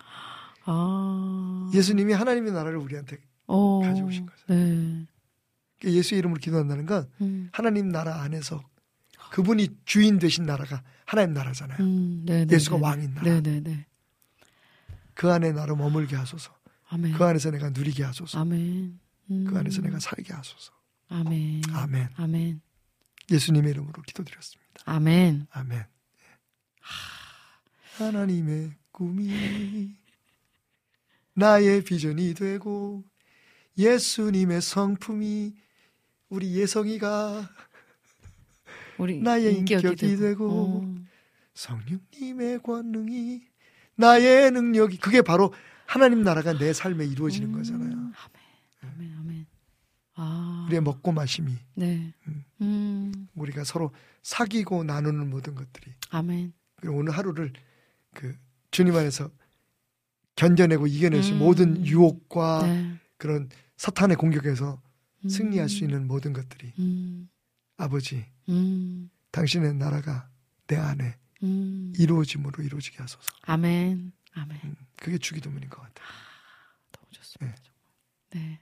아, 0.66 1.70
예수님이 1.74 2.14
하나님의 2.14 2.52
나라를 2.52 2.78
우리한테 2.78 3.18
어, 3.46 3.80
가져오신 3.82 4.26
거죠. 4.26 4.44
네, 4.48 5.06
그러니까 5.78 5.98
예수의 5.98 6.20
이름으로 6.20 6.40
기도한다는 6.40 6.86
건 6.86 7.10
음, 7.20 7.50
하나님 7.52 7.90
나라 7.90 8.22
안에서 8.22 8.62
그분이 9.30 9.68
주인 9.84 10.18
되신 10.18 10.46
나라가 10.46 10.82
하나님 11.04 11.34
나라잖아요. 11.34 11.78
음, 11.80 12.22
네, 12.24 12.46
네, 12.46 12.54
예수가 12.54 12.76
네, 12.76 12.82
왕인 12.82 13.14
나라. 13.14 13.28
네, 13.28 13.40
네, 13.42 13.60
네. 13.60 13.86
그 15.12 15.30
안에 15.30 15.52
나로 15.52 15.76
머물게 15.76 16.16
하소서. 16.16 16.52
아멘. 16.88 17.12
그 17.12 17.24
안에서 17.24 17.50
내가 17.50 17.70
누리게 17.70 18.04
하소서. 18.04 18.38
아멘. 18.38 18.98
음. 19.30 19.44
그 19.44 19.58
안에서 19.58 19.82
내가 19.82 19.98
살게 19.98 20.32
하소서. 20.32 20.72
아멘. 21.08 21.62
아멘. 21.72 22.08
아멘. 22.16 22.60
예수님의 23.30 23.70
이름으로 23.72 24.02
기도드렸습니다. 24.02 24.82
아멘. 24.84 25.46
아멘. 25.50 25.84
하나님의 27.96 28.72
꿈이 28.90 29.94
나의 31.34 31.84
비전이 31.84 32.34
되고 32.34 33.04
예수님의 33.78 34.60
성품이 34.60 35.54
우리 36.28 36.54
예성이가 36.54 37.48
우리 38.98 39.20
나의 39.20 39.56
인격이 39.58 40.16
되고 40.16 40.84
어. 40.84 40.94
성령님의 41.54 42.62
권능이 42.62 43.42
나의 43.96 44.50
능력이 44.50 44.98
그게 44.98 45.22
바로 45.22 45.52
하나님 45.86 46.22
나라가 46.22 46.56
내 46.56 46.72
삶에 46.72 47.04
이루어지는 47.04 47.52
거잖아요. 47.52 47.92
음, 47.92 48.12
아멘. 48.12 48.43
아멘. 48.94 49.16
아멘. 49.18 49.46
아. 50.16 50.64
우리의 50.66 50.80
먹고 50.80 51.12
마심이 51.12 51.52
네. 51.74 52.12
음. 52.60 53.28
우리가 53.34 53.64
서로 53.64 53.92
사귀고 54.22 54.84
나누는 54.84 55.28
모든 55.28 55.54
것들이 55.54 55.92
아멘. 56.10 56.52
그리고 56.76 56.96
오늘 56.96 57.12
하루를 57.16 57.52
그 58.14 58.36
주님 58.70 58.94
안에서 58.96 59.30
견뎌내고 60.36 60.86
이겨낼 60.86 61.22
수 61.22 61.32
음. 61.32 61.38
모든 61.38 61.86
유혹과 61.86 62.66
네. 62.66 63.00
그런 63.16 63.48
사탄의 63.76 64.16
공격에서 64.16 64.80
음. 65.24 65.28
승리할 65.28 65.68
수 65.68 65.84
있는 65.84 66.06
모든 66.06 66.32
것들이 66.32 66.72
음. 66.78 67.28
아버지 67.76 68.24
음. 68.48 69.10
당신의 69.30 69.74
나라가 69.74 70.28
내 70.66 70.76
안에 70.76 71.16
음. 71.42 71.92
이루어짐으로 71.96 72.62
이루어지게 72.62 72.98
하소서. 72.98 73.32
아멘. 73.42 74.12
아멘. 74.32 74.60
음, 74.64 74.76
그게 74.96 75.18
주기도문인 75.18 75.68
것 75.68 75.80
같아요. 75.80 76.06
너무 76.92 77.06
좋습니다. 77.12 77.56
정말. 77.62 77.80
네. 78.30 78.60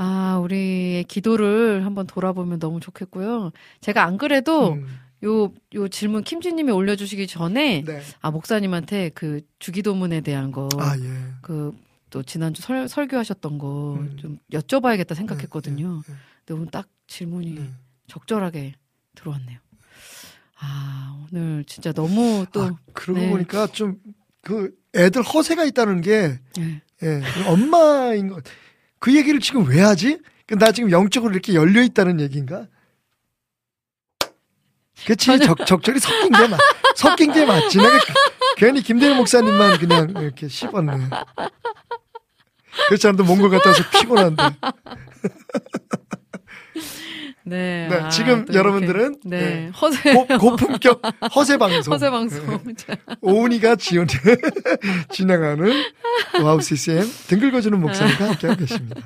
아, 0.00 0.38
우리의 0.42 1.04
기도를 1.04 1.84
한번 1.84 2.06
돌아보면 2.06 2.58
너무 2.58 2.80
좋겠고요. 2.80 3.50
제가 3.80 4.04
안 4.04 4.16
그래도 4.16 4.74
음, 4.74 4.86
요, 5.24 5.52
요 5.74 5.88
질문 5.88 6.22
킴지님이 6.22 6.70
올려주시기 6.70 7.26
전에 7.26 7.82
네. 7.84 8.00
아, 8.20 8.30
목사님한테 8.30 9.10
그 9.10 9.40
주기도문에 9.58 10.20
대한 10.20 10.52
거, 10.52 10.68
아 10.78 10.96
예. 10.96 11.02
그, 11.42 11.76
또 12.10 12.22
지난주 12.22 12.62
설, 12.62 12.88
설교하셨던 12.88 13.58
거 13.58 13.98
음. 14.00 14.16
좀 14.18 14.38
여쭤봐야겠다 14.52 15.14
생각했거든요. 15.14 16.02
네, 16.06 16.12
네, 16.12 16.18
근데 16.46 16.60
오늘 16.60 16.70
딱 16.70 16.88
질문이 17.08 17.54
네. 17.56 17.70
적절하게 18.06 18.74
들어왔네요. 19.16 19.58
아, 20.60 21.26
오늘 21.30 21.64
진짜 21.64 21.92
너무 21.92 22.46
또, 22.52 22.62
아, 22.62 22.70
그러고 22.92 23.20
네. 23.20 23.30
보니까 23.30 23.66
좀 23.66 23.98
그 24.48 24.74
애들 24.94 25.22
허세가 25.22 25.64
있다는 25.64 26.00
게 26.00 26.38
네. 26.56 26.82
예, 27.02 27.20
그 27.20 27.48
엄마인 27.50 28.28
것. 28.28 28.42
그 28.98 29.14
얘기를 29.14 29.40
지금 29.40 29.66
왜 29.66 29.80
하지? 29.80 30.18
그나 30.46 30.72
지금 30.72 30.90
영적으로 30.90 31.32
이렇게 31.32 31.54
열려 31.54 31.82
있다는 31.82 32.20
얘기인가? 32.20 32.66
그치 35.06 35.38
적, 35.38 35.64
적절히 35.64 36.00
섞인 36.00 36.32
게 36.32 36.48
맞, 36.48 36.58
섞인 36.96 37.32
게 37.32 37.44
맞지. 37.44 37.78
내가 37.78 37.98
괜히 38.56 38.82
김대일 38.82 39.14
목사님만 39.16 39.78
그냥 39.78 40.10
이렇게 40.10 40.48
씹었네. 40.48 41.10
그렇지 42.88 43.06
않아도 43.08 43.24
몽골 43.24 43.50
갔다 43.50 43.70
와서 43.70 43.82
피곤한데. 43.90 44.42
네. 47.48 47.88
네, 47.88 47.96
아, 47.96 48.08
지금 48.08 48.44
또 48.44 48.54
여러분들은, 48.54 49.16
네. 49.24 49.40
네. 49.40 49.68
허세. 49.68 50.14
고, 50.14 50.26
고품격 50.26 51.02
허세 51.34 51.56
방송. 51.56 51.92
허세 51.94 52.10
방송. 52.10 52.60
오은이가 53.20 53.76
지원 53.76 54.06
진행하는 55.10 55.72
WOW 56.42 56.60
CCM 56.60 57.04
등 57.28 57.40
긁어주는 57.40 57.80
목사님과 57.80 58.28
함께하고 58.28 58.60
계십니다. 58.60 59.00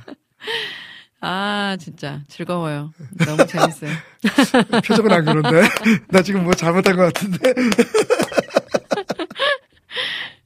아, 1.24 1.76
진짜 1.78 2.20
즐거워요. 2.26 2.92
너무 3.24 3.46
재밌어요. 3.46 3.90
표정은 4.84 5.12
안 5.12 5.24
그런데 5.24 5.68
나 6.08 6.20
지금 6.20 6.42
뭐 6.42 6.52
잘못한 6.52 6.96
것 6.96 7.12
같은데. 7.12 7.54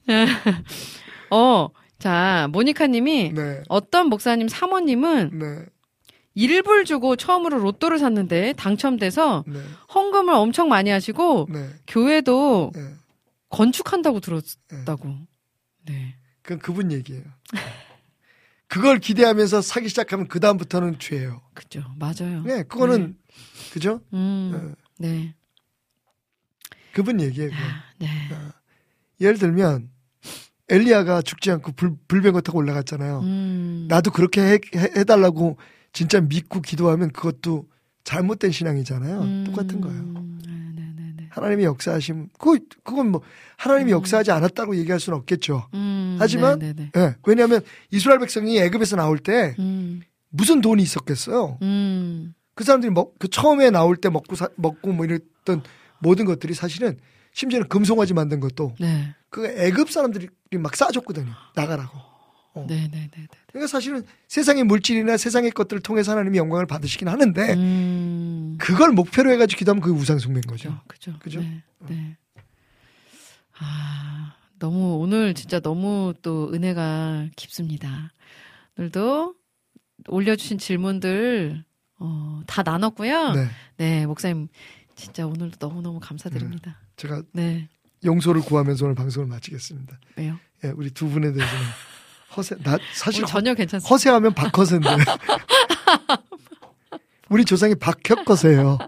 어, 1.30 1.68
자, 1.98 2.48
모니카 2.52 2.88
님이 2.88 3.32
네, 3.32 3.62
어떤 3.68 4.08
목사님 4.08 4.48
사모님은 4.48 5.30
네, 5.38 5.64
일불 6.36 6.84
주고 6.84 7.16
처음으로 7.16 7.58
로또를 7.58 7.98
샀는데 7.98 8.52
당첨돼서 8.58 9.42
네, 9.46 9.58
헌금을 9.92 10.34
엄청 10.34 10.68
많이 10.68 10.90
하시고 10.90 11.48
네, 11.50 11.70
교회도 11.86 12.72
네. 12.74 12.94
건축한다고 13.48 14.20
들었다고. 14.20 15.16
네. 15.86 16.14
그건 16.42 16.58
그분 16.58 16.92
얘기예요. 16.92 17.24
그걸 18.68 18.98
기대하면서 18.98 19.62
사기 19.62 19.88
시작하면 19.88 20.28
그 20.28 20.38
다음부터는 20.38 20.98
죄예요. 20.98 21.40
그죠. 21.54 21.82
맞아요. 21.98 22.42
네, 22.44 22.62
그거는 22.64 23.16
그죠? 23.72 24.02
음. 24.12 24.74
네. 24.98 25.34
그분 26.92 27.20
얘기예요. 27.20 27.50
그건. 27.50 27.64
네. 27.98 28.08
예를 29.22 29.38
들면 29.38 29.88
엘리야가 30.68 31.22
죽지 31.22 31.50
않고 31.50 31.72
불, 31.72 31.96
불병거 32.08 32.42
타고 32.42 32.58
올라갔잖아요. 32.58 33.20
음. 33.20 33.86
나도 33.88 34.10
그렇게 34.10 34.42
해, 34.42 34.58
해, 34.74 35.04
달라고 35.04 35.56
진짜 35.96 36.20
믿고 36.20 36.60
기도하면 36.60 37.10
그것도 37.10 37.64
잘못된 38.04 38.50
신앙이잖아요. 38.50 39.18
음. 39.18 39.44
똑같은 39.46 39.80
거예요. 39.80 40.02
네. 40.46 41.26
하나님이 41.30 41.64
역사하심, 41.64 42.28
그 42.38 42.58
그건 42.84 43.12
뭐 43.12 43.22
하나님이 43.56 43.92
음. 43.92 43.96
역사하지 43.96 44.30
않았다고 44.30 44.76
얘기할 44.76 45.00
수는 45.00 45.18
없겠죠. 45.20 45.68
음. 45.72 46.18
하지만. 46.18 46.60
예, 46.60 47.16
왜냐하면 47.26 47.62
이스라엘 47.90 48.18
백성이 48.18 48.58
애굽에서 48.58 48.96
나올 48.96 49.18
때 49.18 49.56
음. 49.58 50.02
무슨 50.28 50.60
돈이 50.60 50.82
있었겠어요. 50.82 51.56
음. 51.62 52.34
그 52.54 52.62
사람들이 52.62 52.92
먹, 52.92 53.18
그 53.18 53.28
처음에 53.28 53.70
나올 53.70 53.96
때 53.96 54.10
먹고 54.10 54.36
사, 54.36 54.50
먹고 54.56 54.92
뭐 54.92 55.06
이랬던 55.06 55.62
모든 56.00 56.26
것들이 56.26 56.52
사실은 56.52 56.98
심지어는 57.32 57.68
금송아지 57.68 58.12
만든 58.12 58.40
것도 58.40 58.74
네. 58.78 59.14
그 59.30 59.46
애굽 59.46 59.90
사람들이 59.90 60.28
막 60.58 60.76
싸줬거든요. 60.76 61.32
나가라고. 61.54 62.15
어. 62.56 62.66
네, 62.66 62.88
네, 62.90 62.90
네, 62.90 63.10
네. 63.14 63.26
그러니까 63.48 63.68
사실은 63.68 64.02
세상의 64.28 64.64
물질이나 64.64 65.16
세상의 65.16 65.50
것들을 65.50 65.82
통해서 65.82 66.12
하나님이 66.12 66.38
영광을 66.38 66.66
받으시긴 66.66 67.08
하는데 67.08 67.54
음. 67.54 68.56
그걸 68.58 68.92
목표로 68.92 69.30
해가지고 69.32 69.58
기도하면 69.58 69.82
그게 69.82 69.94
우상숭배인 69.94 70.42
거죠. 70.42 70.80
그죠. 70.88 71.14
그죠? 71.20 71.40
네. 71.40 71.62
네. 71.88 72.16
아, 73.58 74.34
너무 74.58 74.96
오늘 74.96 75.34
진짜 75.34 75.60
너무 75.60 76.14
또 76.22 76.50
은혜가 76.52 77.28
깊습니다. 77.36 78.12
오늘도 78.78 79.34
올려주신 80.08 80.58
질문들 80.58 81.64
어, 81.98 82.42
다 82.46 82.62
나눴고요. 82.62 83.32
네. 83.32 83.48
네, 83.76 84.06
목사님 84.06 84.48
진짜 84.94 85.26
오늘도 85.26 85.58
너무 85.58 85.82
너무 85.82 86.00
감사드립니다. 86.00 86.80
제가 86.96 87.22
네. 87.32 87.68
용서를 88.04 88.40
구하면서 88.40 88.84
오늘 88.86 88.94
방송을 88.94 89.28
마치겠습니다. 89.28 89.98
왜요? 90.16 90.38
예, 90.64 90.68
우리 90.68 90.90
두 90.90 91.08
분에 91.08 91.32
대해서는 91.32 91.64
허세, 92.34 92.56
나 92.62 92.78
사실 92.94 93.24
전혀 93.26 93.54
괜찮습니다. 93.54 93.88
허세하면 93.88 94.34
박허세인데 94.34 94.88
우리 97.28 97.44
조상이 97.44 97.74
박혁허세예요. 97.74 98.78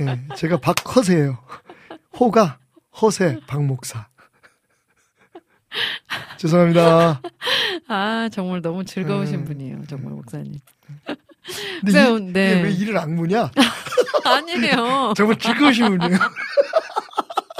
예, 0.00 0.20
제가 0.36 0.58
박허세예요. 0.58 1.38
호가 2.18 2.58
허세 3.00 3.40
박목사. 3.46 4.08
죄송합니다. 6.38 7.20
아 7.88 8.28
정말 8.32 8.62
너무 8.62 8.84
즐거우신 8.84 9.40
음. 9.40 9.44
분이에요, 9.44 9.84
정말 9.88 10.12
목사님. 10.12 10.54
근데 11.80 11.92
네, 11.92 12.10
이, 12.10 12.20
네. 12.32 12.62
왜 12.62 12.70
일을 12.72 12.98
악무냐? 12.98 13.50
아니에요. 14.24 15.14
정말 15.16 15.38
즐거우신 15.38 15.98
분이에요. 15.98 16.18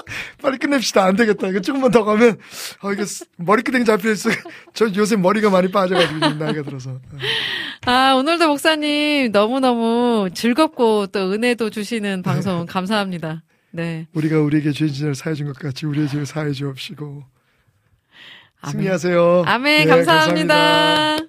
빨리 0.42 0.58
끝냅시다. 0.58 1.04
안 1.04 1.16
되겠다. 1.16 1.48
이거 1.48 1.60
조금만 1.60 1.90
더 1.90 2.04
가면, 2.04 2.38
어, 2.82 2.92
이거 2.92 3.04
스- 3.04 3.24
머리끄댕이 3.36 3.84
잡혀있어. 3.84 4.30
저 4.74 4.86
요새 4.94 5.16
머리가 5.16 5.50
많이 5.50 5.70
빠져가지고, 5.70 6.18
나이가 6.34 6.62
들어서. 6.62 6.98
아 7.86 8.12
오늘도 8.14 8.48
목사님 8.48 9.32
너무 9.32 9.60
너무 9.60 10.28
즐겁고 10.34 11.06
또 11.08 11.32
은혜도 11.32 11.70
주시는 11.70 12.22
방송 12.22 12.66
감사합니다. 12.66 13.42
네. 13.70 14.06
우리가 14.14 14.40
우리에게 14.40 14.72
죄 14.72 14.88
진을 14.88 15.14
사해준 15.14 15.46
것 15.46 15.58
같이 15.58 15.86
우리의 15.86 16.08
죄를 16.08 16.26
사해 16.26 16.52
주옵시고. 16.52 17.22
승리하세요. 18.70 19.44
아멘 19.46 19.86
네, 19.86 19.94
감사합니다. 19.94 21.16
주님을 21.16 21.28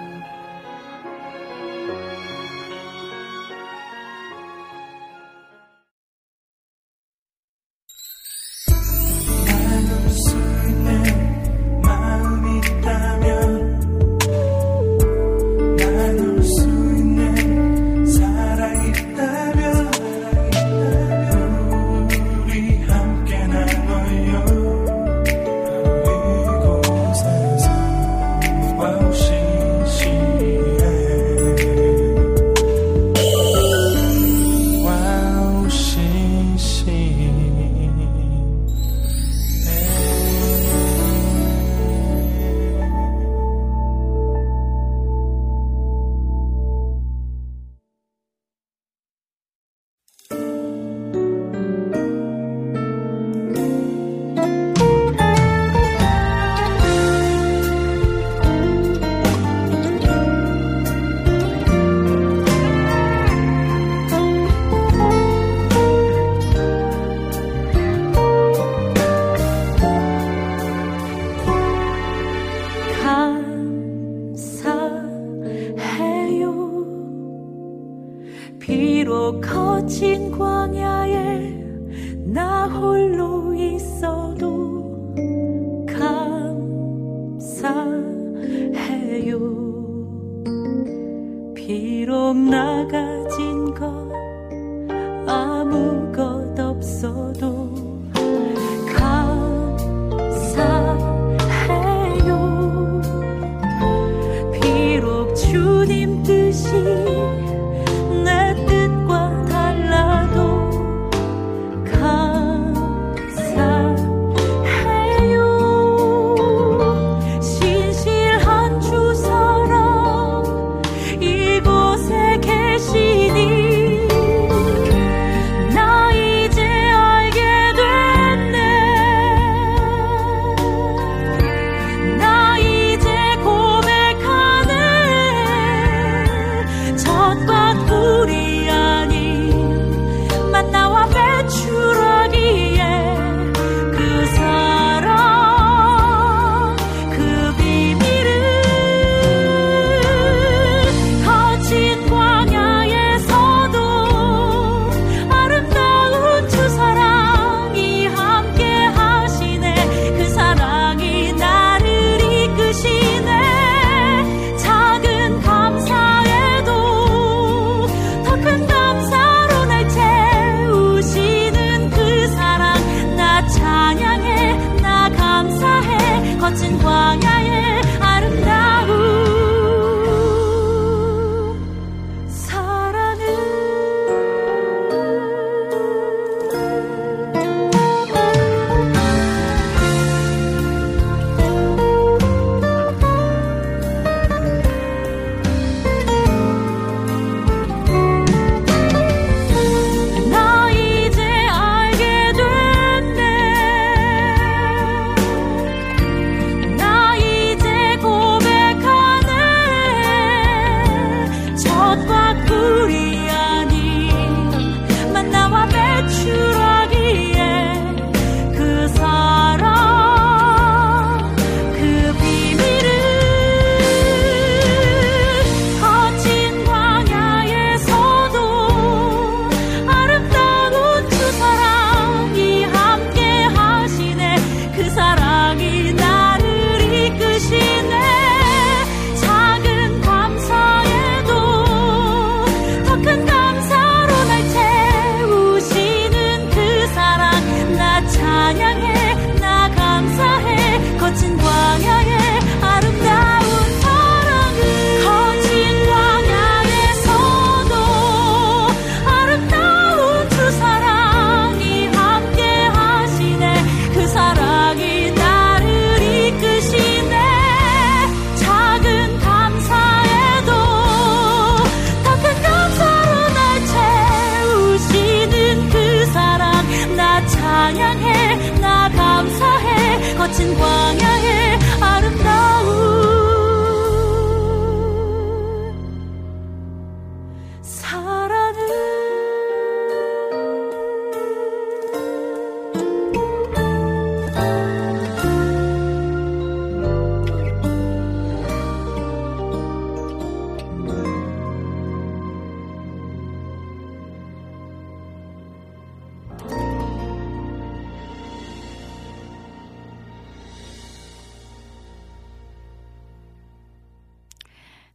이곳에 92.11 92.87
계 92.91 93.20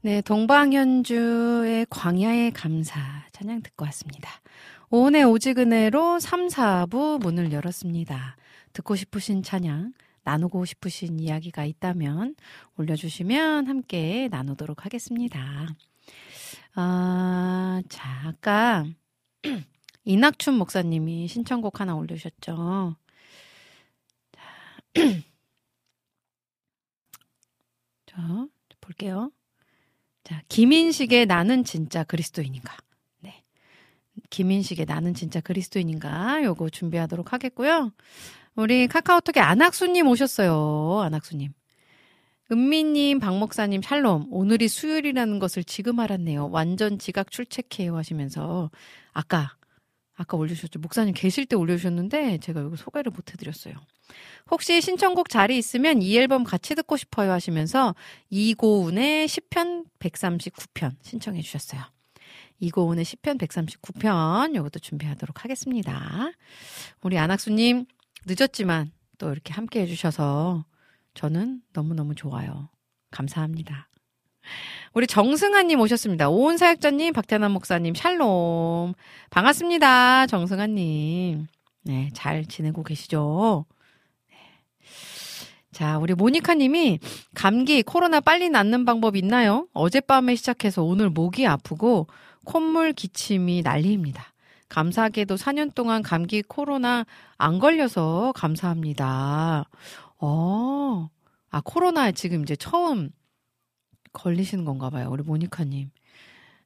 네, 0.06 0.20
동방현주의 0.20 1.86
광야의 1.90 2.52
감사 2.52 3.00
찬양 3.32 3.62
듣고 3.62 3.86
왔습니다. 3.86 4.30
오은의 4.90 5.24
오지근해로 5.24 6.20
3, 6.20 6.46
4부 6.46 7.20
문을 7.20 7.50
열었습니다. 7.50 8.36
듣고 8.72 8.94
싶으신 8.94 9.42
찬양, 9.42 9.94
나누고 10.22 10.64
싶으신 10.64 11.18
이야기가 11.18 11.64
있다면 11.64 12.36
올려주시면 12.76 13.66
함께 13.66 14.28
나누도록 14.30 14.84
하겠습니다. 14.84 15.66
아, 16.76 17.82
자, 17.88 18.28
아까 18.28 18.86
이낙춘 20.04 20.54
목사님이 20.54 21.26
신청곡 21.26 21.80
하나 21.80 21.96
올려주셨죠. 21.96 22.94
자, 24.30 24.40
자 28.06 28.46
볼게요. 28.80 29.32
자, 30.26 30.42
김인식의 30.48 31.26
나는 31.26 31.62
진짜 31.62 32.02
그리스도인인가. 32.02 32.76
네. 33.20 33.44
김인식의 34.28 34.84
나는 34.86 35.14
진짜 35.14 35.40
그리스도인인가. 35.40 36.42
요거 36.42 36.70
준비하도록 36.70 37.32
하겠고요. 37.32 37.92
우리 38.56 38.88
카카오톡에 38.88 39.38
안학수님 39.38 40.08
오셨어요. 40.08 41.02
안학수님. 41.04 41.52
은미님, 42.50 43.20
박 43.20 43.38
목사님, 43.38 43.82
샬롬. 43.82 44.26
오늘이 44.32 44.66
수요일이라는 44.66 45.38
것을 45.38 45.62
지금 45.62 46.00
알았네요. 46.00 46.48
완전 46.50 46.98
지각 46.98 47.30
출첵해요 47.30 47.96
하시면서 47.96 48.72
아까 49.12 49.54
아까 50.16 50.36
올려주셨죠. 50.36 50.80
목사님 50.80 51.14
계실 51.14 51.46
때 51.46 51.54
올려주셨는데 51.54 52.38
제가 52.38 52.62
여기 52.62 52.76
소개를 52.76 53.12
못 53.12 53.30
해드렸어요. 53.30 53.74
혹시 54.50 54.80
신청곡 54.80 55.28
자리 55.28 55.58
있으면 55.58 56.02
이 56.02 56.16
앨범 56.16 56.44
같이 56.44 56.74
듣고 56.74 56.96
싶어요 56.96 57.32
하시면서 57.32 57.94
이고운의 58.30 59.26
10편 59.26 59.86
139편 59.98 60.92
신청해 61.02 61.42
주셨어요. 61.42 61.82
이고운의 62.60 63.04
10편 63.04 63.38
139편 63.38 64.54
요것도 64.54 64.78
준비하도록 64.78 65.44
하겠습니다. 65.44 66.30
우리 67.02 67.18
안학수님 67.18 67.86
늦었지만 68.24 68.92
또 69.18 69.30
이렇게 69.32 69.52
함께 69.52 69.80
해주셔서 69.80 70.64
저는 71.14 71.62
너무너무 71.72 72.14
좋아요. 72.14 72.68
감사합니다. 73.10 73.88
우리 74.92 75.06
정승아님 75.06 75.80
오셨습니다. 75.80 76.28
오은 76.28 76.56
사역자님, 76.56 77.12
박태남 77.12 77.52
목사님, 77.52 77.94
샬롬. 77.94 78.94
반갑습니다. 79.30 80.26
정승아님. 80.26 81.46
네, 81.82 82.10
잘 82.14 82.46
지내고 82.46 82.82
계시죠? 82.82 83.66
네. 85.76 85.78
자, 85.78 85.98
우리 85.98 86.14
모니카 86.14 86.54
님이 86.54 86.98
감기, 87.34 87.82
코로나 87.82 88.20
빨리 88.20 88.48
낫는 88.48 88.86
방법 88.86 89.14
있나요? 89.14 89.68
어젯밤에 89.74 90.34
시작해서 90.34 90.82
오늘 90.82 91.10
목이 91.10 91.46
아프고 91.46 92.06
콧물, 92.46 92.94
기침이 92.94 93.60
난리입니다. 93.60 94.24
감사하게도 94.70 95.36
4년 95.36 95.74
동안 95.74 96.02
감기, 96.02 96.42
코로나 96.42 97.04
안 97.36 97.58
걸려서 97.58 98.32
감사합니다. 98.34 99.64
어, 100.18 101.10
아, 101.50 101.60
코로나 101.62 102.10
지금 102.10 102.42
이제 102.42 102.56
처음 102.56 103.10
걸리시는 104.14 104.64
건가 104.64 104.88
봐요. 104.88 105.10
우리 105.10 105.22
모니카 105.22 105.64
님. 105.64 105.90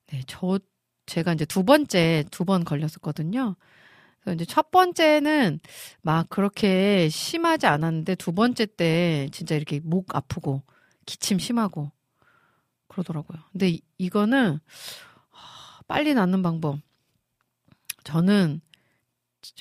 네, 0.07 0.23
저, 0.29 0.61
제가 1.07 1.33
이제 1.33 1.45
두 1.45 1.65
번째, 1.65 2.25
두 2.31 2.45
번 2.45 2.63
걸렸었거든요. 2.65 3.57
그래서 4.21 4.35
이제 4.35 4.45
첫 4.45 4.71
번째는 4.71 5.61
막 6.03 6.29
그렇게 6.29 7.09
심하지 7.09 7.67
않았는데 7.67 8.17
두 8.17 8.33
번째 8.33 8.67
때 8.67 9.29
진짜 9.33 9.55
이렇게 9.55 9.81
목 9.81 10.15
아프고 10.15 10.63
기침 11.07 11.39
심하고 11.39 11.91
그러더라고요. 12.89 13.41
근데 13.53 13.69
이, 13.71 13.83
이거는 13.99 14.61
빨리 15.89 16.15
낫는 16.15 16.43
방법. 16.43 16.79
저는 18.05 18.61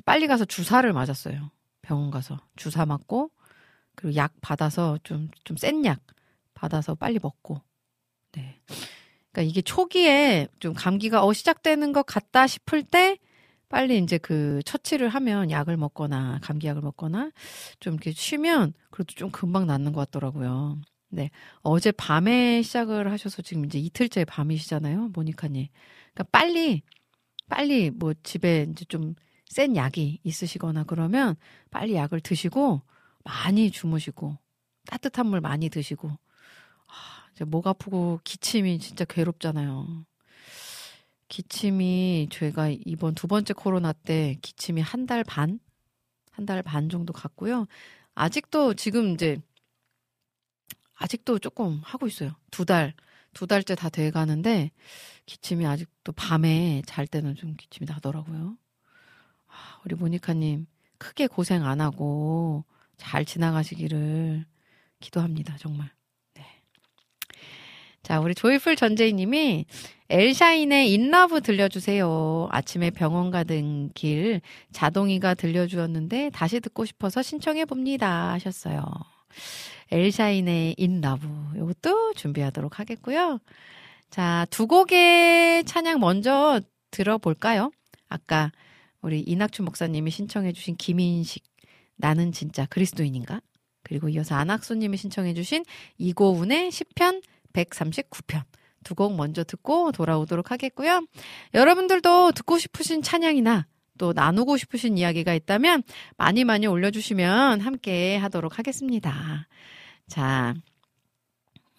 빨리 0.05 0.27
가서 0.27 0.45
주사를 0.45 0.91
맞았어요. 0.93 1.51
병원 1.81 2.11
가서 2.11 2.39
주사 2.55 2.85
맞고 2.85 3.31
그리고 3.95 4.15
약 4.15 4.33
받아서 4.41 4.97
좀 5.03 5.29
좀 5.43 5.57
센 5.57 5.83
약 5.85 6.01
받아서 6.53 6.95
빨리 6.95 7.19
먹고 7.21 7.61
네. 8.33 8.59
그러니까 9.31 9.49
이게 9.49 9.61
초기에 9.61 10.47
좀 10.59 10.73
감기가 10.73 11.23
어 11.25 11.33
시작되는 11.33 11.93
것 11.93 12.05
같다 12.05 12.47
싶을 12.47 12.83
때 12.83 13.17
빨리 13.69 13.97
이제 13.99 14.17
그 14.17 14.61
처치를 14.65 15.09
하면 15.09 15.51
약을 15.51 15.77
먹거나 15.77 16.39
감기약을 16.41 16.81
먹거나 16.81 17.31
좀 17.79 17.93
이렇게 17.93 18.11
쉬면 18.11 18.73
그래도 18.91 19.13
좀 19.15 19.31
금방 19.31 19.67
낫는 19.67 19.93
것 19.93 20.01
같더라고요. 20.11 20.79
네. 21.09 21.29
어제 21.61 21.91
밤에 21.91 22.61
시작을 22.61 23.11
하셔서 23.11 23.41
지금 23.41 23.65
이제 23.65 23.79
이틀째 23.79 24.25
밤이시잖아요. 24.25 25.09
모니카님. 25.13 25.67
그러니까 26.13 26.23
빨리, 26.31 26.83
빨리 27.49 27.91
뭐 27.91 28.13
집에 28.23 28.67
이제 28.71 28.85
좀 28.85 29.15
센 29.49 29.75
약이 29.75 30.19
있으시거나 30.23 30.83
그러면 30.83 31.35
빨리 31.71 31.95
약을 31.95 32.21
드시고 32.21 32.81
많이 33.23 33.71
주무시고 33.71 34.37
따뜻한 34.85 35.25
물 35.27 35.41
많이 35.41 35.69
드시고 35.69 36.09
아, 36.09 37.45
목 37.45 37.67
아프고 37.67 38.19
기침이 38.23 38.79
진짜 38.79 39.05
괴롭잖아요. 39.05 40.05
기침이 41.29 42.27
저희가 42.31 42.69
이번 42.85 43.15
두 43.15 43.27
번째 43.27 43.53
코로나 43.53 43.93
때 43.93 44.35
기침이 44.41 44.81
한 44.81 45.05
달 45.05 45.23
반? 45.23 45.59
한 46.31 46.45
달 46.45 46.61
반 46.63 46.89
정도 46.89 47.13
갔고요. 47.13 47.67
아직도 48.15 48.73
지금 48.73 49.13
이제 49.13 49.37
아직도 50.95 51.39
조금 51.39 51.79
하고 51.83 52.07
있어요. 52.07 52.31
두 52.51 52.65
달, 52.65 52.93
두 53.33 53.45
달째 53.47 53.75
다 53.75 53.89
돼 53.89 54.11
가는데 54.11 54.71
기침이 55.25 55.65
아직도 55.65 56.11
밤에 56.13 56.81
잘 56.85 57.07
때는 57.07 57.35
좀 57.35 57.55
기침이 57.55 57.85
나더라고요. 57.89 58.57
아, 59.47 59.81
우리 59.85 59.95
모니카님 59.95 60.65
크게 60.97 61.27
고생 61.27 61.65
안 61.65 61.79
하고 61.81 62.65
잘 62.97 63.23
지나가시기를 63.25 64.45
기도합니다. 64.99 65.57
정말. 65.57 65.91
네. 66.33 66.45
자, 68.03 68.19
우리 68.19 68.35
Joyful 68.35 68.75
전재희님이 68.75 69.65
엘샤인의 70.11 70.91
In 70.91 71.08
Love 71.08 71.41
들려주세요. 71.41 72.47
아침에 72.51 72.89
병원 72.89 73.29
가던 73.29 73.91
길 73.93 74.41
자동이가 74.71 75.35
들려주었는데 75.35 76.31
다시 76.31 76.59
듣고 76.59 76.85
싶어서 76.85 77.21
신청해 77.21 77.65
봅니다 77.65 78.31
하셨어요. 78.31 78.83
엘샤인의 79.91 80.75
In 80.77 80.94
Love 80.94 81.27
이것도 81.55 82.13
준비하도록 82.13 82.79
하겠고요. 82.79 83.39
자, 84.09 84.47
두 84.49 84.65
곡의 84.65 85.65
찬양 85.65 85.99
먼저 85.99 86.59
들어볼까요? 86.89 87.71
아까 88.07 88.51
우리 89.01 89.19
이낙춘 89.21 89.65
목사님이 89.65 90.09
신청해 90.09 90.53
주신 90.53 90.75
김인식 90.75 91.43
나는 91.97 92.31
진짜 92.31 92.65
그리스도인인가? 92.65 93.41
그리고 93.83 94.09
이어서 94.09 94.33
안학수님이 94.33 94.97
신청해 94.97 95.35
주신 95.35 95.63
이고운의 95.99 96.71
10편 96.71 97.21
139편 97.53 98.43
두 98.83 98.95
곡 98.95 99.15
먼저 99.15 99.43
듣고 99.43 99.91
돌아오도록 99.91 100.51
하겠고요. 100.51 101.05
여러분들도 101.53 102.31
듣고 102.33 102.57
싶으신 102.57 103.01
찬양이나 103.01 103.67
또 103.97 104.13
나누고 104.13 104.57
싶으신 104.57 104.97
이야기가 104.97 105.33
있다면 105.33 105.83
많이 106.17 106.43
많이 106.45 106.65
올려주시면 106.67 107.61
함께 107.61 108.15
하도록 108.17 108.57
하겠습니다. 108.57 109.47
자, 110.07 110.53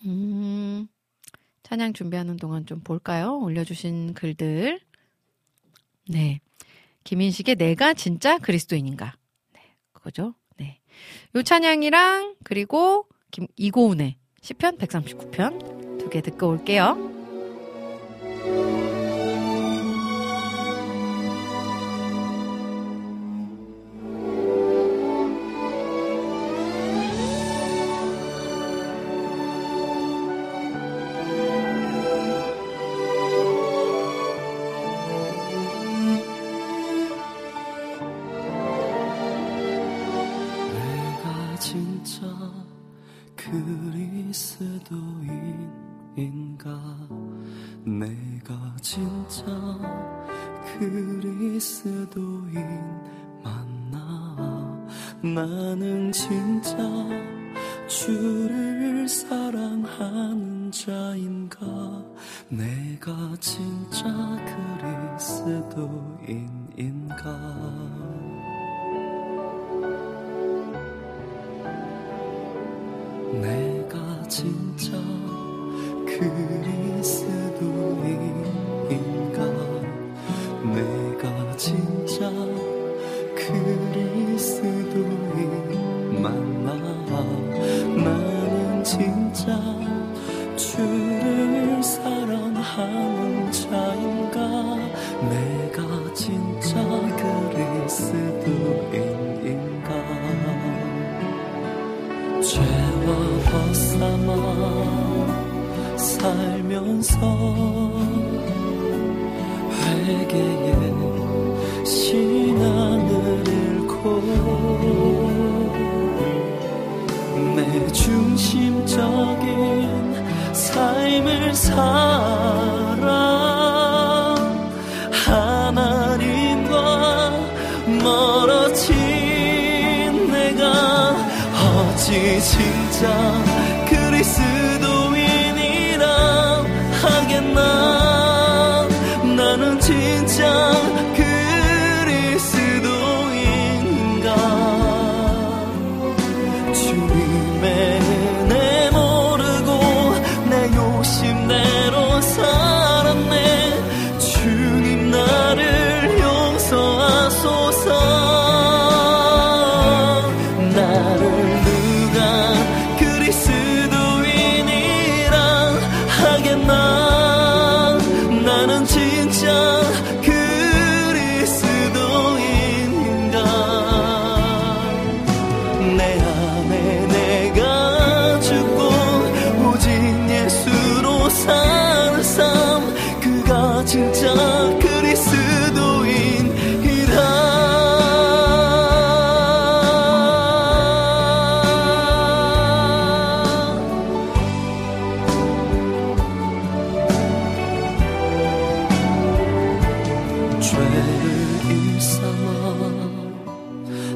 음, 0.05 0.86
찬양 1.62 1.93
준비하는 1.94 2.36
동안 2.36 2.66
좀 2.66 2.81
볼까요? 2.81 3.39
올려주신 3.39 4.14
글들. 4.14 4.81
네. 6.09 6.40
김인식의 7.05 7.56
내가 7.56 7.94
진짜 7.94 8.39
그리스도인인가? 8.39 9.14
네, 9.55 9.60
그거죠. 9.93 10.35
네. 10.59 10.81
요 11.35 11.43
찬양이랑 11.43 12.36
그리고 12.44 13.06
김, 13.31 13.47
이고운의 13.56 14.16
10편 14.43 14.78
139편 14.78 15.80
두개 16.10 16.20
듣고 16.20 16.48
올게요. 16.48 16.96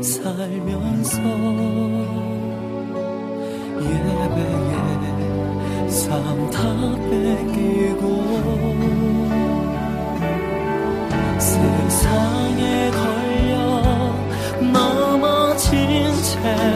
살면서 0.04 1.18
예배에 3.80 4.84
삶 5.88 6.50
다 6.50 6.60
뺏기고 7.10 8.04
세상에 11.38 12.90
걸려 12.90 13.52
넘어진 14.72 16.12
채 16.22 16.73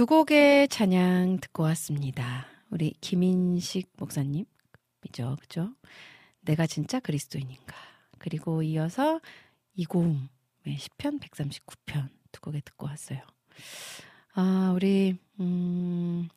두 0.00 0.06
곡의 0.06 0.68
찬양 0.68 1.40
듣고 1.42 1.62
왔습니다. 1.64 2.46
우리 2.70 2.94
김인식 3.02 3.92
목사님이죠, 3.98 5.36
그죠? 5.38 5.74
내가 6.40 6.66
진짜 6.66 7.00
그리스도인인가. 7.00 7.76
그리고 8.18 8.62
이어서 8.62 9.20
이고음의 9.74 10.78
시편 10.78 11.20
139편 11.20 12.08
두 12.32 12.40
곡에 12.40 12.62
듣고 12.64 12.86
왔어요. 12.86 13.20
아, 14.32 14.72
우리 14.74 15.18
음 15.38 16.30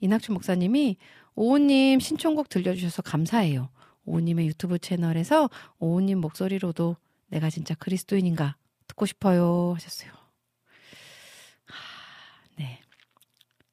이낙춘 0.00 0.34
목사님이 0.34 0.98
오우님 1.34 1.98
신청곡 1.98 2.50
들려주셔서 2.50 3.00
감사해요. 3.00 3.70
오우님의 4.04 4.48
유튜브 4.48 4.78
채널에서 4.78 5.48
오우님 5.78 6.20
목소리로도 6.20 6.96
내가 7.28 7.48
진짜 7.48 7.74
그리스도인인가 7.74 8.58
듣고 8.86 9.06
싶어요 9.06 9.72
하셨어요. 9.76 10.12
하, 11.66 11.96
네. 12.56 12.80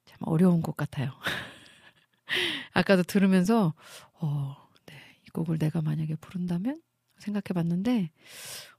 참 0.04 0.13
어려운 0.26 0.62
곡 0.62 0.76
같아요. 0.76 1.12
아까도 2.72 3.02
들으면서, 3.02 3.74
어, 4.14 4.56
네. 4.86 4.94
이 5.26 5.30
곡을 5.30 5.58
내가 5.58 5.82
만약에 5.82 6.16
부른다면? 6.16 6.80
생각해 7.18 7.54
봤는데, 7.54 8.10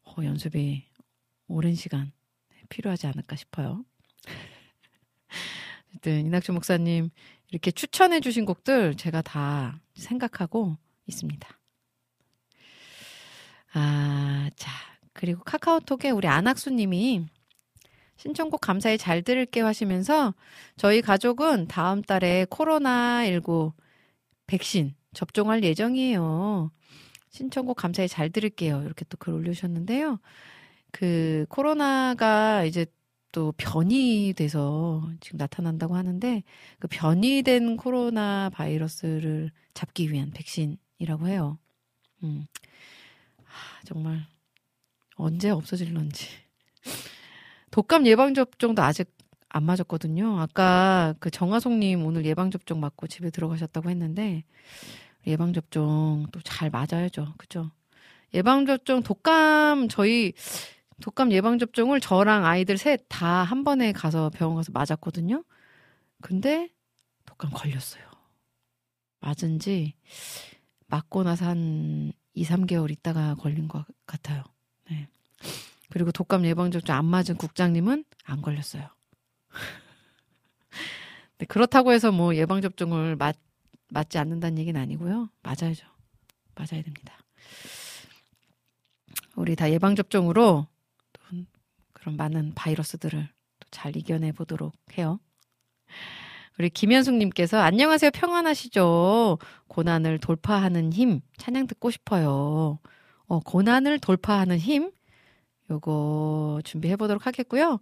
어, 0.03 0.23
연습이 0.23 0.85
오랜 1.47 1.75
시간 1.75 2.11
필요하지 2.69 3.07
않을까 3.07 3.35
싶어요. 3.35 3.85
어쨌든, 5.89 6.25
이낙준 6.25 6.55
목사님, 6.55 7.09
이렇게 7.49 7.71
추천해 7.71 8.19
주신 8.19 8.45
곡들 8.45 8.95
제가 8.95 9.21
다 9.21 9.79
생각하고 9.95 10.77
있습니다. 11.07 11.47
아, 13.73 14.49
자. 14.55 14.71
그리고 15.15 15.43
카카오톡에 15.45 16.09
우리 16.09 16.27
안학수 16.27 16.71
님이 16.71 17.25
신청곡 18.17 18.61
감사히 18.61 18.97
잘 18.97 19.21
들을게요 19.21 19.65
하시면서 19.65 20.33
저희 20.77 21.01
가족은 21.01 21.67
다음 21.67 22.01
달에 22.01 22.45
코로나19 22.45 23.73
백신 24.47 24.95
접종할 25.13 25.63
예정이에요. 25.63 26.71
신청곡 27.29 27.77
감사히 27.77 28.07
잘 28.07 28.29
들을게요. 28.29 28.83
이렇게 28.83 29.05
또 29.05 29.17
글 29.17 29.33
올려주셨는데요. 29.33 30.19
그 30.91 31.45
코로나가 31.49 32.63
이제 32.63 32.85
또 33.31 33.51
변이돼서 33.57 35.09
지금 35.19 35.37
나타난다고 35.37 35.95
하는데 35.95 36.43
그 36.79 36.87
변이된 36.87 37.75
코로나 37.75 38.49
바이러스를 38.53 39.51
잡기 39.73 40.09
위한 40.11 40.31
백신이라고 40.31 41.27
해요. 41.27 41.59
음. 42.23 42.45
아, 43.39 43.83
정말 43.85 44.25
언제 45.17 45.49
없어질런지. 45.49 46.27
독감 47.75 48.07
예방접종도 48.07 48.81
아직 48.81 49.13
안 49.49 49.63
맞았거든요. 49.63 50.39
아까 50.39 51.13
그 51.19 51.29
정화송님 51.29 52.05
오늘 52.05 52.23
예방접종 52.25 52.79
맞고 52.79 53.07
집에 53.07 53.29
들어가셨다고 53.29 53.89
했는데, 53.89 54.45
예방접종 55.27 56.27
또 56.31 56.39
잘 56.41 56.69
맞아야죠. 56.69 57.33
그죠? 57.37 57.71
예방접종, 58.33 59.03
독감, 59.03 59.89
저희, 59.89 60.31
독감 61.01 61.33
예방접종을 61.33 61.99
저랑 61.99 62.45
아이들 62.45 62.77
셋 62.77 63.05
다 63.09 63.43
한 63.43 63.65
번에 63.65 63.91
가서 63.91 64.29
병원 64.29 64.55
가서 64.55 64.71
맞았거든요. 64.71 65.43
근데 66.21 66.69
독감 67.25 67.51
걸렸어요. 67.51 68.03
맞은 69.19 69.59
지 69.59 69.95
맞고 70.87 71.23
나서 71.23 71.45
한 71.47 72.13
2, 72.35 72.45
3개월 72.45 72.89
있다가 72.91 73.35
걸린 73.35 73.67
것 73.67 73.85
같아요. 74.05 74.43
네. 74.89 75.09
그리고 75.89 76.11
독감 76.11 76.45
예방접종 76.45 76.95
안 76.95 77.05
맞은 77.05 77.35
국장님은 77.37 78.05
안 78.23 78.41
걸렸어요. 78.41 78.89
네, 81.37 81.45
그렇다고 81.45 81.91
해서 81.91 82.11
뭐 82.11 82.35
예방접종을 82.35 83.15
맞, 83.15 83.35
맞지 83.89 84.17
않는다는 84.17 84.57
얘기는 84.57 84.79
아니고요. 84.79 85.29
맞아야죠. 85.43 85.85
맞아야 86.55 86.81
됩니다. 86.81 87.17
우리 89.35 89.55
다 89.55 89.69
예방접종으로 89.69 90.67
그런 91.93 92.17
많은 92.17 92.53
바이러스들을 92.53 93.27
잘 93.71 93.97
이겨내 93.97 94.31
보도록 94.31 94.73
해요. 94.97 95.19
우리 96.57 96.69
김현숙님께서 96.69 97.59
안녕하세요. 97.59 98.11
평안하시죠? 98.11 99.39
고난을 99.67 100.19
돌파하는 100.19 100.93
힘 100.93 101.21
찬양 101.37 101.67
듣고 101.67 101.91
싶어요. 101.91 102.79
어, 103.27 103.39
고난을 103.39 103.99
돌파하는 103.99 104.57
힘 104.57 104.91
요거 105.69 106.61
준비해 106.63 106.95
보도록 106.95 107.25
하겠고요. 107.27 107.79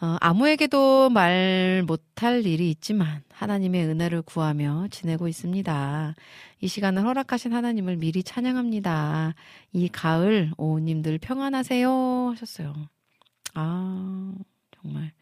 어, 0.00 0.16
아무에게도 0.20 1.10
말 1.10 1.84
못할 1.86 2.44
일이 2.44 2.70
있지만 2.70 3.22
하나님의 3.30 3.86
은혜를 3.86 4.22
구하며 4.22 4.88
지내고 4.90 5.28
있습니다. 5.28 6.14
이 6.60 6.68
시간을 6.68 7.04
허락하신 7.04 7.52
하나님을 7.52 7.96
미리 7.96 8.22
찬양합니다. 8.22 9.34
이 9.72 9.88
가을 9.88 10.50
오우님들 10.56 11.18
평안하세요 11.18 12.30
하셨어요. 12.32 12.74
아 13.54 14.34
정말 14.72 15.12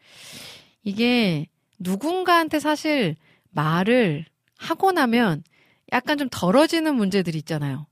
이게 0.83 1.47
누군가한테 1.79 2.59
사실 2.59 3.15
말을 3.51 4.25
하고 4.57 4.91
나면 4.91 5.43
약간 5.91 6.17
좀 6.17 6.27
덜어지는 6.31 6.95
문제들이 6.95 7.37
있잖아요. 7.39 7.85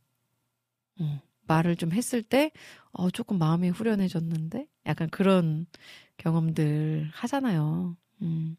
어, 0.99 1.21
말을 1.47 1.75
좀 1.75 1.91
했을 1.91 2.23
때, 2.23 2.51
어, 2.93 3.09
조금 3.09 3.37
마음이 3.39 3.69
후련해졌는데? 3.69 4.67
약간 4.85 5.09
그런 5.09 5.65
경험들 6.17 7.09
하잖아요. 7.13 7.95
음. 8.21 8.57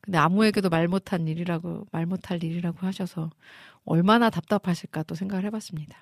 근데 0.00 0.18
아무에게도 0.18 0.70
말 0.70 0.88
못한 0.88 1.28
일이라고, 1.28 1.86
말 1.92 2.06
못할 2.06 2.42
일이라고 2.42 2.86
하셔서 2.86 3.30
얼마나 3.84 4.30
답답하실까 4.30 5.04
또 5.04 5.14
생각을 5.14 5.44
해봤습니다. 5.46 5.98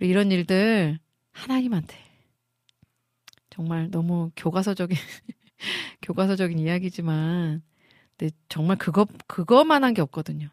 우리 0.00 0.08
이런 0.08 0.32
일들 0.32 0.98
하나님한테 1.32 1.96
정말 3.50 3.90
너무 3.90 4.30
교과서적인, 4.36 4.96
교과서적인 6.02 6.58
이야기지만, 6.58 7.62
근데 8.18 8.34
정말 8.48 8.76
그거, 8.78 9.06
그거만 9.26 9.84
한 9.84 9.94
게 9.94 10.02
없거든요. 10.02 10.48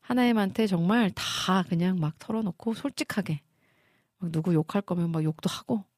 하나님한테 0.00 0.66
정말 0.66 1.10
다 1.14 1.62
그냥 1.68 1.98
막 2.00 2.18
털어놓고 2.18 2.74
솔직하게 2.74 3.40
누구 4.32 4.54
욕할 4.54 4.82
거면 4.82 5.10
막 5.12 5.24
욕도 5.24 5.50
하고 5.50 5.78
네. 5.78 5.89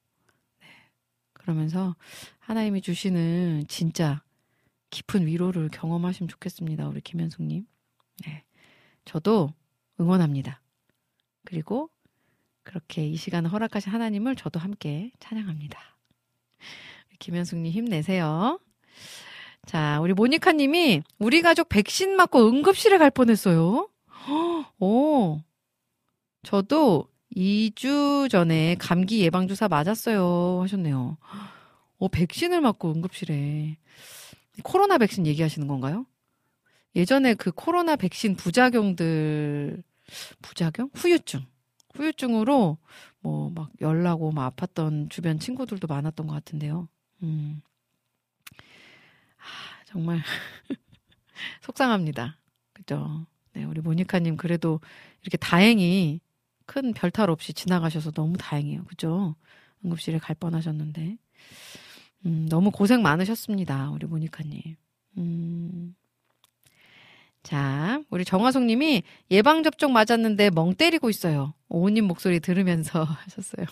그러면서 1.43 1.95
하나님이 2.39 2.81
주시는 2.81 3.65
진짜 3.67 4.23
깊은 4.91 5.27
위로를 5.27 5.69
경험하시면 5.69 6.29
좋겠습니다. 6.29 6.87
우리 6.87 7.01
김현숙님. 7.01 7.65
네. 8.25 8.43
저도 9.03 9.53
응원합니다. 9.99 10.61
그리고 11.43 11.89
그렇게 12.63 13.05
이 13.05 13.17
시간을 13.17 13.51
허락하신 13.51 13.91
하나님을 13.91 14.37
저도 14.37 14.59
함께 14.59 15.11
찬양합니다. 15.19 15.77
김현숙님 17.19 17.71
힘내세요. 17.71 18.59
자, 19.65 19.99
우리 19.99 20.13
모니카 20.13 20.53
님이 20.53 21.01
우리 21.19 21.41
가족 21.41 21.67
백신 21.67 22.15
맞고 22.15 22.47
응급실에 22.47 22.97
갈 22.97 23.11
뻔했어요. 23.11 23.89
오. 24.79 25.41
저도 26.43 27.07
2주 27.35 28.29
전에 28.29 28.75
감기 28.79 29.21
예방주사 29.21 29.67
맞았어요. 29.67 30.61
하셨네요. 30.63 31.17
어, 31.99 32.07
백신을 32.07 32.61
맞고 32.61 32.91
응급실에. 32.93 33.77
코로나 34.63 34.97
백신 34.97 35.25
얘기하시는 35.25 35.67
건가요? 35.67 36.05
예전에 36.95 37.33
그 37.33 37.51
코로나 37.51 37.95
백신 37.95 38.35
부작용들, 38.35 39.83
부작용? 40.41 40.89
후유증. 40.93 41.45
후유증으로 41.95 42.77
뭐 43.21 43.49
막 43.51 43.71
열나고 43.81 44.31
막 44.31 44.55
아팠던 44.55 45.09
주변 45.09 45.39
친구들도 45.39 45.87
많았던 45.87 46.27
것 46.27 46.33
같은데요. 46.33 46.87
음. 47.23 47.61
아, 49.37 49.83
정말 49.85 50.21
속상합니다. 51.61 52.37
그죠? 52.73 53.25
네, 53.53 53.63
우리 53.63 53.81
모니카님 53.81 54.37
그래도 54.37 54.79
이렇게 55.21 55.37
다행히 55.37 56.19
큰 56.65 56.93
별탈 56.93 57.29
없이 57.29 57.53
지나가셔서 57.53 58.11
너무 58.11 58.37
다행이에요. 58.37 58.85
그죠? 58.85 59.35
응급실에 59.85 60.19
갈 60.19 60.35
뻔하셨는데. 60.35 61.17
음, 62.25 62.47
너무 62.49 62.71
고생 62.71 63.01
많으셨습니다. 63.01 63.89
우리 63.91 64.07
모니카님. 64.07 64.61
음. 65.17 65.95
자, 67.43 68.01
우리 68.09 68.23
정화송 68.23 68.67
님이 68.67 69.03
예방접종 69.29 69.91
맞았는데 69.91 70.49
멍 70.51 70.73
때리고 70.73 71.09
있어요. 71.09 71.53
오우님 71.67 72.05
목소리 72.05 72.39
들으면서 72.39 73.03
하셨어요. 73.03 73.65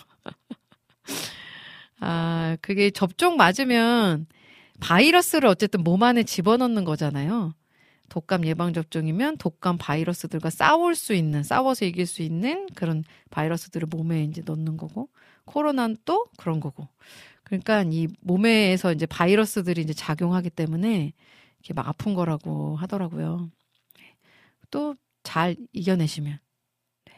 아, 2.00 2.56
그게 2.60 2.90
접종 2.90 3.36
맞으면 3.36 4.26
바이러스를 4.80 5.48
어쨌든 5.48 5.82
몸 5.82 6.02
안에 6.02 6.24
집어넣는 6.24 6.84
거잖아요. 6.84 7.54
독감 8.12 8.46
예방 8.46 8.74
접종이면 8.74 9.38
독감 9.38 9.78
바이러스들과 9.78 10.50
싸울 10.50 10.94
수 10.94 11.14
있는, 11.14 11.42
싸워서 11.42 11.86
이길 11.86 12.06
수 12.06 12.20
있는 12.22 12.66
그런 12.74 13.04
바이러스들을 13.30 13.88
몸에 13.88 14.24
이제 14.24 14.42
넣는 14.44 14.76
거고, 14.76 15.08
코로나는 15.46 15.96
또 16.04 16.26
그런 16.36 16.60
거고. 16.60 16.88
그러니까 17.42 17.82
이 17.90 18.08
몸에서 18.20 18.92
이제 18.92 19.06
바이러스들이 19.06 19.80
이제 19.80 19.94
작용하기 19.94 20.50
때문에 20.50 21.12
이렇게 21.60 21.74
막 21.74 21.88
아픈 21.88 22.14
거라고 22.14 22.76
하더라고요. 22.76 23.50
또 24.70 24.96
잘 25.22 25.56
이겨내시면, 25.72 26.38
네, 27.04 27.12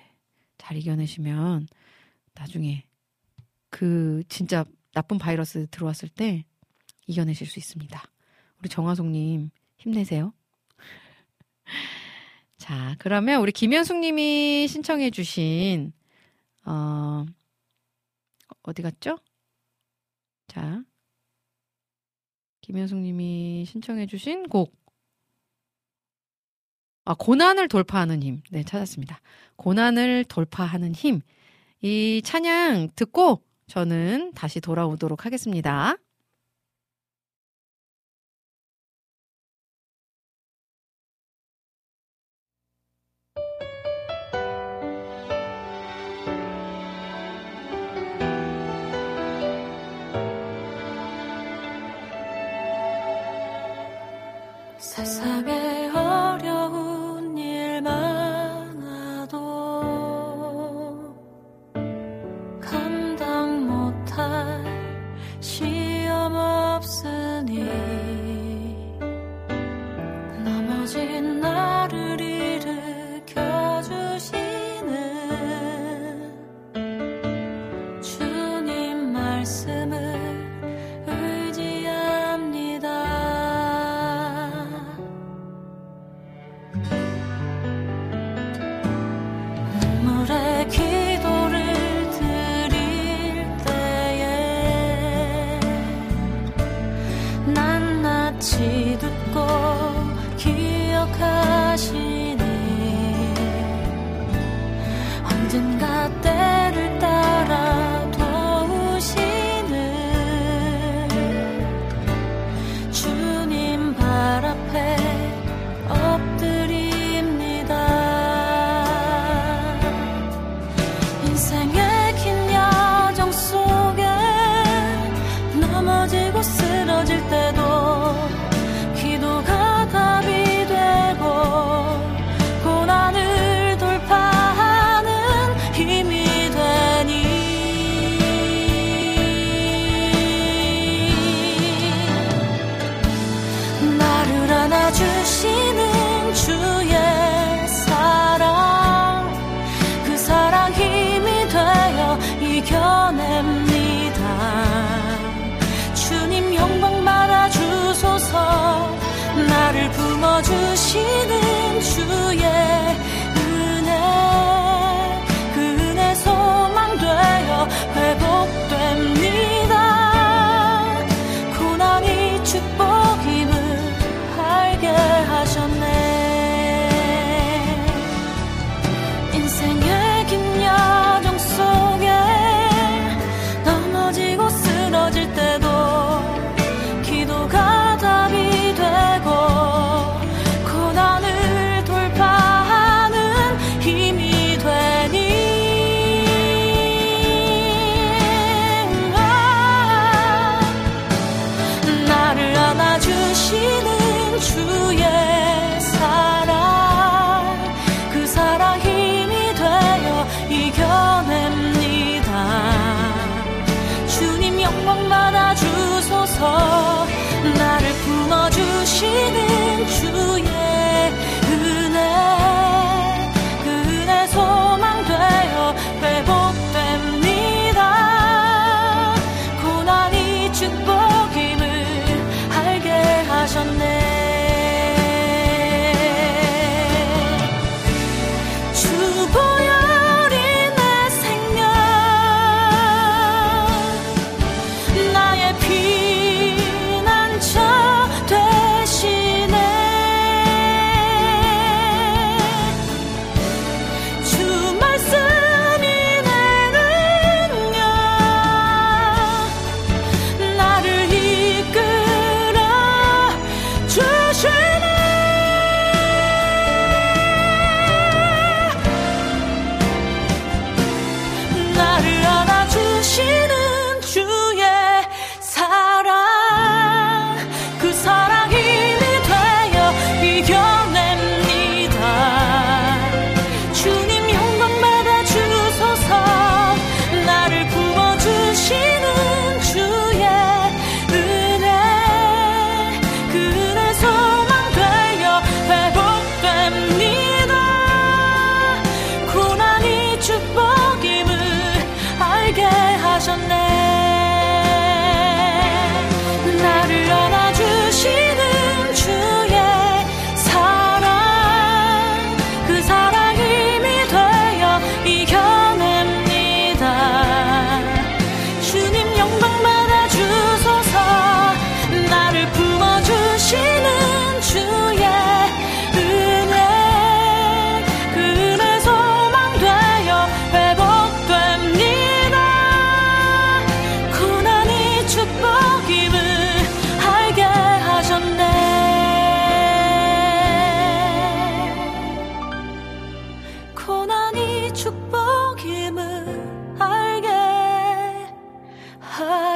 잘 0.58 0.76
이겨내시면 0.76 1.66
나중에 2.34 2.84
그 3.70 4.22
진짜 4.28 4.64
나쁜 4.92 5.18
바이러스 5.18 5.66
들어왔을 5.70 6.08
때 6.08 6.44
이겨내실 7.06 7.46
수 7.46 7.58
있습니다. 7.58 8.02
우리 8.58 8.68
정화송님 8.68 9.50
힘내세요. 9.78 10.32
자, 12.56 12.96
그러면 12.98 13.40
우리 13.40 13.52
김현숙 13.52 13.98
님이 13.98 14.66
신청해 14.68 15.10
주신 15.10 15.92
어 16.64 17.26
어디 18.62 18.82
갔죠? 18.82 19.18
자, 20.46 20.82
김현숙 22.62 22.98
님이 22.98 23.64
신청해 23.66 24.06
주신 24.06 24.48
곡. 24.48 24.74
아, 27.04 27.14
고난을 27.14 27.68
돌파하는 27.68 28.22
힘. 28.22 28.40
네, 28.50 28.62
찾았습니다. 28.62 29.20
고난을 29.56 30.24
돌파하는 30.24 30.94
힘. 30.94 31.20
이 31.82 32.22
찬양 32.24 32.90
듣고 32.96 33.42
저는 33.66 34.32
다시 34.32 34.60
돌아오도록 34.60 35.26
하겠습니다. 35.26 35.96
세상에 55.04 55.53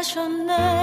하셨네. 0.09 0.78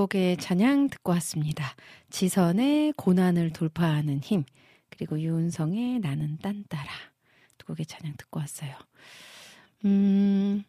곡의 0.00 0.38
찬양 0.38 0.88
듣고 0.88 1.12
왔습니다. 1.12 1.74
지선의 2.08 2.94
고난을 2.96 3.52
돌파하는 3.52 4.20
힘, 4.20 4.44
그리고 4.88 5.20
유은성의 5.20 6.00
나는 6.00 6.38
딴따라. 6.38 6.90
두 7.58 7.66
곡의 7.66 7.84
찬양 7.84 8.14
듣고 8.16 8.40
왔어요. 8.40 8.74
음, 9.84 10.62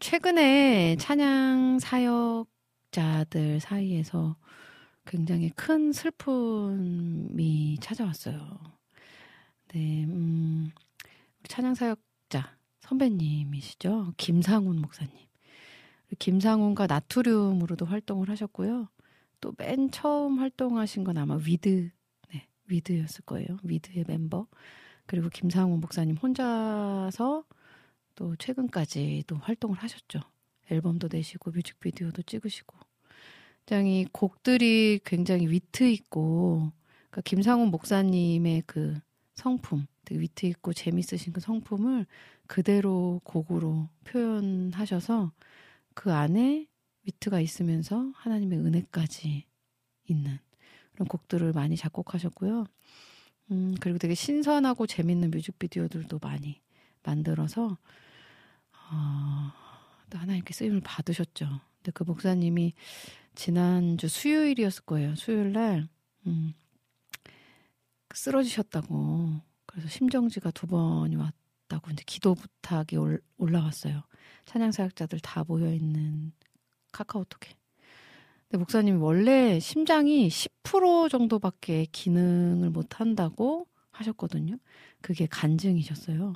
최근에 0.00 0.96
찬양 0.96 1.80
사역자들 1.80 3.60
사이에서 3.60 4.36
굉장히 5.04 5.50
큰 5.50 5.92
슬픔이 5.92 7.76
찾아왔어요. 7.82 8.58
네, 9.74 10.04
음, 10.04 10.70
찬양 11.46 11.74
사역자 11.74 12.56
선배님이시죠. 12.80 14.14
김상훈 14.16 14.80
목사님. 14.80 15.27
김상훈과 16.16 16.86
나트륨으로도 16.86 17.86
활동을 17.86 18.28
하셨고요. 18.30 18.88
또 19.40 19.52
맨 19.58 19.90
처음 19.90 20.38
활동하신 20.40 21.04
건 21.04 21.18
아마 21.18 21.36
위드, 21.36 21.90
네, 22.32 22.48
위드였을 22.66 23.24
거예요. 23.24 23.58
위드의 23.62 24.04
멤버. 24.08 24.46
그리고 25.06 25.28
김상훈 25.28 25.80
목사님 25.80 26.16
혼자서 26.16 27.44
또 28.14 28.36
최근까지도 28.36 29.36
활동을 29.36 29.78
하셨죠. 29.78 30.20
앨범도 30.70 31.08
내시고 31.10 31.50
뮤직비디오도 31.52 32.22
찍으시고. 32.22 32.76
굉장히 33.66 34.06
곡들이 34.12 35.00
굉장히 35.04 35.46
위트 35.48 35.84
있고 35.90 36.72
그러니까 37.10 37.20
김상훈 37.22 37.68
목사님의 37.70 38.62
그 38.66 38.98
성품, 39.34 39.86
되게 40.04 40.20
위트 40.20 40.46
있고 40.46 40.72
재밌으신 40.72 41.32
그 41.32 41.40
성품을 41.40 42.06
그대로 42.46 43.20
곡으로 43.24 43.88
표현하셔서 44.04 45.32
그 45.98 46.12
안에 46.12 46.68
위트가 47.02 47.40
있으면서 47.40 48.12
하나님의 48.14 48.60
은혜까지 48.60 49.44
있는 50.04 50.38
그런 50.92 51.08
곡들을 51.08 51.52
많이 51.52 51.76
작곡하셨고요. 51.76 52.66
음, 53.50 53.74
그리고 53.80 53.98
되게 53.98 54.14
신선하고 54.14 54.86
재밌는 54.86 55.32
뮤직비디오들도 55.32 56.20
많이 56.22 56.60
만들어서 57.02 57.78
어, 58.72 59.52
또 60.08 60.18
하나님께 60.18 60.54
쓰임을 60.54 60.82
받으셨죠. 60.82 61.48
근데 61.78 61.90
그 61.92 62.04
목사님이 62.04 62.74
지난주 63.34 64.06
수요일이었을 64.06 64.84
거예요. 64.84 65.16
수요일 65.16 65.52
날 65.52 65.88
음, 66.28 66.54
쓰러지셨다고. 68.14 69.40
그래서 69.66 69.88
심정지가 69.88 70.52
두 70.52 70.68
번이 70.68 71.16
왔다고 71.16 71.90
이제 71.90 72.04
기도 72.06 72.36
부탁이 72.36 72.96
올, 72.98 73.20
올라왔어요. 73.36 74.04
찬양 74.46 74.72
사역자들 74.72 75.20
다 75.20 75.44
모여 75.46 75.72
있는 75.72 76.32
카카오톡에. 76.92 77.54
근데 78.48 78.58
목사님이 78.58 78.98
원래 78.98 79.60
심장이 79.60 80.28
10% 80.28 81.10
정도밖에 81.10 81.86
기능을 81.92 82.70
못 82.70 83.00
한다고 83.00 83.66
하셨거든요. 83.90 84.56
그게 85.02 85.26
간증이셨어요. 85.26 86.34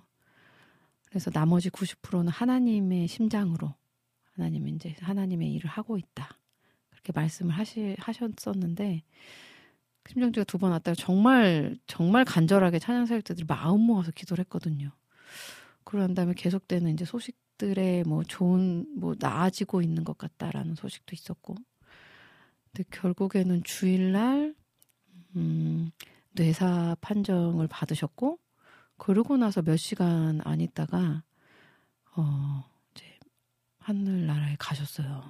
그래서 1.09 1.31
나머지 1.31 1.71
90%는 1.71 2.29
하나님의 2.29 3.09
심장으로 3.09 3.75
하나님은 4.35 4.77
이제 4.77 4.95
하나님의 5.01 5.53
일을 5.55 5.69
하고 5.71 5.99
있다. 5.99 6.39
그렇게 6.91 7.13
말씀을 7.13 7.55
하시, 7.55 7.97
하셨었는데 7.99 9.03
심정지가 10.09 10.45
두 10.45 10.59
번 10.59 10.73
왔다가 10.73 10.95
정말 10.95 11.77
정말 11.87 12.25
간절하게 12.25 12.79
찬양 12.79 13.07
사역자들이 13.07 13.47
마음 13.47 13.81
모아서 13.83 14.11
기도를 14.11 14.43
했거든요. 14.45 14.91
그런 15.85 16.15
다음에 16.15 16.35
계속되는 16.35 16.93
이제 16.93 17.05
소식 17.05 17.37
들에 17.63 18.03
뭐 18.05 18.25
좋은 18.25 18.87
뭐 18.99 19.15
나아지고 19.17 19.83
있는 19.83 20.03
것 20.03 20.19
같다라는 20.19 20.75
소식도 20.75 21.15
있었고, 21.15 21.55
근데 22.65 22.89
결국에는 22.91 23.63
주일날 23.63 24.57
음, 25.37 25.93
뇌사 26.33 26.97
판정을 27.01 27.69
받으셨고, 27.69 28.41
그러고 28.97 29.37
나서 29.37 29.63
몇 29.63 29.77
시간 29.77 30.41
안 30.45 30.61
있다가 30.61 31.23
어 32.17 32.65
이제 32.91 33.05
하늘나라에 33.79 34.57
가셨어요. 34.59 35.23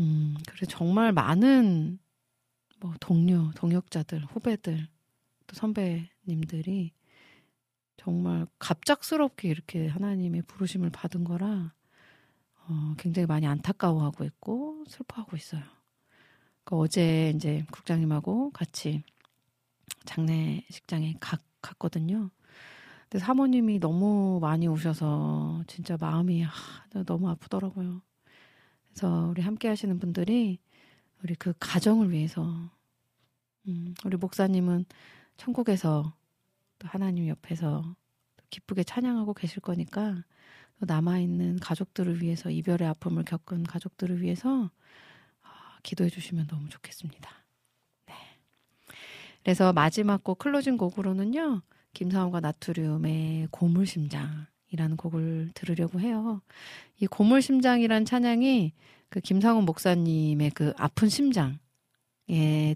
음, 0.00 0.36
그래 0.48 0.66
정말 0.68 1.12
많은 1.12 2.00
뭐 2.80 2.94
동료, 2.98 3.52
동역자들, 3.54 4.24
후배들, 4.24 4.88
또 5.46 5.54
선배님들이 5.54 6.92
정말 8.00 8.46
갑작스럽게 8.58 9.50
이렇게 9.50 9.86
하나님의 9.86 10.42
부르심을 10.46 10.88
받은 10.88 11.22
거라 11.22 11.74
어, 12.66 12.94
굉장히 12.96 13.26
많이 13.26 13.46
안타까워하고 13.46 14.24
있고 14.24 14.84
슬퍼하고 14.88 15.36
있어요. 15.36 15.62
그 16.64 16.76
어제 16.76 17.30
이제 17.36 17.66
국장님하고 17.70 18.52
같이 18.52 19.02
장례식장에 20.06 21.16
가, 21.20 21.36
갔거든요. 21.60 22.30
근데 23.02 23.22
사모님이 23.22 23.80
너무 23.80 24.38
많이 24.40 24.66
오셔서 24.66 25.64
진짜 25.66 25.98
마음이 26.00 26.46
아, 26.46 26.50
너무 27.04 27.28
아프더라고요. 27.28 28.00
그래서 28.88 29.26
우리 29.26 29.42
함께 29.42 29.68
하시는 29.68 29.98
분들이 29.98 30.58
우리 31.22 31.34
그 31.34 31.52
가정을 31.60 32.12
위해서 32.12 32.70
음, 33.68 33.94
우리 34.06 34.16
목사님은 34.16 34.86
천국에서 35.36 36.14
또 36.80 36.88
하나님 36.88 37.28
옆에서 37.28 37.94
기쁘게 38.48 38.82
찬양하고 38.82 39.34
계실 39.34 39.60
거니까 39.60 40.24
남아있는 40.78 41.60
가족들을 41.60 42.22
위해서 42.22 42.50
이별의 42.50 42.88
아픔을 42.88 43.24
겪은 43.24 43.64
가족들을 43.64 44.22
위해서 44.22 44.70
아, 45.42 45.78
기도해 45.82 46.10
주시면 46.10 46.46
너무 46.48 46.68
좋겠습니다. 46.68 47.30
네. 48.06 48.14
그래서 49.44 49.72
마지막 49.72 50.24
곡 50.24 50.38
closing 50.38 50.78
곡으로는요. 50.78 51.62
김상훈과 51.92 52.40
나트륨의 52.40 53.48
고물심장이라는 53.50 54.96
곡을 54.96 55.50
들으려고 55.54 56.00
해요. 56.00 56.40
이 56.98 57.06
고물심장이란 57.06 58.06
찬양이 58.06 58.72
그 59.10 59.20
김상훈 59.20 59.64
목사님의 59.64 60.52
그 60.52 60.72
아픈 60.78 61.08
심장에 61.08 61.58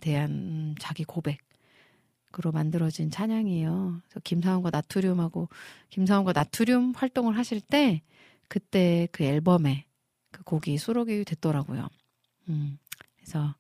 대한 0.03 0.75
자기 0.79 1.05
고백 1.05 1.39
으로 2.39 2.53
만들어진 2.53 3.11
찬양이에요. 3.11 4.01
그래서 4.03 4.21
김상훈과 4.25 4.71
나트륨하고 4.71 5.49
김상훈과 5.91 6.33
나트륨 6.33 6.93
활동을 6.97 7.37
하실 7.39 7.61
때 7.61 8.03
그때 8.49 9.09
그 9.13 9.25
앨범에 9.25 9.85
그 10.31 10.43
곡이 10.43 10.77
수록이 10.79 11.25
됐더라고요. 11.25 11.89
음, 12.49 12.79
그래서 13.17 13.55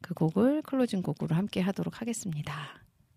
그 0.00 0.14
곡을 0.14 0.62
클로징 0.62 1.02
곡으로 1.02 1.36
함께 1.36 1.60
하도록 1.60 2.00
하겠습니다. 2.00 2.54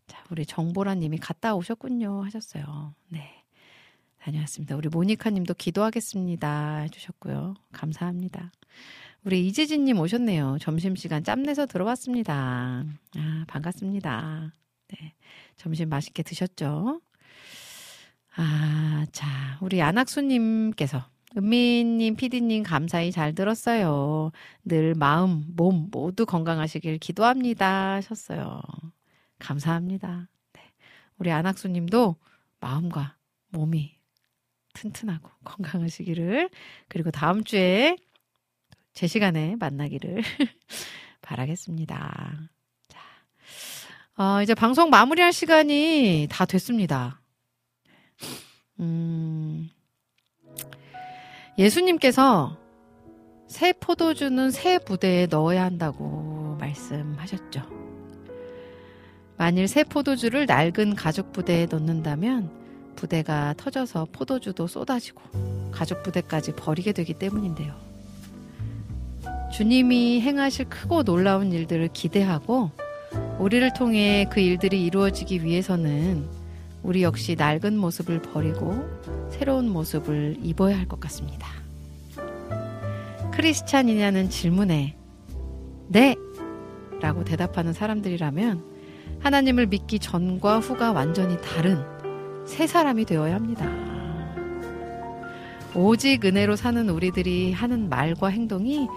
자, 0.07 0.23
우리 0.31 0.45
정보란 0.45 0.99
님이 0.99 1.17
갔다 1.17 1.55
오셨군요 1.55 2.23
하셨어요. 2.23 2.93
네. 3.09 3.43
다녀왔습니다. 4.19 4.76
우리 4.76 4.89
모니카 4.89 5.30
님도 5.30 5.53
기도하겠습니다 5.53 6.80
해주셨고요. 6.80 7.55
감사합니다. 7.71 8.51
우리 9.23 9.47
이재진 9.47 9.85
님 9.85 9.99
오셨네요. 9.99 10.57
점심시간 10.59 11.23
짬내서 11.23 11.65
들어왔습니다. 11.65 12.84
아, 13.15 13.45
반갑습니다. 13.47 14.53
네. 14.90 15.14
점심 15.56 15.90
맛있게 15.90 16.24
드셨죠? 16.24 17.02
아, 18.36 19.06
자, 19.11 19.57
우리 19.61 19.82
안학수 19.82 20.22
님께서 20.22 21.06
은미님, 21.38 22.16
피디님 22.16 22.64
감사히 22.64 23.11
잘 23.11 23.36
들었어요. 23.36 24.32
늘 24.64 24.95
마음, 24.95 25.44
몸 25.56 25.90
모두 25.91 26.26
건강하시길 26.26 26.98
기도합니다. 26.98 27.95
하셨어요. 27.95 28.61
감사합니다. 29.38 30.28
네. 30.53 30.61
우리 31.18 31.32
안학수 31.32 31.68
님도 31.68 32.16
마음과 32.60 33.16
몸이 33.49 33.95
튼튼하고 34.74 35.30
건강하시기를 35.44 36.49
그리고 36.88 37.11
다음 37.11 37.44
주에 37.44 37.95
제 38.94 39.07
시간에 39.07 39.56
만나기를 39.60 40.22
바라겠습니다. 41.22 42.49
자, 44.19 44.35
어, 44.35 44.43
이제 44.43 44.53
방송 44.53 44.89
마무리할 44.89 45.31
시간이 45.31 46.27
다 46.29 46.45
됐습니다. 46.45 47.21
음, 48.81 49.69
예수님께서 51.57 52.57
새 53.47 53.71
포도주는 53.71 54.51
새 54.51 54.77
부대에 54.77 55.27
넣어야 55.27 55.63
한다고 55.63 56.57
말씀하셨죠. 56.59 57.61
만일 59.37 59.69
새 59.69 59.85
포도주를 59.85 60.45
낡은 60.47 60.95
가죽 60.95 61.31
부대에 61.31 61.67
넣는다면 61.67 62.51
부대가 62.97 63.53
터져서 63.55 64.07
포도주도 64.11 64.67
쏟아지고 64.67 65.21
가족 65.71 66.03
부대까지 66.03 66.57
버리게 66.57 66.91
되기 66.91 67.13
때문인데요. 67.13 67.73
주님이 69.53 70.19
행하실 70.19 70.65
크고 70.65 71.03
놀라운 71.03 71.53
일들을 71.53 71.87
기대하고 71.93 72.89
우리를 73.40 73.72
통해 73.73 74.26
그 74.31 74.40
일들이 74.40 74.84
이루어지기 74.86 75.44
위해서는 75.44 76.27
우리 76.84 77.03
역시 77.03 77.36
낡은 77.36 77.77
모습을 77.77 78.22
버리고 78.22 78.88
새로운 79.30 79.69
모습을 79.69 80.38
입어야 80.41 80.77
할 80.77 80.88
것 80.88 80.99
같습니다. 80.99 81.48
크리스찬이냐는 83.31 84.30
질문에 84.30 84.95
네! 85.88 86.15
라고 87.02 87.23
대답하는 87.23 87.72
사람들이라면 87.73 88.64
하나님을 89.22 89.68
믿기 89.68 89.99
전과 89.99 90.60
후가 90.60 90.91
완전히 90.91 91.38
다른 91.41 91.77
새 92.45 92.68
사람이 92.68 93.06
되어야 93.06 93.36
합니다. 93.36 93.69
오직 95.76 96.26
은혜로 96.26 96.56
사는 96.56 96.90
우리들이 96.90 97.53
하는 97.53 97.90
말과 97.90 98.27
행동이 98.27 98.88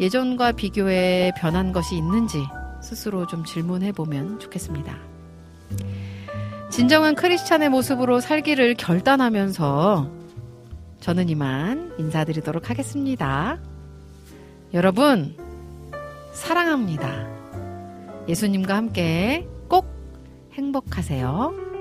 예전과 0.00 0.52
비교해 0.52 1.30
변한 1.38 1.72
것이 1.72 1.96
있는지 1.96 2.38
스스로 2.82 3.26
좀 3.26 3.44
질문해 3.44 3.92
보면 3.92 4.38
좋겠습니다. 4.38 4.96
진정한 6.70 7.14
크리스찬의 7.14 7.68
모습으로 7.68 8.20
살기를 8.20 8.74
결단하면서 8.74 10.10
저는 11.00 11.28
이만 11.28 11.94
인사드리도록 11.98 12.70
하겠습니다. 12.70 13.58
여러분, 14.72 15.36
사랑합니다. 16.32 17.28
예수님과 18.28 18.74
함께 18.74 19.46
꼭 19.68 19.86
행복하세요. 20.54 21.71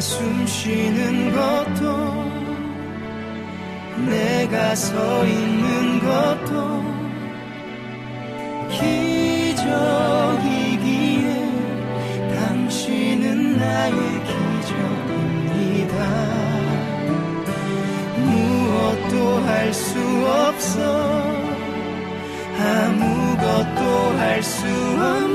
숨 0.00 0.46
쉬는 0.46 1.32
것도 1.32 2.24
내가 4.08 4.74
서 4.74 5.24
있는 5.24 6.00
것도 6.00 6.82
기적이기에 10.04 11.26
당신은 12.34 13.56
나의 13.58 13.94
기적입니다. 14.30 15.94
무엇도 18.18 19.14
할 19.46 19.72
수 19.72 19.98
없어. 20.26 20.78
아무것도 22.58 23.80
할 24.18 24.42
수 24.42 24.66
없는 24.66 25.33